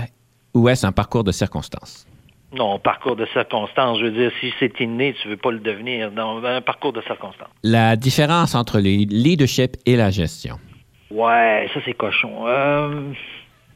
ou 0.55 0.69
est-ce 0.69 0.87
un 0.87 0.93
parcours 0.93 1.25
de 1.25 1.33
circonstances? 1.33 2.07
Non, 2.53 2.79
parcours 2.79 3.17
de 3.17 3.27
circonstances. 3.27 3.99
Je 4.01 4.07
veux 4.07 4.11
dire, 4.11 4.33
si 4.41 4.53
c'est 4.59 4.81
inné, 4.81 5.15
tu 5.21 5.29
ne 5.29 5.33
veux 5.33 5.37
pas 5.37 5.53
le 5.53 5.61
devenir. 5.61 6.11
dans 6.11 6.43
un 6.45 6.61
parcours 6.61 6.93
de 6.93 7.01
circonstances. 7.03 7.49
La 7.63 7.97
différence 7.97 8.55
entre 8.55 8.79
le 8.79 9.05
leadership 9.07 9.77
et 9.87 9.97
la 9.97 10.11
gestion. 10.11 10.59
Ouais, 11.11 11.69
ça 11.73 11.81
c'est 11.85 11.93
cochon. 11.93 12.47
Euh, 12.47 13.13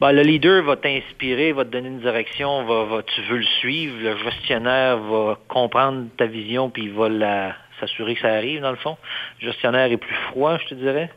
ben, 0.01 0.11
le 0.11 0.23
leader 0.23 0.63
va 0.63 0.75
t'inspirer, 0.75 1.53
va 1.53 1.63
te 1.63 1.69
donner 1.69 1.87
une 1.87 1.99
direction, 1.99 2.65
va, 2.65 3.01
tu 3.03 3.21
veux 3.29 3.37
le 3.37 3.45
suivre. 3.59 3.95
Le 4.01 4.17
gestionnaire 4.17 4.97
va 4.97 5.37
comprendre 5.47 6.07
ta 6.17 6.25
vision 6.25 6.69
puis 6.69 6.83
il 6.83 6.93
va 6.93 7.53
s'assurer 7.79 8.15
que 8.15 8.21
ça 8.21 8.33
arrive, 8.33 8.61
dans 8.61 8.71
le 8.71 8.77
fond. 8.77 8.97
Le 9.41 9.51
gestionnaire 9.51 9.91
est 9.91 9.97
plus 9.97 10.15
froid, 10.31 10.57
je 10.57 10.67
te 10.67 10.75
dirais. 10.75 11.09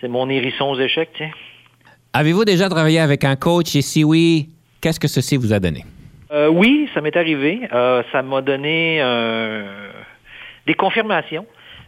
C'est 0.00 0.08
mon 0.08 0.28
hérisson 0.28 0.66
aux 0.66 0.80
échecs, 0.80 1.10
tiens. 1.16 1.30
Avez-vous 2.12 2.44
déjà 2.44 2.68
travaillé 2.68 3.00
avec 3.00 3.24
un 3.24 3.36
coach 3.36 3.74
et 3.74 3.82
si 3.82 4.04
oui, 4.04 4.48
qu'est-ce 4.80 5.00
que 5.00 5.08
ceci 5.08 5.36
vous 5.36 5.52
a 5.52 5.58
donné? 5.58 5.84
Euh, 6.30 6.48
oui, 6.48 6.88
ça 6.94 7.00
m'est 7.00 7.16
arrivé. 7.16 7.68
Euh, 7.72 8.02
ça 8.12 8.22
m'a 8.22 8.40
donné 8.40 9.02
des 10.66 10.74
confirmations 10.74 11.46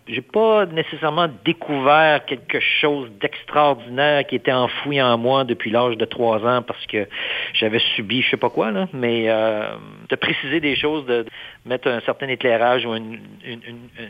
j'ai 0.08 0.22
pas 0.22 0.66
nécessairement 0.66 1.28
découvert 1.44 2.24
quelque 2.26 2.60
chose 2.80 3.10
d'extraordinaire 3.20 4.26
qui 4.26 4.36
était 4.36 4.52
enfoui 4.52 5.02
en 5.02 5.18
moi 5.18 5.44
depuis 5.44 5.70
l'âge 5.70 5.96
de 5.96 6.04
trois 6.04 6.38
ans 6.46 6.62
parce 6.62 6.86
que 6.86 7.08
j'avais 7.54 7.80
subi 7.96 8.22
je 8.22 8.30
sais 8.30 8.36
pas 8.36 8.50
quoi, 8.50 8.70
là, 8.70 8.88
mais 8.92 9.24
euh, 9.28 9.74
de 10.08 10.16
préciser 10.16 10.60
des 10.60 10.76
choses, 10.76 11.04
de 11.06 11.26
mettre 11.64 11.88
un 11.88 12.00
certain 12.00 12.28
éclairage 12.28 12.86
ou 12.86 12.94
une, 12.94 13.18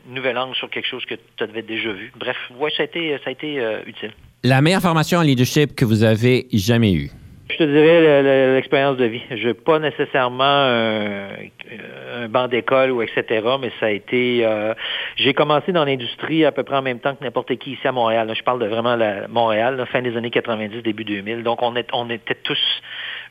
nouvelle 0.08 0.36
angle 0.36 0.54
sur 0.54 0.68
quelque 0.68 0.86
chose 0.86 1.04
que 1.06 1.14
tu 1.14 1.44
avais 1.44 1.62
déjà 1.62 1.92
vu. 1.92 2.12
Bref, 2.18 2.36
ouais, 2.58 2.70
ça 2.76 2.82
a 2.82 2.86
été, 2.86 3.16
ça 3.24 3.30
a 3.30 3.30
été 3.30 3.60
euh, 3.60 3.80
utile. 3.86 4.12
La 4.44 4.60
meilleure 4.60 4.82
formation 4.82 5.18
en 5.18 5.22
leadership 5.22 5.74
que 5.74 5.84
vous 5.84 6.04
avez 6.04 6.46
jamais 6.52 6.92
eue? 6.92 7.10
Je 7.48 7.58
te 7.58 7.62
dirais 7.62 8.54
l'expérience 8.54 8.96
de 8.96 9.04
vie. 9.04 9.22
Je 9.30 9.48
n'ai 9.48 9.54
pas 9.54 9.78
nécessairement 9.78 10.44
un, 10.44 12.28
banc 12.28 12.48
d'école 12.48 12.90
ou 12.90 13.02
etc., 13.02 13.24
mais 13.60 13.70
ça 13.78 13.86
a 13.86 13.90
été... 13.90 14.44
Euh, 14.44 14.74
j'ai 15.16 15.32
commencé 15.32 15.70
dans 15.70 15.84
l'industrie 15.84 16.44
à 16.44 16.50
peu 16.50 16.64
près 16.64 16.76
en 16.76 16.82
même 16.82 16.98
temps 16.98 17.14
que 17.14 17.22
n'importe 17.22 17.54
qui 17.56 17.72
ici 17.72 17.86
à 17.86 17.92
Montréal. 17.92 18.32
je 18.36 18.42
parle 18.42 18.60
de 18.60 18.66
vraiment 18.66 18.96
la, 18.96 19.28
Montréal, 19.28 19.86
fin 19.92 20.02
des 20.02 20.16
années 20.16 20.30
90, 20.30 20.82
début 20.82 21.04
2000. 21.04 21.44
Donc, 21.44 21.62
on, 21.62 21.76
est, 21.76 21.88
on 21.92 22.10
était 22.10 22.34
tous 22.34 22.58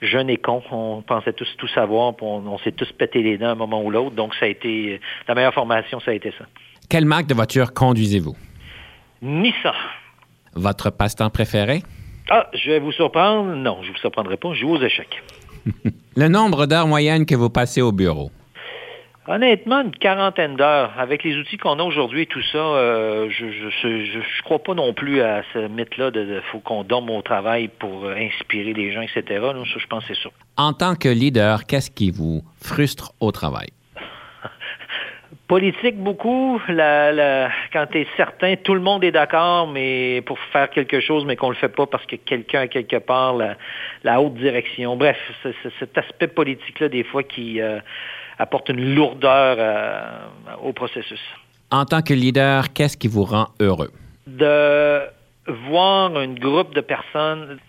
jeunes 0.01 0.29
et 0.29 0.37
cons. 0.37 0.63
On 0.71 1.01
pensait 1.01 1.33
tous 1.33 1.53
tout 1.57 1.67
savoir, 1.67 2.13
on, 2.21 2.57
s'est 2.59 2.71
tous 2.71 2.91
pété 2.93 3.21
les 3.21 3.37
dents 3.37 3.49
à 3.49 3.51
un 3.51 3.55
moment 3.55 3.83
ou 3.83 3.91
l'autre. 3.91 4.15
Donc, 4.15 4.33
ça 4.35 4.45
a 4.45 4.49
été... 4.49 5.01
La 5.27 5.35
meilleure 5.35 5.53
formation, 5.53 5.99
ça 5.99 6.11
a 6.11 6.13
été 6.13 6.31
ça. 6.37 6.45
Quelle 6.89 7.05
marque 7.05 7.27
de 7.27 7.33
voiture 7.33 7.73
conduisez-vous? 7.73 8.35
Nissan. 9.21 9.73
Votre 10.55 10.89
passe-temps 10.89 11.29
préféré? 11.29 11.81
Ah, 12.29 12.49
je 12.53 12.71
vais 12.71 12.79
vous 12.79 12.91
surprendre. 12.91 13.55
Non, 13.55 13.77
je 13.81 13.89
ne 13.89 13.93
vous 13.93 13.99
surprendrai 13.99 14.37
pas. 14.37 14.53
Je 14.53 14.61
joue 14.61 14.71
aux 14.71 14.81
échecs. 14.81 15.21
le 16.15 16.27
nombre 16.27 16.65
d'heures 16.65 16.87
moyennes 16.87 17.25
que 17.25 17.35
vous 17.35 17.49
passez 17.49 17.81
au 17.81 17.91
bureau? 17.91 18.31
Honnêtement, 19.27 19.81
une 19.81 19.91
quarantaine 19.91 20.55
d'heures. 20.55 20.93
Avec 20.99 21.23
les 21.23 21.35
outils 21.37 21.57
qu'on 21.57 21.79
a 21.79 21.83
aujourd'hui 21.83 22.23
et 22.23 22.25
tout 22.27 22.43
ça, 22.51 22.57
euh, 22.57 23.27
je 23.29 23.45
ne 23.45 24.43
crois 24.43 24.59
pas 24.59 24.75
non 24.75 24.93
plus 24.93 25.21
à 25.21 25.41
ce 25.53 25.67
mythe-là 25.67 26.11
de, 26.11 26.41
faut 26.51 26.59
qu'on 26.59 26.83
dorme 26.83 27.09
au 27.09 27.21
travail 27.23 27.67
pour 27.67 28.05
euh, 28.05 28.15
inspirer 28.15 28.73
les 28.73 28.91
gens, 28.91 29.01
etc. 29.01 29.23
ça, 29.29 29.79
je 29.79 29.87
pense 29.87 30.05
que 30.05 30.13
c'est 30.13 30.21
ça. 30.21 30.29
En 30.57 30.73
tant 30.73 30.95
que 30.95 31.09
leader, 31.09 31.65
qu'est-ce 31.65 31.89
qui 31.89 32.11
vous 32.11 32.43
frustre 32.61 33.13
au 33.19 33.31
travail? 33.31 33.69
Politique 35.47 35.97
beaucoup, 35.97 36.59
la, 36.67 37.49
quand 37.71 37.85
tu 37.91 37.99
es 38.01 38.07
certain, 38.17 38.55
tout 38.55 38.73
le 38.73 38.79
monde 38.79 39.03
est 39.03 39.11
d'accord, 39.11 39.67
mais 39.67 40.21
pour 40.25 40.39
faire 40.51 40.69
quelque 40.69 40.99
chose, 40.99 41.23
mais 41.25 41.35
qu'on 41.35 41.49
ne 41.49 41.53
le 41.53 41.57
fait 41.57 41.69
pas 41.69 41.85
parce 41.85 42.05
que 42.05 42.15
quelqu'un 42.15 42.67
quelque 42.67 42.97
part 42.97 43.35
la, 44.03 44.21
haute 44.21 44.35
direction. 44.35 44.95
Bref, 44.95 45.17
c'est, 45.43 45.53
cet 45.79 45.97
aspect 45.97 46.27
politique-là, 46.27 46.89
des 46.89 47.03
fois, 47.03 47.21
qui 47.23 47.61
euh, 47.61 47.79
apporte 48.39 48.69
une 48.69 48.95
lourdeur 48.95 49.57
euh, 49.59 50.01
au 50.63 50.73
processus. 50.73 51.21
En 51.69 51.85
tant 51.85 52.01
que 52.01 52.13
leader, 52.13 52.73
qu'est-ce 52.73 52.97
qui 52.97 53.07
vous 53.07 53.23
rend 53.23 53.49
heureux? 53.59 53.91
De 54.25 55.01
voir 55.47 56.15
un 56.15 56.33
groupe 56.33 56.73
de 56.73 56.81
personnes 56.81 57.59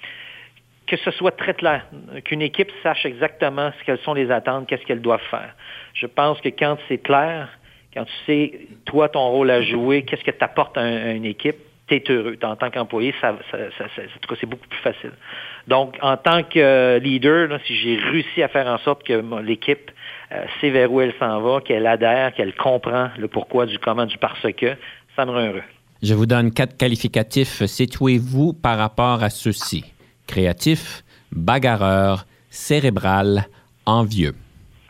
que 0.87 0.97
ce 0.97 1.11
soit 1.11 1.37
très 1.37 1.55
clair, 1.55 1.85
qu'une 2.25 2.43
équipe 2.43 2.71
sache 2.83 3.05
exactement 3.07 3.73
ce 3.79 3.85
qu'elles 3.85 4.01
sont 4.05 4.15
les 4.15 4.31
attentes, 4.31 4.69
qu'est-ce 4.69 4.85
qu'elles 4.85 5.03
doivent 5.03 5.21
faire. 5.31 5.55
Je 6.01 6.07
pense 6.07 6.41
que 6.41 6.51
quand 6.51 6.77
c'est 6.89 6.99
clair, 6.99 7.49
quand 7.95 8.05
tu 8.05 8.13
sais, 8.27 8.61
toi, 8.85 9.09
ton 9.09 9.29
rôle 9.31 9.51
à 9.51 9.63
jouer, 9.63 10.03
qu'est-ce 10.03 10.23
que 10.23 10.31
tu 10.31 10.45
apportes 10.45 10.77
à, 10.77 11.13
une 11.13 11.25
équipe, 11.25 11.57
tu 11.89 11.95
es 11.95 12.05
heureux. 12.11 12.37
En 12.43 12.57
tant 12.57 12.71
qu'employé, 12.71 13.15
ça, 13.21 13.35
ça, 13.51 13.59
ça, 13.79 13.85
c'est 13.95 14.47
beaucoup 14.47 14.69
plus 14.69 14.81
facile. 14.81 15.13
Donc, 15.67 15.97
en 16.03 16.17
tant 16.19 16.43
que 16.43 16.99
leader, 16.99 17.59
si 17.67 17.77
j'ai 17.77 17.97
réussi 17.97 18.43
à 18.43 18.49
faire 18.49 18.67
en 18.67 18.79
sorte 18.79 19.05
que 19.05 19.23
l'équipe 19.41 19.91
euh, 20.33 20.45
sait 20.61 20.71
vers 20.71 20.93
où 20.93 21.01
elle 21.01 21.15
s'en 21.19 21.41
va, 21.41 21.61
qu'elle 21.61 21.87
adhère, 21.87 22.35
qu'elle 22.35 22.55
comprend 22.55 23.09
le 23.17 23.29
pourquoi 23.29 23.65
du 23.65 23.79
comment, 23.79 24.05
du 24.05 24.19
parce 24.19 24.53
que, 24.53 24.77
ça 25.15 25.25
me 25.25 25.31
rend 25.31 25.47
heureux. 25.47 25.63
Je 26.03 26.13
vous 26.13 26.27
donne 26.27 26.53
quatre 26.53 26.77
qualificatifs. 26.77 27.65
Situez-vous 27.65 28.53
par 28.53 28.77
rapport 28.77 29.23
à 29.23 29.31
ceux-ci. 29.31 29.85
Créatif, 30.27 31.03
bagarreur, 31.33 32.27
cérébral, 32.51 33.47
envieux. 33.87 34.35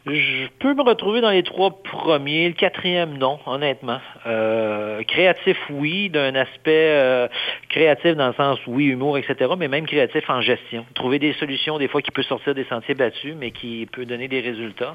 Je 0.07 0.47
peux 0.61 0.73
me 0.73 0.83
retrouver 0.83 1.21
dans 1.21 1.31
les 1.31 1.43
trois 1.43 1.83
premiers. 1.83 2.47
Le 2.49 2.55
quatrième, 2.55 3.19
non, 3.19 3.41
honnêtement. 3.45 3.99
Euh, 4.27 5.03
créatif, 5.03 5.57
oui, 5.69 6.11
d'un 6.11 6.37
aspect 6.37 6.91
euh, 6.93 7.27
créatif 7.69 8.15
dans 8.15 8.29
le 8.29 8.35
sens, 8.35 8.61
oui, 8.69 8.87
humour, 8.87 9.19
etc., 9.19 9.51
mais 9.59 9.67
même 9.67 9.85
créatif 9.85 10.31
en 10.31 10.41
gestion. 10.41 10.87
Trouver 10.95 11.19
des 11.19 11.33
solutions, 11.35 11.79
des 11.79 11.89
fois, 11.89 12.03
qui 12.03 12.13
peut 12.13 12.23
sortir 12.23 12.55
des 12.55 12.65
sentiers 12.67 12.95
battus, 12.95 13.35
mais 13.37 13.51
qui 13.51 13.89
peut 13.91 14.05
donner 14.05 14.29
des 14.29 14.41
résultats. 14.41 14.95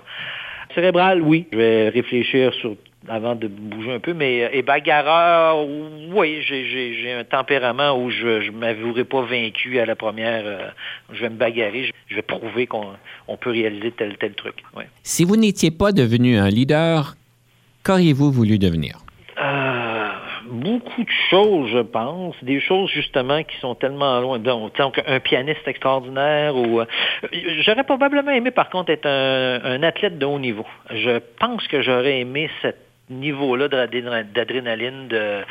Cérébral, 0.76 1.22
oui. 1.22 1.46
Je 1.52 1.58
vais 1.58 1.90
réfléchir 1.90 2.54
sur 2.54 2.78
avant 3.08 3.36
de 3.36 3.48
bouger 3.48 3.94
un 3.94 4.00
peu, 4.00 4.14
mais 4.14 4.44
euh, 4.44 4.50
et 4.54 4.62
bagarreur, 4.62 5.66
oui, 6.14 6.42
j'ai 6.42 7.14
un 7.14 7.24
tempérament 7.24 7.98
où 7.98 8.10
je 8.10 8.50
ne 8.50 8.52
m'avouerai 8.52 9.06
pas 9.06 9.24
vaincu 9.24 9.80
à 9.80 9.86
la 9.86 9.96
première. 9.96 10.44
Euh, 10.46 10.68
je 11.12 11.22
vais 11.22 11.30
me 11.30 11.36
bagarrer, 11.36 11.92
je, 12.10 12.16
vais 12.16 12.22
prouver 12.22 12.68
qu'on 12.68 12.96
peut 13.40 13.52
réaliser 13.52 13.92
tel 13.92 14.18
tel 14.18 14.34
truc. 14.34 14.64
Si 15.04 15.24
vous 15.24 15.36
n'étiez 15.36 15.72
pas 15.72 15.92
devenu 15.92 16.38
un 16.38 16.50
leader, 16.50 17.16
qu'auriez-vous 17.84 18.32
voulu 18.32 18.60
devenir? 18.60 19.00
Euh, 19.42 20.10
beaucoup 20.52 21.04
de 21.04 21.10
choses, 21.32 21.70
je 21.72 21.80
pense. 21.80 22.36
Des 22.44 22.60
choses, 22.60 22.92
justement, 22.92 23.42
qui 23.44 23.58
sont 23.58 23.74
tellement 23.74 24.20
loin. 24.20 24.38
Donc, 24.38 25.02
un 25.08 25.20
pianiste 25.20 25.68
extraordinaire 25.68 26.56
ou... 26.56 26.82
J'aurais 27.62 27.84
probablement 27.84 28.32
aimé, 28.32 28.52
par 28.52 28.70
contre, 28.70 28.92
être 28.92 29.08
un, 29.08 29.62
un, 29.64 29.82
athlète 29.82 30.20
de 30.20 30.26
haut 30.26 30.38
niveau. 30.38 30.66
Je 30.92 31.20
pense 31.40 31.68
que 31.68 31.82
j'aurais 31.82 32.20
aimé 32.20 32.50
cette 32.62 32.91
niveau-là 33.12 33.68
d'adrénaline, 33.68 35.08
de, 35.08 35.44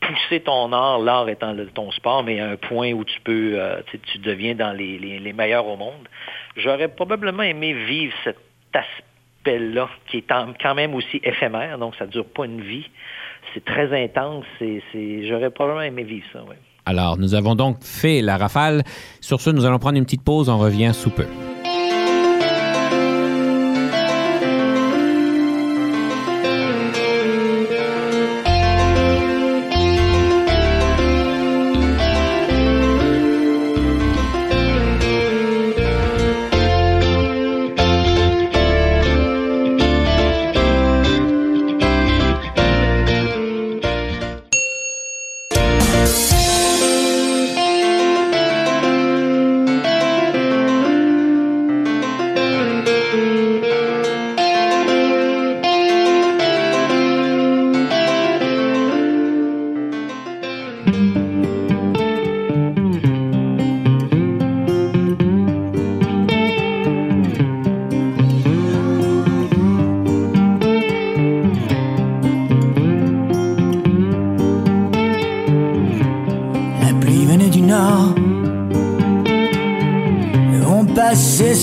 pousser 0.00 0.40
ton 0.40 0.72
art, 0.72 0.98
l'art 0.98 1.28
étant 1.28 1.54
ton 1.74 1.90
sport, 1.92 2.24
mais 2.24 2.40
à 2.40 2.50
un 2.50 2.56
point 2.56 2.92
où 2.92 3.04
tu 3.04 3.20
peux, 3.20 3.52
euh, 3.54 3.80
tu 4.12 4.18
deviens 4.18 4.54
dans 4.54 4.72
les, 4.72 5.32
meilleurs 5.32 5.66
au 5.66 5.76
monde. 5.76 6.08
J'aurais 6.56 6.88
probablement 6.88 7.42
aimé 7.42 7.72
vivre 7.72 8.14
cet 8.24 8.36
aspect-là, 8.72 9.88
qui 10.08 10.18
est 10.18 10.24
quand 10.28 10.74
même 10.74 10.94
aussi 10.94 11.20
éphémère, 11.22 11.78
donc 11.78 11.94
ça 11.96 12.06
ne 12.06 12.10
dure 12.10 12.26
pas 12.26 12.44
une 12.44 12.60
vie. 12.60 12.88
C'est 13.54 13.64
très 13.64 14.04
intense. 14.04 14.44
J'aurais 14.60 15.50
probablement 15.50 15.82
aimé 15.82 16.02
vivre 16.02 16.26
ça. 16.32 16.40
Alors, 16.86 17.18
nous 17.18 17.34
avons 17.34 17.54
donc 17.54 17.82
fait 17.82 18.20
la 18.20 18.36
rafale. 18.36 18.82
Sur 19.20 19.40
ce, 19.40 19.50
nous 19.50 19.64
allons 19.64 19.78
prendre 19.78 19.96
une 19.96 20.04
petite 20.04 20.24
pause. 20.24 20.48
On 20.48 20.58
revient 20.58 20.92
sous 20.92 21.10
peu. 21.10 21.26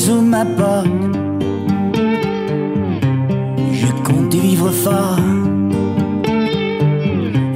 sous 0.07 0.21
ma 0.21 0.45
porte. 0.45 0.87
Je 3.79 3.89
compte 4.05 4.33
vivre 4.33 4.69
fort 4.71 5.19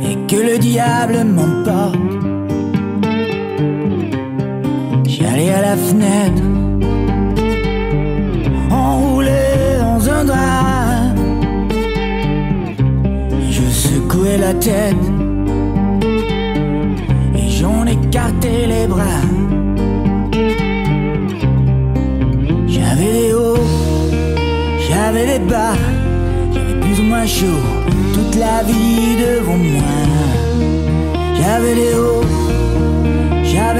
et 0.09 0.15
que 0.29 0.39
le 0.49 0.57
diable 0.57 1.23
m'emporte. 1.35 1.95
J'allais 5.05 5.51
à 5.59 5.61
la 5.61 5.77
fenêtre, 5.77 6.43
enroulé 8.69 9.43
dans 9.79 10.01
un 10.09 10.25
drap. 10.25 11.15
Je 13.49 13.65
secouais 13.85 14.37
la 14.37 14.53
tête. 14.55 14.90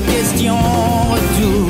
de 0.00 0.02
faire. 0.02 1.65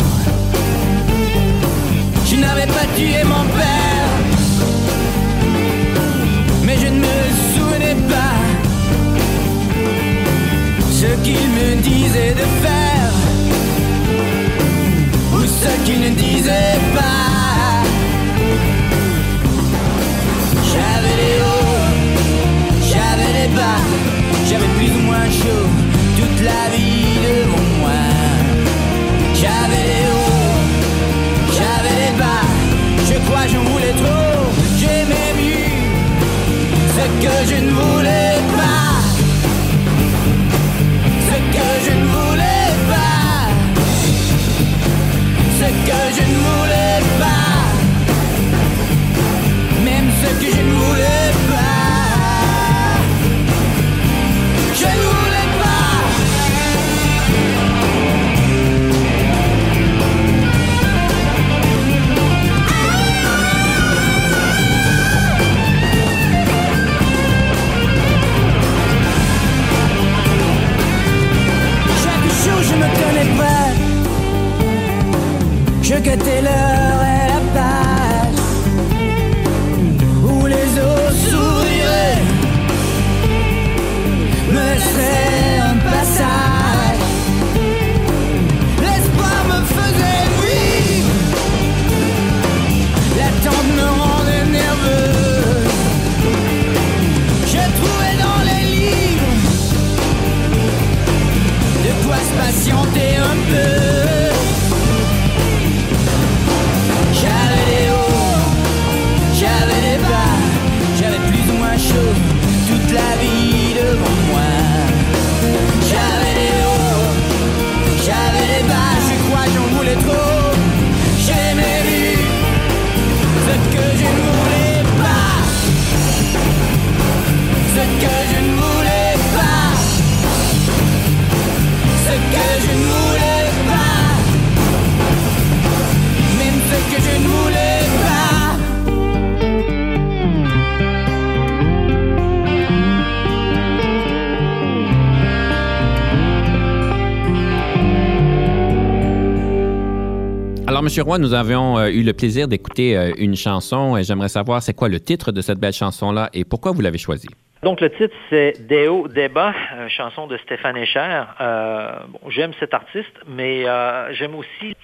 Monsieur 150.97 151.11
Roy, 151.11 151.19
nous 151.19 151.35
avions 151.35 151.77
euh, 151.79 151.89
eu 151.91 152.03
le 152.03 152.15
plaisir 152.15 152.49
d'écouter 152.49 152.97
euh, 152.97 153.13
une 153.19 153.37
chanson 153.37 153.99
et 153.99 154.03
j'aimerais 154.03 154.31
savoir 154.31 154.63
c'est 154.63 154.73
quoi 154.73 154.89
le 154.89 154.99
titre 154.99 155.31
de 155.31 155.43
cette 155.43 155.59
belle 155.59 155.75
chanson-là 155.75 156.31
et 156.33 156.47
pourquoi 156.47 156.73
vous 156.73 156.81
l'avez 156.81 156.97
choisie? 156.97 157.29
Donc 157.63 157.83
le 157.83 157.91
titre 157.91 158.15
c'est 158.31 158.67
Deo 158.67 159.07
Débat, 159.07 159.53
euh, 159.75 159.91
chanson 159.91 160.27
de 160.27 160.39
Stéphane 160.39 160.79
Echer. 160.79 161.25
Euh, 161.39 161.99
bon, 162.09 162.31
j'aime 162.31 162.53
cet 162.59 162.73
artiste, 162.73 163.13
mais 163.29 163.67
j'aime 164.15 164.35
aussi 164.37 164.75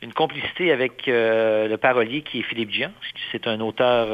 une 0.00 0.12
complicité 0.12 0.70
avec 0.70 1.08
le 1.08 1.74
parolier 1.74 2.22
qui 2.22 2.38
est 2.38 2.42
Philippe 2.44 2.70
Dian. 2.70 2.92
C'est 3.32 3.48
un 3.48 3.58
auteur, 3.62 4.10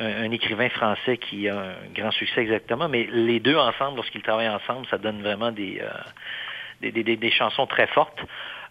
un, 0.00 0.30
écrivain 0.32 0.70
français 0.70 1.18
qui 1.18 1.48
a 1.48 1.56
un 1.56 1.74
grand 1.94 2.10
succès 2.10 2.40
exactement, 2.40 2.88
mais 2.88 3.06
les 3.12 3.38
deux 3.38 3.56
ensemble, 3.56 3.98
lorsqu'ils 3.98 4.22
travaillent 4.22 4.48
ensemble, 4.48 4.88
ça 4.90 4.98
donne 4.98 5.22
vraiment 5.22 5.52
des- 5.52 5.80
des 6.82 7.30
chansons 7.30 7.68
très 7.68 7.86
fortes. 7.86 8.18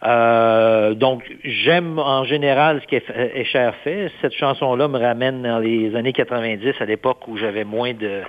Euh, 0.05 0.93
donc, 0.95 1.23
j'aime 1.43 1.97
en 1.97 2.25
général 2.25 2.81
ce 2.81 2.87
qu'Escher 2.87 3.71
fait. 3.83 4.11
Cette 4.21 4.33
chanson-là 4.33 4.87
me 4.87 4.99
ramène 4.99 5.43
dans 5.43 5.59
les 5.59 5.95
années 5.95 6.13
90, 6.13 6.73
à 6.79 6.85
l'époque 6.85 7.27
où 7.27 7.37
j'avais 7.37 7.63
moins 7.63 7.93
de 7.93 8.21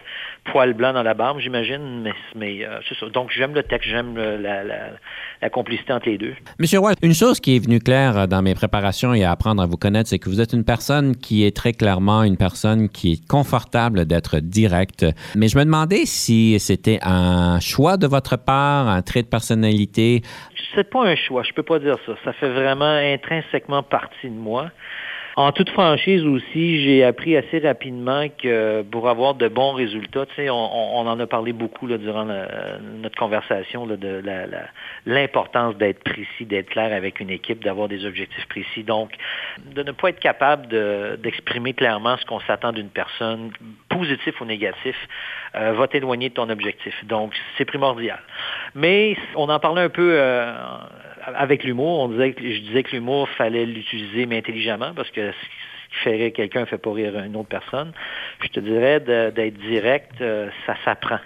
poils 0.50 0.74
blancs 0.74 0.94
dans 0.94 1.02
la 1.02 1.14
barbe, 1.14 1.38
j'imagine. 1.40 2.02
Mais, 2.02 2.12
mais 2.36 2.64
euh, 2.64 2.78
c'est 2.88 2.96
ça. 2.98 3.06
Donc, 3.08 3.30
j'aime 3.34 3.54
le 3.54 3.62
texte, 3.62 3.88
j'aime 3.88 4.14
le- 4.16 4.36
la, 4.36 4.62
la, 4.64 4.76
la 5.42 5.50
complicité 5.50 5.92
entre 5.92 6.08
les 6.08 6.18
deux. 6.18 6.34
Monsieur 6.58 6.78
Roy, 6.80 6.92
une 7.02 7.14
chose 7.14 7.40
qui 7.40 7.56
est 7.56 7.58
venue 7.58 7.80
claire 7.80 8.16
euh, 8.18 8.26
dans 8.26 8.42
mes 8.42 8.54
préparations 8.54 9.14
et 9.14 9.24
à 9.24 9.30
apprendre 9.32 9.62
à 9.62 9.66
vous 9.66 9.76
connaître, 9.76 10.08
c'est 10.08 10.18
que 10.18 10.28
vous 10.28 10.40
êtes 10.40 10.52
une 10.52 10.64
personne 10.64 11.16
qui 11.16 11.44
est 11.44 11.56
très 11.56 11.72
clairement 11.72 12.22
une 12.22 12.36
personne 12.36 12.88
qui 12.88 13.12
est 13.12 13.26
confortable 13.28 14.04
d'être 14.06 14.38
directe. 14.38 15.06
Mais 15.34 15.48
je 15.48 15.56
me 15.58 15.64
demandais 15.64 16.04
si 16.04 16.58
c'était 16.60 16.98
un 17.02 17.58
choix 17.60 17.96
de 17.96 18.06
votre 18.06 18.36
part, 18.36 18.88
un 18.88 19.02
trait 19.02 19.22
de 19.22 19.28
personnalité. 19.28 20.22
C'est 20.74 20.90
pas 20.90 21.04
un 21.04 21.16
choix, 21.16 21.42
je 21.42 21.52
peux 21.52 21.62
pas 21.62 21.78
dire 21.78 21.96
ça. 22.04 22.12
Ça 22.24 22.32
fait 22.32 22.50
vraiment 22.50 22.84
intrinsèquement 22.84 23.82
partie 23.82 24.28
de 24.28 24.34
moi. 24.34 24.70
En 25.36 25.50
toute 25.50 25.70
franchise 25.70 26.24
aussi, 26.24 26.82
j'ai 26.84 27.02
appris 27.02 27.36
assez 27.36 27.58
rapidement 27.58 28.26
que 28.40 28.82
pour 28.82 29.08
avoir 29.08 29.34
de 29.34 29.48
bons 29.48 29.72
résultats, 29.72 30.26
tu 30.26 30.34
sais, 30.36 30.50
on, 30.50 30.54
on 30.98 31.06
en 31.08 31.18
a 31.18 31.26
parlé 31.26 31.52
beaucoup 31.52 31.88
là, 31.88 31.98
durant 31.98 32.24
la- 32.24 32.78
notre 33.02 33.16
conversation 33.18 33.84
là, 33.84 33.96
de 33.96 34.22
l'importance 35.06 35.76
d'être 35.76 36.04
précis, 36.04 36.44
d'être 36.46 36.70
clair 36.70 36.92
avec 36.92 37.18
une 37.18 37.30
équipe, 37.30 37.64
d'avoir 37.64 37.88
des 37.88 38.06
objectifs 38.06 38.46
précis. 38.48 38.84
Donc, 38.84 39.10
de 39.74 39.82
ne 39.82 39.90
pas 39.90 40.10
être 40.10 40.20
capable 40.20 40.68
de- 40.68 41.18
d'exprimer 41.20 41.72
clairement 41.74 42.16
ce 42.16 42.24
qu'on 42.26 42.40
s'attend 42.40 42.70
d'une 42.72 42.90
personne, 42.90 43.50
positif 43.88 44.40
ou 44.40 44.44
négatif, 44.44 44.96
euh, 45.56 45.72
va 45.72 45.88
t'éloigner 45.88 46.28
de 46.28 46.34
ton 46.34 46.48
objectif. 46.48 46.94
Donc, 47.06 47.32
c'est 47.58 47.64
primordial. 47.64 48.20
Mais 48.76 49.16
on 49.34 49.48
en 49.48 49.58
parlait 49.58 49.82
un 49.82 49.88
peu 49.88 50.10
euh, 50.12 50.54
avec 51.34 51.64
l'humour. 51.64 52.00
On 52.00 52.08
disait 52.08 52.32
que 52.32 52.42
je 52.42 52.60
disais 52.60 52.82
que 52.82 52.92
l'humour 52.92 53.28
fallait 53.30 53.66
l'utiliser 53.66 54.26
mais 54.26 54.38
intelligemment 54.38 54.92
parce 54.94 55.10
que 55.10 55.30
ce 55.32 55.36
qui 55.90 55.96
ferait 56.04 56.30
quelqu'un 56.32 56.66
fait 56.66 56.78
pas 56.78 56.92
rire 56.92 57.16
une 57.24 57.36
autre 57.36 57.48
personne. 57.48 57.92
Je 58.42 58.48
te 58.48 58.60
dirais 58.60 59.00
d'être 59.00 59.58
direct, 59.58 60.12
euh, 60.20 60.48
ça 60.66 60.76
s'apprend. 60.84 61.18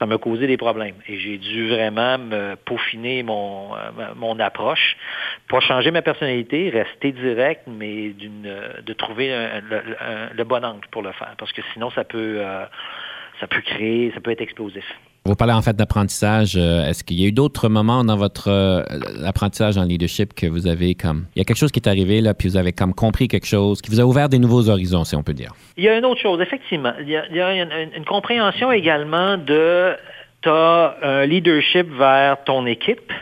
Ça 0.00 0.06
m'a 0.06 0.16
causé 0.16 0.46
des 0.46 0.56
problèmes 0.56 0.94
et 1.06 1.18
j'ai 1.18 1.36
dû 1.36 1.68
vraiment 1.68 2.16
me 2.16 2.54
peaufiner 2.56 3.22
mon, 3.22 3.74
euh, 3.76 4.14
mon 4.16 4.38
approche, 4.40 4.96
pas 5.48 5.60
changer 5.60 5.90
ma 5.90 6.00
personnalité, 6.00 6.70
rester 6.70 7.12
direct, 7.12 7.64
mais 7.66 8.08
d'une, 8.10 8.50
de 8.82 8.92
trouver 8.94 9.30
un- 9.34 9.60
le, 9.60 9.76
le- 9.80 9.96
le 10.34 10.44
bon 10.44 10.64
angle 10.64 10.86
pour 10.90 11.02
le 11.02 11.12
faire, 11.12 11.34
parce 11.36 11.52
que 11.52 11.60
sinon 11.74 11.90
ça 11.90 12.04
peut, 12.04 12.36
euh, 12.38 12.64
ça 13.40 13.46
peut 13.46 13.60
créer, 13.60 14.10
ça 14.14 14.20
peut 14.20 14.30
être 14.30 14.40
explosif. 14.40 14.86
Vous 15.26 15.34
parlez 15.34 15.52
en 15.52 15.62
fait 15.62 15.76
d'apprentissage. 15.76 16.54
Euh, 16.56 16.88
Est-ce 16.88 17.04
qu'il 17.04 17.20
y 17.20 17.24
a 17.24 17.28
eu 17.28 17.32
d'autres 17.32 17.68
moments 17.68 18.04
dans 18.04 18.16
votre 18.16 18.48
euh, 18.48 18.82
apprentissage 19.24 19.76
en 19.76 19.84
leadership 19.84 20.34
que 20.34 20.46
vous 20.46 20.66
avez 20.66 20.94
comme... 20.94 21.26
Il 21.36 21.40
y 21.40 21.42
a 21.42 21.44
quelque 21.44 21.58
chose 21.58 21.70
qui 21.70 21.78
est 21.78 21.88
arrivé 21.88 22.20
là, 22.20 22.32
puis 22.32 22.48
vous 22.48 22.56
avez 22.56 22.72
comme 22.72 22.94
compris 22.94 23.28
quelque 23.28 23.46
chose, 23.46 23.82
qui 23.82 23.90
vous 23.90 24.00
a 24.00 24.04
ouvert 24.04 24.28
des 24.28 24.38
nouveaux 24.38 24.68
horizons, 24.68 25.04
si 25.04 25.14
on 25.16 25.22
peut 25.22 25.34
dire? 25.34 25.52
Il 25.76 25.84
y 25.84 25.88
a 25.88 25.98
une 25.98 26.06
autre 26.06 26.20
chose, 26.20 26.40
effectivement. 26.40 26.92
Il 27.00 27.08
y 27.08 27.16
a, 27.16 27.52
une, 27.54 28.04
compréhension 28.06 28.72
également 28.72 29.36
de 29.36 29.94
tu 30.42 30.48
as 30.48 30.96
un 31.02 31.26
leadership 31.26 31.86
vers 31.98 32.42
ton 32.44 32.64
équipe 32.64 33.12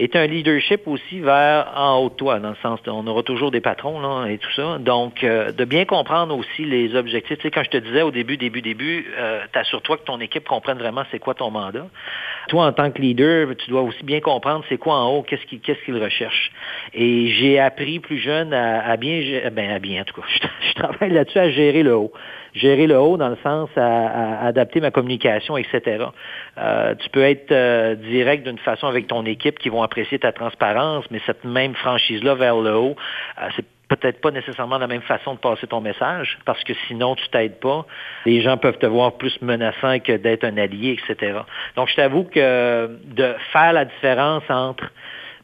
as 0.00 0.20
un 0.20 0.26
leadership 0.26 0.86
aussi 0.86 1.20
vers 1.20 1.72
en 1.76 1.98
haut 1.98 2.08
de 2.08 2.14
toi, 2.14 2.38
dans 2.38 2.50
le 2.50 2.56
sens 2.62 2.80
on 2.86 3.06
aura 3.06 3.22
toujours 3.22 3.50
des 3.50 3.60
patrons 3.60 4.00
là, 4.00 4.26
et 4.26 4.38
tout 4.38 4.50
ça. 4.52 4.78
Donc, 4.78 5.24
euh, 5.24 5.52
de 5.52 5.64
bien 5.64 5.84
comprendre 5.84 6.36
aussi 6.36 6.64
les 6.64 6.94
objectifs. 6.94 7.38
Tu 7.38 7.42
sais, 7.42 7.50
quand 7.50 7.62
je 7.62 7.70
te 7.70 7.76
disais 7.76 8.02
au 8.02 8.10
début, 8.10 8.36
début, 8.36 8.62
début, 8.62 9.06
euh, 9.18 9.40
t'assures-toi 9.52 9.98
que 9.98 10.04
ton 10.04 10.20
équipe 10.20 10.48
comprenne 10.48 10.78
vraiment 10.78 11.02
c'est 11.10 11.18
quoi 11.18 11.34
ton 11.34 11.50
mandat. 11.50 11.86
Toi, 12.48 12.66
en 12.66 12.72
tant 12.72 12.90
que 12.90 13.00
leader, 13.00 13.48
tu 13.56 13.70
dois 13.70 13.82
aussi 13.82 14.02
bien 14.04 14.20
comprendre 14.20 14.64
c'est 14.68 14.78
quoi 14.78 14.96
en 14.96 15.08
haut, 15.10 15.22
qu'est-ce 15.22 15.44
qu'il 15.46 15.60
qu'est-ce 15.60 15.82
qu'il 15.84 16.02
recherche. 16.02 16.50
Et 16.94 17.28
j'ai 17.28 17.58
appris 17.58 18.00
plus 18.00 18.18
jeune 18.18 18.52
à, 18.52 18.84
à 18.84 18.96
bien, 18.96 19.20
ben 19.52 19.70
à 19.70 19.78
bien 19.78 20.02
en 20.02 20.04
tout 20.04 20.20
cas, 20.20 20.26
je, 20.28 20.68
je 20.68 20.74
travaille 20.74 21.10
là-dessus 21.10 21.38
à 21.38 21.50
gérer 21.50 21.82
le 21.82 21.94
haut. 21.94 22.12
Gérer 22.54 22.86
le 22.86 22.98
haut 22.98 23.16
dans 23.16 23.28
le 23.28 23.38
sens 23.42 23.70
à, 23.76 24.42
à 24.42 24.46
adapter 24.46 24.80
ma 24.80 24.90
communication, 24.90 25.56
etc. 25.56 26.04
Euh, 26.58 26.94
tu 26.96 27.08
peux 27.10 27.22
être 27.22 27.50
euh, 27.52 27.94
direct 27.94 28.46
d'une 28.46 28.58
façon 28.58 28.86
avec 28.86 29.06
ton 29.06 29.24
équipe 29.24 29.58
qui 29.58 29.68
vont 29.68 29.82
apprécier 29.82 30.18
ta 30.18 30.32
transparence, 30.32 31.04
mais 31.10 31.20
cette 31.26 31.44
même 31.44 31.74
franchise-là 31.74 32.34
vers 32.34 32.56
le 32.56 32.74
haut, 32.74 32.96
euh, 33.40 33.48
c'est 33.56 33.64
peut-être 33.88 34.20
pas 34.20 34.30
nécessairement 34.30 34.78
la 34.78 34.86
même 34.86 35.02
façon 35.02 35.34
de 35.34 35.38
passer 35.38 35.66
ton 35.66 35.80
message, 35.80 36.38
parce 36.44 36.62
que 36.64 36.72
sinon, 36.88 37.14
tu 37.14 37.28
t'aides 37.28 37.60
pas. 37.60 37.86
Les 38.24 38.40
gens 38.40 38.56
peuvent 38.56 38.78
te 38.78 38.86
voir 38.86 39.12
plus 39.12 39.40
menaçant 39.42 39.98
que 40.00 40.16
d'être 40.16 40.44
un 40.44 40.56
allié, 40.56 40.98
etc. 40.98 41.40
Donc, 41.76 41.88
je 41.88 41.96
t'avoue 41.96 42.24
que 42.24 42.88
de 43.04 43.34
faire 43.52 43.72
la 43.72 43.84
différence 43.84 44.44
entre 44.48 44.90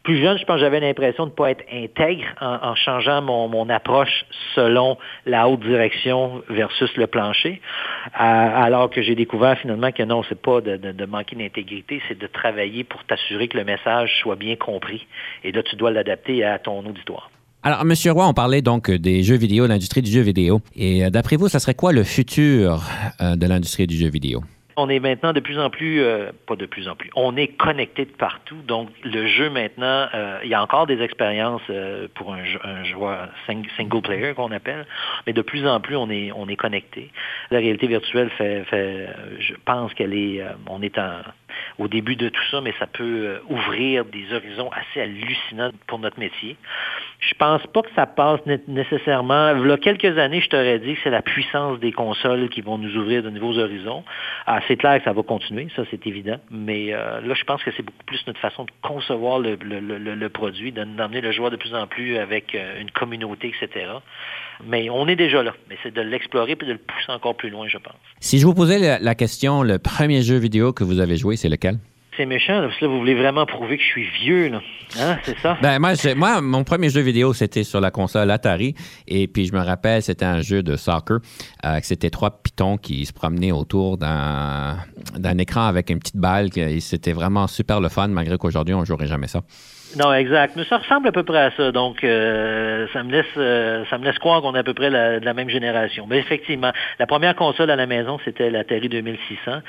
plus 0.08 0.22
jeune, 0.22 0.38
je 0.38 0.44
pense 0.46 0.56
que 0.56 0.60
j'avais 0.62 0.80
l'impression 0.80 1.26
de 1.26 1.30
ne 1.32 1.34
pas 1.34 1.50
être 1.50 1.64
intègre 1.70 2.24
en, 2.40 2.74
changeant 2.74 3.20
mon, 3.20 3.68
approche 3.68 4.24
selon 4.54 4.96
la 5.26 5.46
haute 5.50 5.60
direction 5.60 6.42
versus 6.48 6.90
le 6.96 7.06
plancher, 7.06 7.60
alors 8.14 8.88
que 8.88 9.02
j'ai 9.02 9.14
découvert 9.14 9.58
finalement 9.58 9.92
que 9.92 10.02
non, 10.02 10.22
c'est 10.26 10.40
pas 10.40 10.62
de, 10.62 11.04
manquer 11.04 11.36
d'intégrité, 11.36 12.00
c'est 12.08 12.18
de 12.18 12.26
travailler 12.26 12.84
pour 12.84 13.04
t'assurer 13.04 13.48
que 13.48 13.58
le 13.58 13.64
message 13.64 14.10
soit 14.22 14.36
bien 14.36 14.56
compris. 14.56 15.06
Et 15.44 15.52
là, 15.52 15.62
tu 15.62 15.76
dois 15.76 15.90
l'adapter 15.90 16.42
à 16.42 16.58
ton 16.58 16.78
auditoire. 16.86 17.30
Alors, 17.62 17.82
M. 17.82 17.92
Roy, 18.10 18.26
on 18.26 18.32
parlait 18.32 18.62
donc 18.62 18.90
des 18.90 19.22
jeux 19.22 19.36
vidéo, 19.36 19.66
l'industrie 19.66 20.00
du 20.00 20.10
jeu 20.10 20.22
vidéo. 20.22 20.62
Et 20.74 21.04
euh, 21.04 21.10
d'après 21.10 21.36
vous, 21.36 21.48
ça 21.48 21.58
serait 21.58 21.74
quoi 21.74 21.92
le 21.92 22.02
futur 22.02 22.82
euh, 23.20 23.36
de 23.36 23.46
l'industrie 23.46 23.86
du 23.86 23.96
jeu 23.96 24.08
vidéo? 24.08 24.42
On 24.78 24.88
est 24.88 25.00
maintenant 25.00 25.32
de 25.32 25.40
plus 25.40 25.58
en 25.58 25.70
plus, 25.70 26.00
euh, 26.00 26.30
pas 26.46 26.54
de 26.54 26.64
plus 26.64 26.88
en 26.88 26.94
plus, 26.94 27.10
on 27.16 27.36
est 27.36 27.48
connecté 27.48 28.04
de 28.04 28.12
partout. 28.12 28.62
Donc, 28.66 28.88
le 29.02 29.26
jeu 29.26 29.50
maintenant, 29.50 30.06
euh, 30.14 30.38
il 30.44 30.48
y 30.48 30.54
a 30.54 30.62
encore 30.62 30.86
des 30.86 31.02
expériences 31.02 31.62
euh, 31.68 32.06
pour 32.14 32.32
un, 32.32 32.84
joueur 32.84 33.28
single 33.76 34.02
player 34.02 34.34
qu'on 34.34 34.52
appelle, 34.52 34.86
mais 35.26 35.32
de 35.32 35.42
plus 35.42 35.66
en 35.66 35.80
plus, 35.80 35.96
on 35.96 36.08
est, 36.10 36.30
on 36.32 36.48
est 36.48 36.56
connecté. 36.56 37.10
La 37.50 37.58
réalité 37.58 37.88
virtuelle 37.88 38.30
fait, 38.30 38.64
fait 38.64 39.08
je 39.40 39.54
pense 39.64 39.92
qu'elle 39.94 40.14
est, 40.14 40.42
on 40.68 40.80
est 40.80 40.96
en, 40.96 41.22
au 41.78 41.88
début 41.88 42.16
de 42.16 42.28
tout 42.28 42.44
ça, 42.50 42.60
mais 42.60 42.74
ça 42.78 42.86
peut 42.86 43.40
ouvrir 43.48 44.04
des 44.06 44.32
horizons 44.32 44.70
assez 44.72 45.00
hallucinants 45.00 45.70
pour 45.86 45.98
notre 45.98 46.18
métier. 46.18 46.56
Je 47.20 47.34
pense 47.34 47.66
pas 47.68 47.82
que 47.82 47.90
ça 47.96 48.06
passe 48.06 48.40
nécessairement. 48.68 49.56
Il 49.56 49.68
y 49.68 49.72
a 49.72 49.76
quelques 49.76 50.18
années, 50.18 50.40
je 50.40 50.48
t'aurais 50.48 50.78
dit 50.78 50.94
que 50.94 51.00
c'est 51.02 51.10
la 51.10 51.22
puissance 51.22 51.80
des 51.80 51.92
consoles 51.92 52.48
qui 52.48 52.60
vont 52.60 52.78
nous 52.78 52.96
ouvrir 52.96 53.22
de 53.22 53.30
nouveaux 53.30 53.58
horizons. 53.58 54.04
Ah, 54.46 54.60
c'est 54.68 54.76
clair 54.76 54.98
que 54.98 55.04
ça 55.04 55.12
va 55.12 55.22
continuer, 55.22 55.68
ça 55.74 55.82
c'est 55.90 56.06
évident. 56.06 56.38
Mais 56.50 56.92
euh, 56.92 57.20
là, 57.20 57.34
je 57.34 57.44
pense 57.44 57.62
que 57.62 57.70
c'est 57.76 57.82
beaucoup 57.82 58.04
plus 58.06 58.24
notre 58.26 58.40
façon 58.40 58.64
de 58.64 58.70
concevoir 58.82 59.38
le, 59.40 59.56
le 59.56 60.28
produit, 60.28 60.72
d'emmener 60.72 61.20
le 61.20 61.32
joueur 61.32 61.50
de 61.50 61.56
plus 61.56 61.74
en 61.74 61.86
plus 61.86 62.18
avec 62.18 62.54
euh, 62.54 62.80
une 62.80 62.90
communauté, 62.90 63.52
etc. 63.60 63.86
Mais 64.66 64.90
on 64.90 65.06
est 65.06 65.16
déjà 65.16 65.42
là. 65.42 65.54
Mais 65.68 65.76
c'est 65.82 65.94
de 65.94 66.00
l'explorer 66.00 66.52
et 66.52 66.56
de 66.56 66.72
le 66.72 66.78
pousser 66.78 67.10
encore 67.10 67.36
plus 67.36 67.50
loin, 67.50 67.68
je 67.68 67.78
pense. 67.78 67.94
Si 68.20 68.38
je 68.38 68.46
vous 68.46 68.54
posais 68.54 68.98
la 68.98 69.14
question, 69.14 69.62
le 69.62 69.78
premier 69.78 70.22
jeu 70.22 70.36
vidéo 70.36 70.72
que 70.72 70.84
vous 70.84 71.00
avez 71.00 71.16
joué, 71.16 71.36
c'est 71.38 71.48
lequel? 71.48 71.78
c'est 72.18 72.26
méchant, 72.26 72.60
parce 72.60 72.76
que 72.76 72.84
là, 72.84 72.90
vous 72.90 72.98
voulez 72.98 73.14
vraiment 73.14 73.46
prouver 73.46 73.76
que 73.76 73.82
je 73.82 73.88
suis 73.88 74.08
vieux, 74.20 74.48
là. 74.48 74.60
Hein, 74.98 75.18
c'est 75.22 75.38
ça? 75.38 75.56
Ben, 75.62 75.78
moi, 75.78 75.92
moi, 76.16 76.40
mon 76.40 76.64
premier 76.64 76.90
jeu 76.90 77.00
vidéo, 77.00 77.32
c'était 77.32 77.62
sur 77.62 77.80
la 77.80 77.92
console 77.92 78.30
Atari. 78.30 78.74
Et 79.06 79.28
puis, 79.28 79.46
je 79.46 79.52
me 79.52 79.60
rappelle, 79.60 80.02
c'était 80.02 80.24
un 80.24 80.42
jeu 80.42 80.62
de 80.62 80.76
soccer. 80.76 81.20
Euh, 81.64 81.78
c'était 81.82 82.10
trois 82.10 82.42
pitons 82.42 82.76
qui 82.76 83.06
se 83.06 83.12
promenaient 83.12 83.52
autour 83.52 83.98
d'un 83.98 84.78
écran 85.38 85.66
avec 85.66 85.90
une 85.90 86.00
petite 86.00 86.16
balle. 86.16 86.50
C'était 86.80 87.12
vraiment 87.12 87.46
super 87.46 87.80
le 87.80 87.88
fun, 87.88 88.08
malgré 88.08 88.36
qu'aujourd'hui, 88.36 88.74
on 88.74 88.80
ne 88.80 88.84
jouerait 88.84 89.06
jamais 89.06 89.28
ça. 89.28 89.42
Non, 89.96 90.12
exact. 90.12 90.54
Mais 90.56 90.64
ça 90.64 90.78
ressemble 90.78 91.08
à 91.08 91.12
peu 91.12 91.22
près 91.22 91.38
à 91.38 91.50
ça. 91.52 91.72
Donc, 91.72 92.04
euh, 92.04 92.86
ça 92.92 93.02
me 93.02 93.10
laisse 93.10 93.24
euh, 93.38 93.84
ça 93.88 93.96
me 93.96 94.04
laisse 94.04 94.18
croire 94.18 94.42
qu'on 94.42 94.54
est 94.54 94.58
à 94.58 94.62
peu 94.62 94.74
près 94.74 94.90
la, 94.90 95.18
de 95.18 95.24
la 95.24 95.32
même 95.32 95.48
génération. 95.48 96.06
Mais 96.08 96.18
effectivement, 96.18 96.72
la 96.98 97.06
première 97.06 97.34
console 97.34 97.70
à 97.70 97.76
la 97.76 97.86
maison, 97.86 98.18
c'était 98.24 98.50
la 98.50 98.64
Terry 98.64 98.88
2600. 98.88 99.50
Euh, 99.50 99.60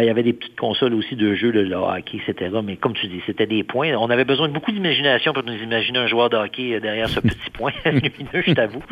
il 0.00 0.06
y 0.06 0.10
avait 0.10 0.22
des 0.22 0.32
petites 0.32 0.58
consoles 0.58 0.94
aussi 0.94 1.16
de 1.16 1.34
jeux, 1.34 1.50
le, 1.50 1.74
hockey, 1.74 2.18
etc. 2.26 2.56
Mais 2.64 2.76
comme 2.76 2.94
tu 2.94 3.08
dis, 3.08 3.20
c'était 3.26 3.46
des 3.46 3.62
points. 3.62 3.94
On 3.94 4.08
avait 4.08 4.24
besoin 4.24 4.48
de 4.48 4.54
beaucoup 4.54 4.72
d'imagination 4.72 5.32
pour 5.34 5.44
nous 5.44 5.62
imaginer 5.62 5.98
un 5.98 6.06
joueur 6.06 6.30
de 6.30 6.36
hockey 6.36 6.80
derrière 6.80 7.08
ce 7.08 7.20
petit 7.20 7.50
point 7.52 7.72
lumineux, 7.84 8.42
je 8.46 8.52
t'avoue. 8.52 8.82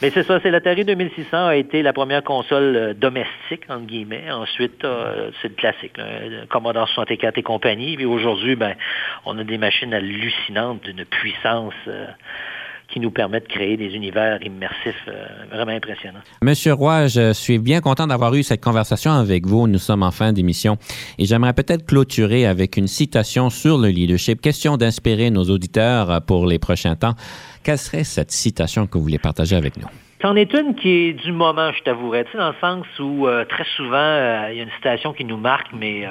Mais 0.00 0.10
c'est 0.10 0.22
ça, 0.22 0.38
c'est 0.40 0.50
la 0.50 0.60
Terry 0.60 0.84
2600 0.84 1.46
a 1.46 1.56
été 1.56 1.82
la 1.82 1.92
première 1.92 2.22
console 2.22 2.94
domestique, 2.96 3.64
entre 3.68 3.86
guillemets. 3.86 4.30
Ensuite, 4.30 4.86
c'est 5.42 5.48
le 5.48 5.54
classique, 5.54 5.94
Commodore 6.48 6.88
64 6.88 7.38
et 7.38 7.42
compagnie. 7.42 7.96
Puis 7.96 8.06
aujourd'hui, 8.06 8.54
ben, 8.54 8.74
on 9.26 9.36
a 9.38 9.44
des 9.44 9.58
machines 9.58 9.92
à 9.92 10.00
hallucinante 10.20 10.84
d'une 10.84 11.04
puissance 11.04 11.74
euh, 11.88 12.06
qui 12.88 13.00
nous 13.00 13.10
permet 13.10 13.40
de 13.40 13.46
créer 13.46 13.76
des 13.76 13.94
univers 13.94 14.42
immersifs 14.42 15.06
euh, 15.08 15.26
vraiment 15.50 15.72
impressionnants. 15.72 16.20
Monsieur 16.42 16.74
Roy, 16.74 17.06
je 17.06 17.32
suis 17.32 17.58
bien 17.58 17.80
content 17.80 18.06
d'avoir 18.06 18.34
eu 18.34 18.42
cette 18.42 18.62
conversation 18.62 19.12
avec 19.12 19.46
vous. 19.46 19.66
Nous 19.66 19.78
sommes 19.78 20.02
en 20.02 20.10
fin 20.10 20.32
d'émission 20.32 20.76
et 21.18 21.24
j'aimerais 21.24 21.54
peut-être 21.54 21.86
clôturer 21.86 22.46
avec 22.46 22.76
une 22.76 22.88
citation 22.88 23.48
sur 23.48 23.78
le 23.78 23.88
leadership. 23.88 24.40
Question 24.40 24.76
d'inspirer 24.76 25.30
nos 25.30 25.44
auditeurs 25.44 26.20
pour 26.26 26.46
les 26.46 26.58
prochains 26.58 26.96
temps. 26.96 27.14
Quelle 27.62 27.78
serait 27.78 28.04
cette 28.04 28.30
citation 28.30 28.86
que 28.86 28.98
vous 28.98 29.04
voulez 29.04 29.18
partager 29.18 29.56
avec 29.56 29.76
nous? 29.76 29.88
C'en 30.22 30.36
est 30.36 30.52
une 30.52 30.74
qui 30.74 30.88
est 30.88 31.12
du 31.14 31.32
moment, 31.32 31.72
je 31.72 31.82
t'avouerais, 31.82 32.24
tu 32.24 32.32
sais, 32.32 32.38
dans 32.38 32.50
le 32.50 32.54
sens 32.60 32.86
où 32.98 33.26
euh, 33.26 33.46
très 33.46 33.64
souvent, 33.76 34.48
il 34.50 34.56
y 34.56 34.60
a 34.60 34.64
une 34.64 34.70
citation 34.76 35.14
qui 35.14 35.24
nous 35.24 35.38
marque, 35.38 35.68
mais 35.72 36.06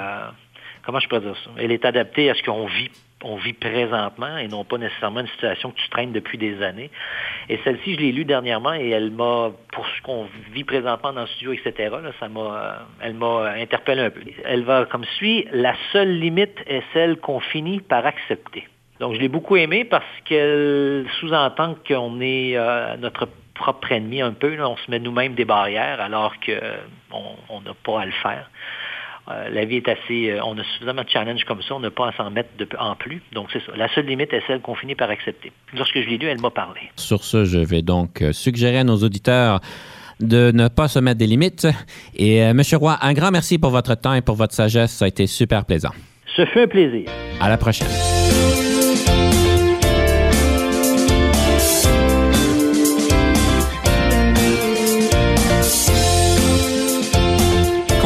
comment 0.84 0.98
je 0.98 1.08
peux 1.08 1.20
dire 1.20 1.36
ça? 1.44 1.50
Elle 1.58 1.70
est 1.70 1.84
adaptée 1.84 2.28
à 2.30 2.34
ce 2.34 2.42
qu'on 2.42 2.66
vit 2.66 2.90
on 3.22 3.36
vit 3.36 3.52
présentement 3.52 4.38
et 4.38 4.48
non 4.48 4.64
pas 4.64 4.78
nécessairement 4.78 5.20
une 5.20 5.28
situation 5.28 5.70
que 5.70 5.76
tu 5.76 5.88
traînes 5.90 6.12
depuis 6.12 6.38
des 6.38 6.62
années. 6.62 6.90
Et 7.48 7.58
celle-ci, 7.64 7.94
je 7.94 8.00
l'ai 8.00 8.12
lue 8.12 8.24
dernièrement 8.24 8.74
et 8.74 8.88
elle 8.90 9.10
m'a, 9.10 9.50
pour 9.72 9.86
ce 9.86 10.02
qu'on 10.02 10.26
vit 10.52 10.64
présentement 10.64 11.12
dans 11.12 11.22
le 11.22 11.26
studio, 11.26 11.52
etc., 11.52 11.94
ça 12.18 12.28
m'a, 12.28 12.86
elle 13.00 13.14
m'a 13.14 13.50
interpellé 13.52 14.02
un 14.02 14.10
peu. 14.10 14.20
Elle 14.44 14.64
va 14.64 14.86
comme 14.86 15.04
suit, 15.16 15.46
la 15.52 15.74
seule 15.92 16.18
limite 16.18 16.56
est 16.66 16.82
celle 16.92 17.18
qu'on 17.18 17.40
finit 17.40 17.80
par 17.80 18.06
accepter. 18.06 18.66
Donc, 19.00 19.14
je 19.14 19.20
l'ai 19.20 19.28
beaucoup 19.28 19.56
aimée 19.56 19.84
parce 19.84 20.04
qu'elle 20.26 21.06
sous-entend 21.20 21.76
qu'on 21.88 22.20
est 22.20 22.56
euh, 22.56 22.96
notre 22.98 23.28
propre 23.54 23.92
ennemi 23.92 24.20
un 24.20 24.32
peu. 24.32 24.62
On 24.62 24.76
se 24.76 24.90
met 24.90 24.98
nous-mêmes 24.98 25.34
des 25.34 25.44
barrières 25.44 26.00
alors 26.00 26.34
qu'on 26.40 27.60
n'a 27.60 27.74
pas 27.82 28.02
à 28.02 28.06
le 28.06 28.12
faire. 28.12 28.50
Euh, 29.30 29.48
la 29.50 29.64
vie 29.64 29.76
est 29.76 29.88
assez... 29.88 30.30
Euh, 30.30 30.40
on 30.44 30.58
a 30.58 30.64
suffisamment 30.64 31.02
de 31.02 31.08
challenges 31.08 31.44
comme 31.44 31.62
ça, 31.62 31.74
on 31.74 31.80
n'a 31.80 31.90
pas 31.90 32.08
à 32.08 32.12
s'en 32.12 32.30
mettre 32.30 32.50
de, 32.58 32.68
en 32.78 32.94
plus. 32.94 33.22
Donc, 33.32 33.48
c'est 33.52 33.60
ça. 33.60 33.72
La 33.76 33.92
seule 33.94 34.06
limite 34.06 34.32
est 34.32 34.42
celle 34.46 34.60
qu'on 34.60 34.74
finit 34.74 34.94
par 34.94 35.10
accepter. 35.10 35.52
Lorsque 35.76 36.00
je 36.00 36.08
l'ai 36.08 36.18
lu, 36.18 36.26
elle 36.26 36.40
m'a 36.40 36.50
parlé. 36.50 36.80
Sur 36.96 37.24
ce, 37.24 37.44
je 37.44 37.58
vais 37.58 37.82
donc 37.82 38.22
euh, 38.22 38.32
suggérer 38.32 38.78
à 38.78 38.84
nos 38.84 38.96
auditeurs 38.96 39.60
de 40.20 40.50
ne 40.52 40.68
pas 40.68 40.88
se 40.88 40.98
mettre 40.98 41.18
des 41.18 41.26
limites. 41.26 41.66
Et 42.14 42.38
M. 42.38 42.60
Roy, 42.74 42.98
un 43.00 43.12
grand 43.14 43.30
merci 43.30 43.58
pour 43.58 43.70
votre 43.70 43.94
temps 43.94 44.14
et 44.14 44.20
pour 44.20 44.36
votre 44.36 44.54
sagesse. 44.54 44.92
Ça 44.92 45.06
a 45.06 45.08
été 45.08 45.26
super 45.26 45.64
plaisant. 45.64 45.92
Ce 46.36 46.44
fut 46.44 46.60
un 46.60 46.68
plaisir. 46.68 47.08
À 47.40 47.48
la 47.48 47.56
prochaine. 47.56 47.88